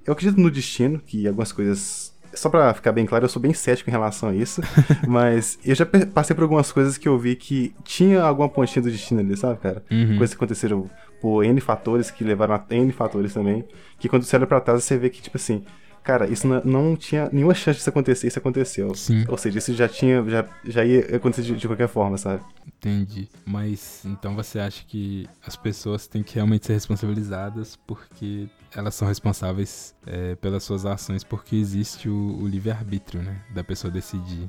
Eu 0.07 0.13
acredito 0.13 0.41
no 0.41 0.51
destino, 0.51 1.01
que 1.05 1.27
algumas 1.27 1.53
coisas 1.53 2.17
só 2.35 2.49
pra 2.49 2.73
ficar 2.75 2.93
bem 2.93 3.07
claro, 3.07 3.25
eu 3.25 3.29
sou 3.29 3.41
bem 3.41 3.53
cético 3.53 3.91
em 3.91 3.93
relação 3.93 4.29
a 4.29 4.35
isso. 4.35 4.61
mas 5.07 5.59
eu 5.65 5.75
já 5.75 5.85
passei 5.87 6.35
por 6.35 6.43
algumas 6.43 6.71
coisas 6.71 6.97
que 6.97 7.09
eu 7.09 7.19
vi 7.19 7.35
que 7.37 7.75
tinha 7.85 8.23
alguma 8.23 8.49
pontinha 8.49 8.83
do 8.83 8.91
destino 8.91 9.21
ali, 9.21 9.37
sabe, 9.37 9.59
cara? 9.61 9.83
Uhum. 9.91 10.17
Coisas 10.19 10.35
que 10.35 10.37
aconteceram 10.37 10.89
por 11.21 11.45
N 11.45 11.61
fatores, 11.61 12.11
que 12.11 12.25
levaram 12.25 12.55
a 12.55 12.65
N 12.71 12.93
fatores 12.93 13.35
também. 13.35 13.65
Que 13.99 14.09
quando 14.09 14.25
você 14.25 14.37
olha 14.37 14.47
pra 14.47 14.61
trás, 14.61 14.85
você 14.85 14.97
vê 14.97 15.11
que, 15.11 15.21
tipo 15.21 15.37
assim, 15.37 15.65
cara, 16.09 16.27
isso 16.27 16.47
não, 16.47 16.63
não 16.65 16.97
tinha 16.97 17.29
nenhuma 17.31 17.55
chance 17.55 17.77
disso 17.79 17.91
acontecer, 17.91 18.29
isso 18.29 18.39
aconteceu. 18.39 18.95
Sim. 18.95 19.27
Ou 19.29 19.37
seja, 19.37 19.59
isso 19.59 19.75
já 19.75 19.87
tinha, 19.87 20.25
já, 20.29 20.49
já 20.65 20.85
ia 20.85 21.17
acontecer 21.17 21.43
de, 21.43 21.55
de, 21.55 21.67
qualquer 21.67 21.89
forma, 21.89 22.17
sabe? 22.17 22.43
Entendi. 22.67 23.29
Mas 23.45 24.03
então 24.07 24.35
você 24.35 24.59
acha 24.59 24.85
que 24.87 25.29
as 25.47 25.55
pessoas 25.55 26.07
têm 26.07 26.23
que 26.23 26.37
realmente 26.37 26.67
ser 26.67 26.73
responsabilizadas 26.73 27.77
porque 27.87 28.49
elas 28.75 28.95
são 28.95 29.07
responsáveis 29.07 29.95
é, 30.07 30.35
pelas 30.37 30.63
suas 30.63 30.87
ações 30.87 31.23
porque 31.25 31.57
existe 31.57 32.09
o, 32.09 32.39
o 32.41 32.47
livre-arbítrio, 32.47 33.23
né? 33.23 33.43
Da 33.53 33.63
pessoa 33.63 33.91
decidir 33.91 34.49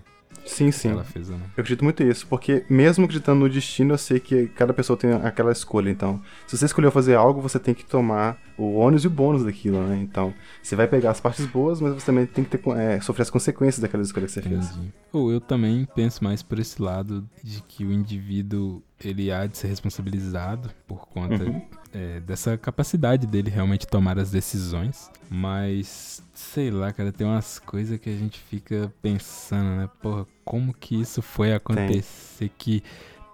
Sim, 0.50 0.72
sim. 0.72 0.90
Ela 0.90 1.04
fez, 1.04 1.30
né? 1.30 1.38
Eu 1.56 1.62
acredito 1.62 1.84
muito 1.84 2.04
nisso, 2.04 2.26
porque 2.28 2.66
mesmo 2.70 3.06
acreditando 3.06 3.42
no 3.42 3.50
destino, 3.50 3.94
eu 3.94 3.98
sei 3.98 4.20
que 4.20 4.48
cada 4.48 4.74
pessoa 4.74 4.98
tem 4.98 5.14
aquela 5.14 5.52
escolha. 5.52 5.90
Então, 5.90 6.22
se 6.48 6.58
você 6.58 6.66
escolheu 6.66 6.92
fazer 6.92 7.16
algo, 7.16 7.40
você 7.40 7.60
tem 7.60 7.74
que 7.74 7.86
tomar 7.86 8.38
o 8.60 8.76
ônus 8.76 9.04
e 9.04 9.08
o 9.08 9.10
bônus 9.10 9.46
daquilo, 9.46 9.82
né? 9.88 9.98
Então, 10.02 10.34
você 10.62 10.76
vai 10.76 10.88
pegar 10.88 11.12
as 11.12 11.22
partes 11.22 11.46
boas, 11.46 11.80
mas 11.80 11.94
você 11.94 12.06
também 12.06 12.26
tem 12.26 12.44
que 12.44 12.58
ter, 12.58 12.70
é, 12.78 13.00
sofrer 13.00 13.24
as 13.24 13.30
consequências 13.30 13.80
daquela 13.80 14.04
escolha 14.04 14.26
que 14.26 14.32
você 14.34 14.42
Entendi. 14.42 14.68
fez. 14.68 14.80
Ou 15.14 15.32
eu 15.32 15.40
também 15.40 15.88
penso 15.96 16.24
mais 16.24 16.44
por 16.44 16.60
esse 16.60 16.82
lado 16.82 17.28
de 17.42 17.62
que 17.64 17.86
o 17.86 17.92
indivíduo 17.92 18.84
ele 19.04 19.32
há 19.32 19.48
de 19.48 19.58
ser 19.58 19.68
responsabilizado 19.68 20.70
por 20.86 21.08
conta 21.08 21.44
uhum. 21.46 21.62
é, 21.94 22.20
dessa 22.20 22.58
capacidade 22.58 23.26
dele 23.26 23.50
realmente 23.50 23.88
tomar 23.88 24.20
as 24.20 24.30
decisões. 24.30 25.10
Mas, 25.30 26.22
sei 26.34 26.70
lá, 26.70 26.92
cara, 26.92 27.12
tem 27.12 27.26
umas 27.26 27.60
coisas 27.60 27.98
que 27.98 28.10
a 28.10 28.16
gente 28.16 28.40
fica 28.40 28.94
pensando, 29.02 29.78
né? 29.78 29.90
Porra, 30.02 30.28
como 30.44 30.74
que 30.74 31.00
isso 31.00 31.22
foi 31.22 31.54
acontecer? 31.54 32.50
Tem. 32.50 32.52
Que 32.58 32.84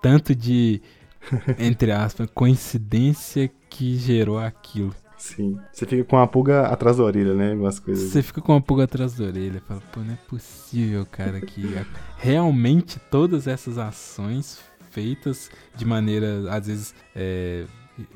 tanto 0.02 0.36
de, 0.36 0.82
entre 1.58 1.92
aspas, 1.92 2.30
coincidência 2.32 3.50
que 3.70 3.98
gerou 3.98 4.38
aquilo. 4.38 4.94
Sim. 5.18 5.58
Você 5.72 5.86
fica 5.86 6.04
com 6.04 6.16
uma 6.18 6.28
pulga 6.28 6.68
atrás 6.68 6.98
da 6.98 7.04
orelha, 7.04 7.34
né? 7.34 7.52
Algumas 7.52 7.80
coisas. 7.80 8.12
Você 8.12 8.22
fica 8.22 8.42
com 8.42 8.54
uma 8.54 8.62
pulga 8.62 8.84
atrás 8.84 9.14
da 9.14 9.26
orelha. 9.26 9.62
Fala, 9.68 9.82
pô, 9.92 10.02
não 10.02 10.14
é 10.14 10.18
possível, 10.28 11.06
cara, 11.10 11.40
que 11.42 11.62
realmente 12.18 13.00
todas 13.10 13.48
essas 13.48 13.78
ações 13.78 14.60
feitas 14.92 15.50
de 15.76 15.86
maneira, 15.86 16.44
às 16.50 16.68
vezes, 16.68 16.96
é, 17.16 17.66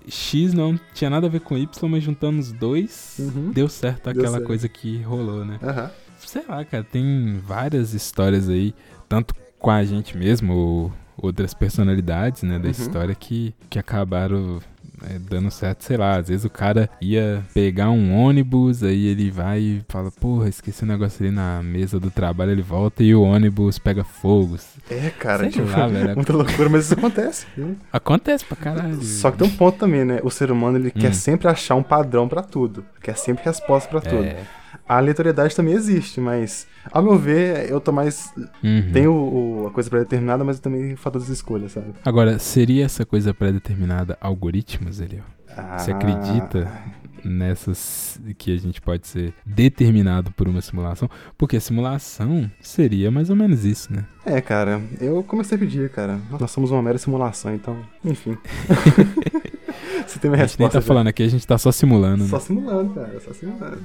X 0.08 0.54
não 0.54 0.80
tinha 0.94 1.10
nada 1.10 1.28
a 1.28 1.30
ver 1.30 1.42
com 1.42 1.58
Y, 1.58 1.90
mas 1.90 2.04
juntando 2.04 2.40
os 2.40 2.52
dois, 2.52 3.16
uhum. 3.20 3.52
deu 3.52 3.68
certo 3.70 4.10
aquela 4.10 4.24
deu 4.24 4.32
certo. 4.34 4.46
coisa 4.48 4.70
que 4.70 5.02
rolou, 5.02 5.44
né? 5.46 5.60
Uhum. 5.62 5.90
sei 6.20 6.44
lá, 6.48 6.64
cara, 6.66 6.84
tem 6.84 7.40
várias 7.46 7.94
histórias 7.94 8.50
aí, 8.50 8.74
tanto 9.08 9.34
com 9.58 9.70
a 9.72 9.84
gente 9.84 10.18
mesmo, 10.18 10.54
ou 10.54 10.94
outras 11.22 11.54
personalidades, 11.54 12.44
né, 12.44 12.58
da 12.58 12.66
Uhum. 12.66 12.72
história 12.72 13.14
que, 13.16 13.54
que 13.70 13.78
acabaram 13.78 14.60
é, 15.08 15.20
dando 15.20 15.50
certo, 15.52 15.84
sei 15.84 15.98
lá, 15.98 16.18
às 16.18 16.28
vezes 16.30 16.46
o 16.46 16.50
cara 16.50 16.90
ia 17.02 17.44
pegar 17.54 17.90
um 17.92 18.14
ônibus, 18.16 18.84
aí 18.84 19.08
ele 19.08 19.30
vai 19.30 19.60
e 19.60 19.82
fala, 19.88 20.12
porra, 20.12 20.50
esqueci 20.50 20.84
um 20.84 20.88
negócio 20.88 21.24
ali 21.26 21.34
na 21.34 21.62
mesa 21.64 22.00
do 22.00 22.10
trabalho, 22.10 22.52
ele 22.52 22.62
volta 22.62 23.04
e 23.04 23.14
o 23.14 23.22
ônibus 23.22 23.78
pega 23.80 24.04
fogo. 24.04 24.58
É, 24.90 25.10
cara, 25.12 25.44
Sei 25.44 25.52
tipo, 25.52 25.70
lá, 25.70 25.88
velho. 25.88 26.16
muita 26.16 26.34
loucura, 26.34 26.70
mas 26.70 26.86
isso 26.86 26.94
acontece. 26.96 27.46
né? 27.56 27.76
Acontece 27.92 28.44
pra 28.46 28.56
caralho. 28.58 29.02
Só 29.04 29.32
que 29.32 29.38
tem 29.38 29.48
um 29.48 29.52
ponto 29.56 29.78
também, 29.78 30.04
né? 30.06 30.20
O 30.24 30.30
ser 30.30 30.52
humano, 30.52 30.78
ele 30.78 30.90
Hum. 30.90 31.00
quer 31.00 31.14
sempre 31.14 31.48
achar 31.48 31.76
um 31.76 31.84
padrão 31.84 32.28
pra 32.28 32.42
tudo. 32.42 32.84
Quer 33.02 33.16
sempre 33.18 33.46
resposta 33.46 33.90
pra 33.90 34.02
tudo. 34.02 34.26
A 34.90 34.98
aleatoriedade 34.98 35.56
também 35.56 35.76
existe, 35.76 36.20
mas, 36.20 36.66
ao 36.92 37.04
meu 37.04 37.16
ver, 37.18 37.70
eu 37.70 37.80
tô 37.80 37.92
mais... 37.92 38.34
Uhum. 38.64 38.90
Tenho 38.92 39.14
o- 39.14 39.68
a 39.68 39.72
coisa 39.72 39.88
pré-determinada, 39.88 40.44
mas 40.44 40.58
eu 40.58 40.64
também 40.64 40.96
faço 40.96 41.18
as 41.18 41.30
escolhas, 41.30 41.74
sabe? 41.74 41.94
Agora, 42.04 42.40
seria 42.40 42.86
essa 42.86 43.06
coisa 43.06 43.32
pré-determinada 43.32 44.18
algoritmos, 44.20 45.00
Eliel? 45.00 45.24
Ah, 45.56 45.78
Você 45.78 45.92
acredita 45.92 46.72
nessas 47.24 48.20
que 48.38 48.52
a 48.54 48.58
gente 48.58 48.82
pode 48.82 49.06
ser 49.08 49.34
determinado 49.46 50.32
por 50.32 50.48
uma 50.48 50.62
simulação? 50.62 51.10
Porque 51.38 51.58
a 51.58 51.62
simulação 51.62 52.50
seria 52.62 53.12
mais 53.12 53.30
ou 53.30 53.36
menos 53.36 53.66
isso, 53.66 53.92
né? 53.94 54.06
É, 54.26 54.40
cara, 54.42 54.82
eu 55.00 55.22
comecei 55.24 55.56
a 55.56 55.60
pedir, 55.60 55.90
cara. 55.90 56.20
Nós 56.40 56.50
somos 56.52 56.72
uma 56.72 56.82
mera 56.82 56.98
simulação, 56.98 57.54
então, 57.54 57.78
enfim. 58.06 58.38
Você 60.10 60.20
tem 60.20 60.30
uma 60.32 60.36
A 60.38 60.40
gente 60.48 60.58
nem 60.60 60.66
resposta. 60.68 60.74
tá 60.74 60.82
já. 60.82 60.88
falando 60.88 61.08
aqui, 61.08 61.24
a 61.24 61.28
gente 61.30 61.46
tá 61.46 61.58
só 61.58 61.72
simulando, 61.72 62.24
né? 62.24 62.30
Só 62.30 62.40
simulando, 62.40 62.94
cara, 62.94 63.20
só 63.20 63.32
simulando. 63.34 63.80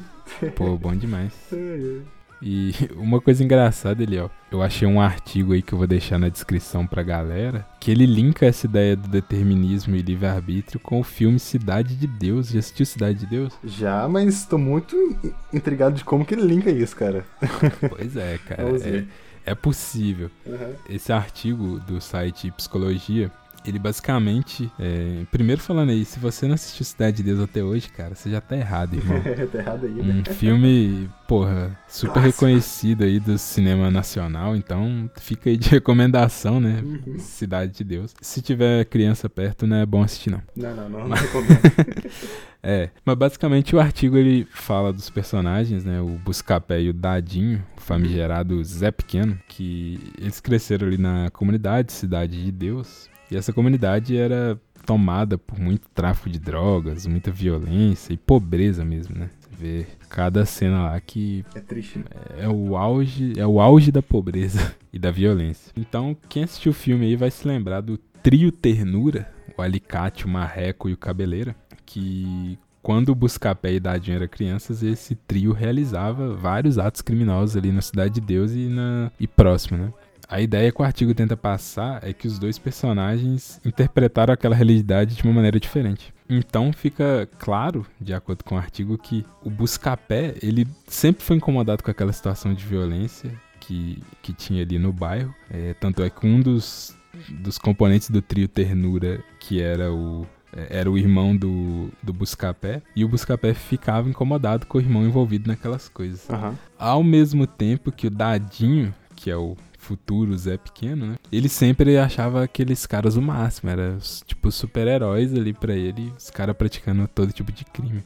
Pô, 0.57 0.77
bom 0.77 0.95
demais. 0.97 1.33
E 2.47 2.73
uma 2.97 3.23
coisa 3.23 3.43
engraçada, 3.43 4.03
Eliel, 4.03 4.31
eu 4.51 4.61
achei 4.61 4.87
um 4.87 5.01
artigo 5.01 5.55
aí 5.55 5.63
que 5.63 5.73
eu 5.73 5.79
vou 5.79 5.87
deixar 5.87 6.19
na 6.19 6.29
descrição 6.29 6.87
pra 6.87 7.03
galera, 7.03 7.67
que 7.81 7.91
ele 7.91 8.05
linka 8.05 8.45
essa 8.45 8.67
ideia 8.67 8.95
do 8.97 9.09
determinismo 9.09 9.97
e 9.97 10.03
livre-arbítrio 10.03 10.79
com 10.79 11.01
o 11.01 11.05
filme 11.05 11.39
Cidade 11.39 11.95
de 11.97 12.07
Deus. 12.07 12.49
Já 12.51 12.59
assistiu 12.59 12.85
Cidade 12.85 13.21
de 13.21 13.27
Deus? 13.27 13.55
Já, 13.65 14.07
mas 14.09 14.45
tô 14.45 14.59
muito 14.59 14.95
in- 14.95 15.33
intrigado 15.55 15.95
de 15.97 16.05
como 16.05 16.23
que 16.27 16.35
ele 16.35 16.43
linka 16.43 16.71
isso, 16.71 16.95
cara. 16.97 17.25
Pois 17.89 18.15
é, 18.15 18.37
cara. 18.47 18.63
É, 18.63 19.05
é 19.47 19.55
possível. 19.55 20.31
Uhum. 20.45 20.75
esse 20.91 21.13
artigo 21.13 21.79
do 21.81 21.99
site 21.99 22.51
Psicologia, 22.51 23.31
ele 23.65 23.79
basicamente. 23.79 24.71
é, 24.79 25.25
primeiro 25.31 25.61
falando 25.61 25.91
aí, 25.91 26.05
se 26.05 26.19
você 26.19 26.47
não 26.47 26.55
assistiu 26.55 26.85
Cidade 26.85 27.19
de 27.19 27.23
Deus 27.23 27.41
até 27.41 27.63
hoje, 27.63 27.89
cara, 27.89 28.15
você 28.15 28.31
já 28.31 28.41
tá 28.41 28.57
errado, 28.57 28.95
irmão. 28.95 29.21
tá 29.51 29.59
errado 29.59 29.87
aí, 29.87 29.93
né? 29.93 30.23
Um 30.29 30.35
filme, 30.35 31.09
porra, 31.27 31.77
super 31.89 32.15
Clássico. 32.15 32.45
reconhecido 32.45 33.05
aí 33.05 33.19
do 33.19 33.39
cinema 33.39 33.91
nacional, 33.91 34.55
então 34.55 35.11
fica 35.17 35.51
aí 35.51 35.57
de 35.57 35.69
recomendação, 35.71 36.61
né? 36.61 36.83
Uhum. 36.85 37.19
Cidade 37.19 37.73
de 37.73 37.85
Deus. 37.85 38.15
Se 38.21 38.43
tiver 38.43 38.85
criança 38.85 39.29
perto, 39.29 39.67
não 39.67 39.77
é 39.77 39.87
bom 39.87 40.03
assistir, 40.03 40.31
não. 40.31 40.43
Não, 40.55 40.75
não, 40.75 40.89
não, 40.89 41.09
não 41.09 41.17
recomendo. 41.17 41.61
É, 42.67 42.89
mas 43.05 43.15
basicamente 43.15 43.77
o 43.77 43.79
artigo 43.79 44.17
ele 44.17 44.49
fala 44.51 44.91
dos 44.91 45.11
personagens, 45.11 45.85
né? 45.85 46.01
O 46.01 46.19
Buscapé 46.25 46.81
e 46.81 46.89
o 46.89 46.95
Dadinho, 46.95 47.63
o 47.77 47.81
famigerado 47.83 48.65
Zé 48.65 48.91
Pequeno, 48.91 49.39
que 49.47 50.01
eles 50.19 50.41
cresceram 50.41 50.87
ali 50.87 50.97
na 50.97 51.29
comunidade 51.31 51.93
Cidade 51.93 52.43
de 52.43 52.51
Deus. 52.51 53.11
E 53.35 53.37
essa 53.37 53.53
comunidade 53.53 54.17
era 54.17 54.59
tomada 54.87 55.37
por 55.37 55.59
muito 55.59 55.89
tráfico 55.93 56.31
de 56.31 56.39
drogas, 56.39 57.07
muita 57.07 57.31
violência 57.31 58.13
e 58.13 58.17
pobreza 58.17 58.85
mesmo, 58.85 59.19
né? 59.19 59.31
Você 59.41 59.51
vê 59.59 59.87
cada 60.09 60.45
cena 60.47 60.85
lá 60.85 61.01
que 61.01 61.45
É 61.55 61.61
triste, 61.61 61.99
né? 61.99 62.05
é 62.39 62.49
o 62.49 62.77
auge, 62.77 63.33
é 63.37 63.47
o 63.47 63.61
auge 63.61 63.91
da 63.91 64.03
pobreza 64.03 64.75
e 64.93 64.99
da 64.99 65.11
violência. 65.11 65.73
Então, 65.77 66.17
quem 66.29 66.45
assistiu 66.45 66.71
o 66.71 66.75
filme 66.75 67.07
aí 67.07 67.17
vai 67.17 67.31
se 67.31 67.47
lembrar 67.47 67.81
do 67.81 67.99
trio 68.23 68.53
Ternura, 68.53 69.29
o 69.57 69.63
Alicate, 69.63 70.27
o 70.27 70.29
Marreco 70.29 70.89
e 70.89 70.93
o 70.93 70.97
Cabeleira, 70.97 71.57
que 71.85 72.59
quando 72.83 73.09
o 73.09 73.15
Buscapé 73.15 73.73
e 73.73 73.81
Dadinho 73.81 74.17
eram 74.17 74.29
crianças, 74.29 74.83
esse 74.83 75.15
trio 75.15 75.53
realizava 75.53 76.35
vários 76.35 76.79
atos 76.79 77.01
criminosos 77.01 77.57
ali 77.57 77.73
na 77.73 77.81
Cidade 77.81 78.15
de 78.15 78.21
Deus 78.21 78.53
e, 78.53 78.69
na, 78.69 79.11
e 79.19 79.27
próximo, 79.27 79.79
né? 79.79 79.93
A 80.29 80.41
ideia 80.41 80.73
que 80.73 80.81
o 80.81 80.85
artigo 80.85 81.15
tenta 81.15 81.37
passar 81.37 82.01
é 82.03 82.13
que 82.13 82.27
os 82.27 82.39
dois 82.39 82.59
personagens 82.59 83.61
interpretaram 83.65 84.33
aquela 84.33 84.55
realidade 84.55 85.15
de 85.15 85.23
uma 85.23 85.33
maneira 85.33 85.61
diferente. 85.61 86.13
Então 86.29 86.73
fica 86.73 87.29
claro, 87.39 87.87
de 88.01 88.15
acordo 88.15 88.43
com 88.45 88.55
o 88.55 88.59
artigo, 88.59 88.97
que 88.97 89.25
o 89.43 89.51
Buscapé, 89.51 90.35
ele 90.43 90.67
sempre 90.87 91.23
foi 91.23 91.37
incomodado 91.37 91.83
com 91.83 91.91
aquela 91.91 92.13
situação 92.13 92.55
de 92.55 92.65
violência 92.65 93.31
que, 93.61 94.03
que 94.23 94.33
tinha 94.33 94.63
ali 94.63 94.79
no 94.79 94.93
bairro. 94.93 95.35
É, 95.51 95.75
tanto 95.75 96.03
é 96.03 96.09
que 96.09 96.27
um 96.27 96.41
dos, 96.41 96.97
dos 97.29 97.59
componentes 97.59 98.11
do 98.11 98.23
trio 98.23 98.49
Ternura, 98.49 99.23
que 99.39 99.61
era 99.61 99.93
o, 99.93 100.27
é, 100.53 100.79
era 100.79 100.91
o 100.91 100.97
irmão 100.97 101.37
do, 101.37 101.91
do 102.03 102.13
Buscapé, 102.13 102.83
e 102.97 103.05
o 103.05 103.09
Buscapé 103.09 103.53
ficava 103.53 104.09
incomodado 104.09 104.67
com 104.67 104.79
o 104.79 104.81
irmão 104.81 105.05
envolvido 105.05 105.49
naquelas 105.49 105.89
coisas. 105.89 106.29
Aham. 106.31 106.59
Ao 106.79 107.03
mesmo 107.03 107.47
tempo 107.47 107.93
que 107.93 108.07
o 108.07 108.11
Dadinho, 108.11 108.95
que 109.15 109.31
é 109.31 109.37
o 109.37 109.57
futuro 109.85 110.37
Zé 110.37 110.57
Pequeno, 110.57 111.07
né? 111.07 111.17
Ele 111.31 111.49
sempre 111.49 111.97
achava 111.99 112.43
aqueles 112.43 112.87
caras 112.87 113.17
o 113.17 113.23
máximo, 113.23 113.71
era 113.71 113.99
tipo 114.27 114.51
super-heróis 114.51 115.33
ali 115.35 115.53
pra 115.53 115.75
ele, 115.75 116.13
os 116.17 116.31
caras 116.31 116.57
praticando 116.57 117.07
todo 117.07 117.33
tipo 117.33 117.53
de 117.53 117.65
crime. 117.65 118.03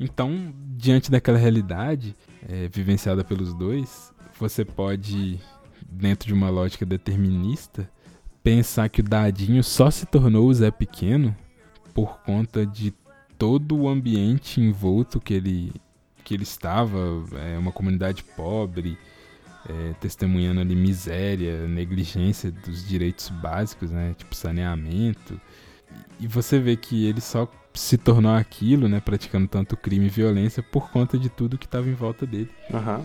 Então, 0.00 0.52
diante 0.76 1.10
daquela 1.10 1.38
realidade 1.38 2.16
é, 2.48 2.68
vivenciada 2.68 3.22
pelos 3.22 3.52
dois, 3.52 4.12
você 4.38 4.64
pode, 4.64 5.40
dentro 5.82 6.26
de 6.26 6.32
uma 6.32 6.48
lógica 6.48 6.86
determinista, 6.86 7.90
pensar 8.42 8.88
que 8.88 9.00
o 9.00 9.04
Dadinho 9.04 9.62
só 9.62 9.90
se 9.90 10.06
tornou 10.06 10.48
o 10.48 10.54
Zé 10.54 10.70
Pequeno 10.70 11.36
por 11.92 12.20
conta 12.20 12.64
de 12.64 12.94
todo 13.36 13.76
o 13.76 13.88
ambiente 13.88 14.60
envolto 14.60 15.20
que 15.20 15.34
ele 15.34 15.72
que 16.24 16.34
ele 16.34 16.42
estava, 16.42 16.98
é, 17.40 17.56
uma 17.56 17.72
comunidade 17.72 18.22
pobre, 18.22 18.98
é, 19.68 19.94
testemunhando 20.00 20.60
ali 20.60 20.74
miséria, 20.74 21.66
negligência 21.66 22.50
dos 22.50 22.86
direitos 22.86 23.28
básicos, 23.30 23.90
né, 23.90 24.14
tipo 24.16 24.34
saneamento. 24.34 25.40
E 26.20 26.26
você 26.26 26.58
vê 26.58 26.76
que 26.76 27.06
ele 27.06 27.20
só 27.20 27.50
se 27.74 27.96
tornou 27.96 28.32
aquilo, 28.32 28.88
né, 28.88 29.00
praticando 29.00 29.46
tanto 29.46 29.76
crime 29.76 30.06
e 30.06 30.10
violência 30.10 30.62
por 30.62 30.90
conta 30.90 31.18
de 31.18 31.28
tudo 31.28 31.58
que 31.58 31.66
estava 31.66 31.88
em 31.88 31.94
volta 31.94 32.26
dele, 32.26 32.50
Aham. 32.72 33.04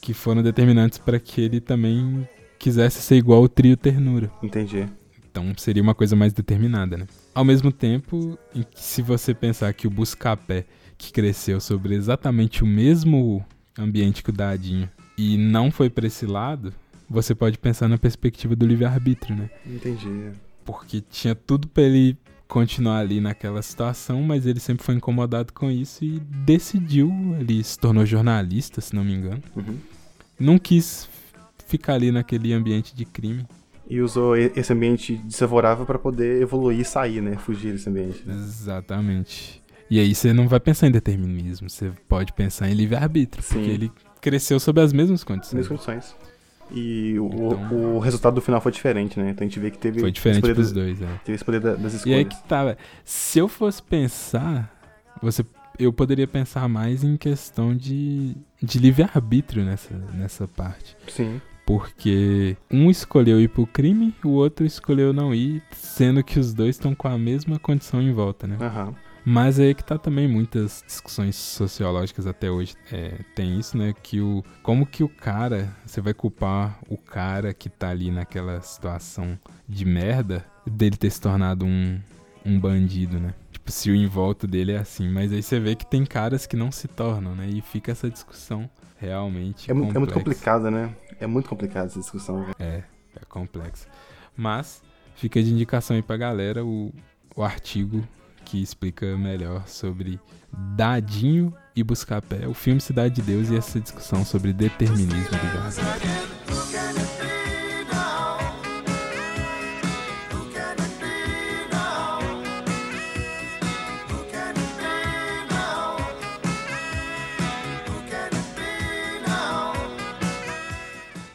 que 0.00 0.12
foram 0.12 0.42
determinantes 0.42 0.98
para 0.98 1.18
que 1.18 1.40
ele 1.40 1.60
também 1.60 2.28
quisesse 2.58 3.00
ser 3.00 3.16
igual 3.16 3.42
ao 3.42 3.48
trio 3.48 3.76
Ternura. 3.76 4.30
Entendi. 4.42 4.86
Então 5.30 5.52
seria 5.56 5.82
uma 5.82 5.94
coisa 5.94 6.16
mais 6.16 6.32
determinada, 6.32 6.96
né? 6.96 7.06
Ao 7.34 7.44
mesmo 7.44 7.70
tempo, 7.70 8.36
se 8.74 9.02
você 9.02 9.32
pensar 9.32 9.72
que 9.72 9.86
o 9.86 9.90
Buscapé, 9.90 10.64
que 10.96 11.12
cresceu 11.12 11.60
sobre 11.60 11.94
exatamente 11.94 12.64
o 12.64 12.66
mesmo 12.66 13.44
ambiente 13.78 14.22
que 14.22 14.30
o 14.30 14.32
Dadinho 14.32 14.90
e 15.18 15.36
não 15.36 15.70
foi 15.70 15.90
pra 15.90 16.06
esse 16.06 16.24
lado, 16.24 16.72
você 17.10 17.34
pode 17.34 17.58
pensar 17.58 17.88
na 17.88 17.98
perspectiva 17.98 18.54
do 18.54 18.64
livre-arbítrio, 18.64 19.34
né? 19.34 19.50
Entendi. 19.66 20.30
Porque 20.64 21.00
tinha 21.00 21.34
tudo 21.34 21.66
pra 21.66 21.82
ele 21.82 22.16
continuar 22.46 22.98
ali 22.98 23.20
naquela 23.20 23.60
situação, 23.60 24.22
mas 24.22 24.46
ele 24.46 24.60
sempre 24.60 24.84
foi 24.84 24.94
incomodado 24.94 25.52
com 25.52 25.70
isso 25.70 26.04
e 26.04 26.18
decidiu, 26.20 27.10
ele 27.38 27.62
se 27.62 27.78
tornou 27.78 28.06
jornalista, 28.06 28.80
se 28.80 28.94
não 28.94 29.04
me 29.04 29.12
engano. 29.12 29.42
Uhum. 29.54 29.76
Não 30.38 30.58
quis 30.58 31.08
ficar 31.66 31.94
ali 31.94 32.10
naquele 32.10 32.52
ambiente 32.52 32.94
de 32.94 33.04
crime. 33.04 33.44
E 33.90 34.00
usou 34.00 34.36
esse 34.36 34.72
ambiente 34.72 35.16
desfavorável 35.16 35.84
pra 35.84 35.98
poder 35.98 36.42
evoluir 36.42 36.80
e 36.80 36.84
sair, 36.84 37.22
né? 37.22 37.36
Fugir 37.36 37.72
desse 37.72 37.88
ambiente. 37.88 38.22
Né? 38.24 38.34
Exatamente. 38.34 39.62
E 39.90 39.98
aí 39.98 40.14
você 40.14 40.34
não 40.34 40.46
vai 40.46 40.60
pensar 40.60 40.86
em 40.86 40.90
determinismo, 40.90 41.68
você 41.68 41.90
pode 42.06 42.34
pensar 42.34 42.68
em 42.68 42.74
livre-arbítrio, 42.74 43.42
porque 43.42 43.70
ele 43.70 43.90
cresceu 44.20 44.58
sob 44.60 44.80
as 44.80 44.92
mesmas 44.92 45.22
condições. 45.24 45.58
Nas 45.58 45.68
condições. 45.68 46.14
E 46.70 47.18
o, 47.18 47.26
Então- 47.26 47.96
o 47.96 47.98
resultado 47.98 48.34
do 48.34 48.40
final 48.42 48.60
foi 48.60 48.70
diferente, 48.72 49.18
né? 49.18 49.30
Então 49.30 49.44
a 49.46 49.48
gente 49.48 49.58
vê 49.58 49.70
que 49.70 49.78
teve 49.78 50.00
Foi 50.00 50.10
diferente 50.12 50.42
pros 50.52 50.70
dois, 50.72 51.00
é. 51.00 51.06
teve 51.24 51.36
esse 51.36 51.44
poder 51.44 51.60
da- 51.60 51.74
das 51.74 52.04
E 52.04 52.12
aí 52.12 52.20
escolhas. 52.22 52.42
que 52.42 52.48
tá, 52.48 52.64
velho. 52.64 52.76
Se 53.04 53.38
eu 53.38 53.48
fosse 53.48 53.82
pensar, 53.82 54.70
você, 55.22 55.44
eu 55.78 55.90
poderia 55.92 56.26
pensar 56.26 56.68
mais 56.68 57.02
em 57.02 57.16
questão 57.16 57.74
de, 57.74 58.36
de 58.62 58.78
livre-arbítrio 58.78 59.64
nessa, 59.64 59.94
nessa 60.12 60.46
parte. 60.46 60.94
Sim. 61.08 61.40
Porque 61.64 62.56
um 62.70 62.90
escolheu 62.90 63.40
ir 63.40 63.48
pro 63.48 63.66
crime, 63.66 64.14
o 64.24 64.30
outro 64.30 64.64
escolheu 64.66 65.12
não 65.12 65.34
ir, 65.34 65.62
sendo 65.72 66.22
que 66.24 66.38
os 66.38 66.52
dois 66.54 66.76
estão 66.76 66.94
com 66.94 67.08
a 67.08 67.16
mesma 67.18 67.58
condição 67.58 68.00
em 68.02 68.12
volta, 68.12 68.46
né? 68.46 68.56
Aham. 68.60 68.94
Mas 69.24 69.60
aí 69.60 69.74
que 69.74 69.84
tá 69.84 69.98
também 69.98 70.26
muitas 70.26 70.82
discussões 70.86 71.36
sociológicas 71.36 72.26
até 72.26 72.50
hoje. 72.50 72.74
É, 72.90 73.18
tem 73.34 73.58
isso, 73.58 73.76
né? 73.76 73.92
Que 74.02 74.20
o. 74.20 74.42
Como 74.62 74.86
que 74.86 75.02
o 75.04 75.08
cara. 75.08 75.70
Você 75.84 76.00
vai 76.00 76.14
culpar 76.14 76.78
o 76.88 76.96
cara 76.96 77.52
que 77.52 77.68
tá 77.68 77.90
ali 77.90 78.10
naquela 78.10 78.60
situação 78.62 79.38
de 79.68 79.84
merda 79.84 80.44
dele 80.66 80.96
ter 80.96 81.10
se 81.10 81.20
tornado 81.20 81.66
um, 81.66 82.00
um 82.44 82.58
bandido, 82.58 83.18
né? 83.20 83.34
Tipo, 83.52 83.70
se 83.70 83.90
o 83.90 83.94
em 83.94 84.06
volta 84.06 84.46
dele 84.46 84.72
é 84.72 84.78
assim. 84.78 85.08
Mas 85.10 85.30
aí 85.32 85.42
você 85.42 85.60
vê 85.60 85.74
que 85.74 85.84
tem 85.84 86.06
caras 86.06 86.46
que 86.46 86.56
não 86.56 86.72
se 86.72 86.88
tornam, 86.88 87.34
né? 87.34 87.48
E 87.48 87.60
fica 87.60 87.92
essa 87.92 88.08
discussão 88.10 88.68
realmente 88.96 89.70
É, 89.70 89.72
é 89.72 89.74
muito 89.74 89.92
complexa. 89.92 90.14
complicado, 90.14 90.70
né? 90.70 90.94
É 91.20 91.26
muito 91.26 91.48
complicado 91.50 91.86
essa 91.86 91.98
discussão. 92.00 92.46
É, 92.58 92.82
é 93.14 93.24
complexo. 93.28 93.86
Mas 94.34 94.82
fica 95.16 95.42
de 95.42 95.52
indicação 95.52 95.96
aí 95.96 96.02
pra 96.02 96.16
galera 96.16 96.64
o, 96.64 96.92
o 97.36 97.42
artigo 97.42 98.06
que 98.48 98.62
explica 98.62 99.14
melhor 99.18 99.68
sobre 99.68 100.18
Dadinho 100.74 101.52
e 101.76 101.84
Buscapé, 101.84 102.48
o 102.48 102.54
filme 102.54 102.80
Cidade 102.80 103.16
de 103.16 103.22
Deus 103.22 103.50
e 103.50 103.56
essa 103.56 103.78
discussão 103.78 104.24
sobre 104.24 104.54
determinismo. 104.54 105.18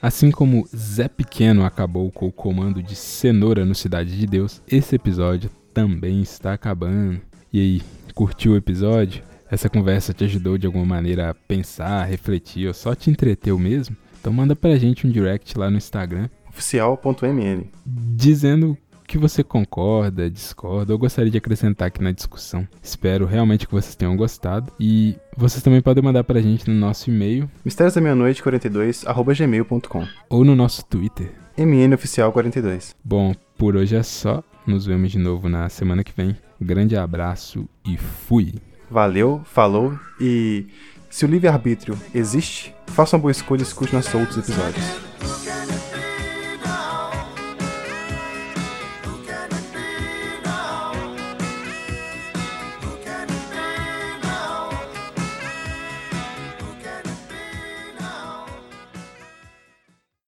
Assim 0.01 0.32
como 0.32 0.68
Zé 0.76 1.07
Pequeno 1.07 1.64
acabou 1.64 2.11
com 2.11 2.28
o 2.28 2.32
comando 2.32 2.84
de 2.84 2.95
cenoura 2.95 3.64
no 3.64 3.76
Cidade 3.76 4.18
de 4.18 4.26
Deus, 4.26 4.61
esse 4.68 4.95
episódio 4.95 5.49
também 5.74 6.21
está 6.21 6.53
acabando. 6.53 7.19
E 7.51 7.59
aí, 7.59 7.82
curtiu 8.13 8.53
o 8.53 8.57
episódio? 8.57 9.24
Essa 9.49 9.69
conversa 9.69 10.13
te 10.13 10.24
ajudou 10.24 10.57
de 10.57 10.65
alguma 10.65 10.86
maneira 10.86 11.30
a 11.30 11.34
pensar, 11.34 12.05
refletir 12.05 12.67
ou 12.67 12.74
só 12.74 12.95
te 12.95 13.09
entreteu 13.09 13.57
mesmo? 13.59 13.95
Então 14.19 14.34
manda 14.34 14.55
pra 14.55 14.78
gente 14.78 15.05
um 15.05 15.11
direct 15.11 15.57
lá 15.57 15.69
no 15.69 15.78
Instagram 15.78 16.30
Oficial.mn. 16.49 17.65
dizendo 17.86 18.78
que 19.05 19.17
você 19.17 19.43
concorda, 19.43 20.30
discorda 20.30 20.93
ou 20.93 20.97
gostaria 20.97 21.30
de 21.30 21.38
acrescentar 21.38 21.89
aqui 21.89 22.01
na 22.01 22.11
discussão. 22.11 22.67
Espero 22.82 23.26
realmente 23.26 23.67
que 23.67 23.74
vocês 23.74 23.95
tenham 23.95 24.15
gostado 24.15 24.71
e 24.80 25.15
vocês 25.38 25.61
também 25.61 25.82
podem 25.82 26.03
mandar 26.03 26.24
pra 26.24 26.41
gente 26.41 26.69
no 26.69 26.76
nosso 26.76 27.09
e-mail 27.09 27.49
Mistérios 27.65 27.93
da 27.95 28.01
Meia-Noite 28.01 28.41
42, 28.41 29.05
arroba 29.05 29.34
gmail.com. 29.34 30.07
ou 30.30 30.45
no 30.45 30.55
nosso 30.55 30.86
Twitter. 30.86 31.32
MNOficial 31.57 32.32
42. 32.32 32.95
Bom, 33.03 33.36
por 33.58 33.76
hoje 33.76 33.95
é 33.95 34.04
só. 34.04 34.43
Nos 34.66 34.86
vemos 34.86 35.12
de 35.12 35.20
novo 35.20 35.49
na 35.49 35.68
semana 35.70 36.04
que 36.04 36.14
vem. 36.16 36.38
Grande 36.60 36.95
abraço 36.95 37.68
e 37.86 37.97
fui! 37.97 38.56
Valeu, 38.89 39.41
falou 39.43 39.97
e 40.20 40.68
se 41.10 41.26
o 41.26 41.28
livre-arbítrio 41.28 41.97
existe, 42.14 42.74
faça 42.88 43.16
uma 43.16 43.22
boa 43.22 43.32
escolha 43.32 43.60
e 43.60 43.64
escute 43.64 43.93
nossos 43.93 44.14
outros 44.14 44.38
episódios. 44.38 45.82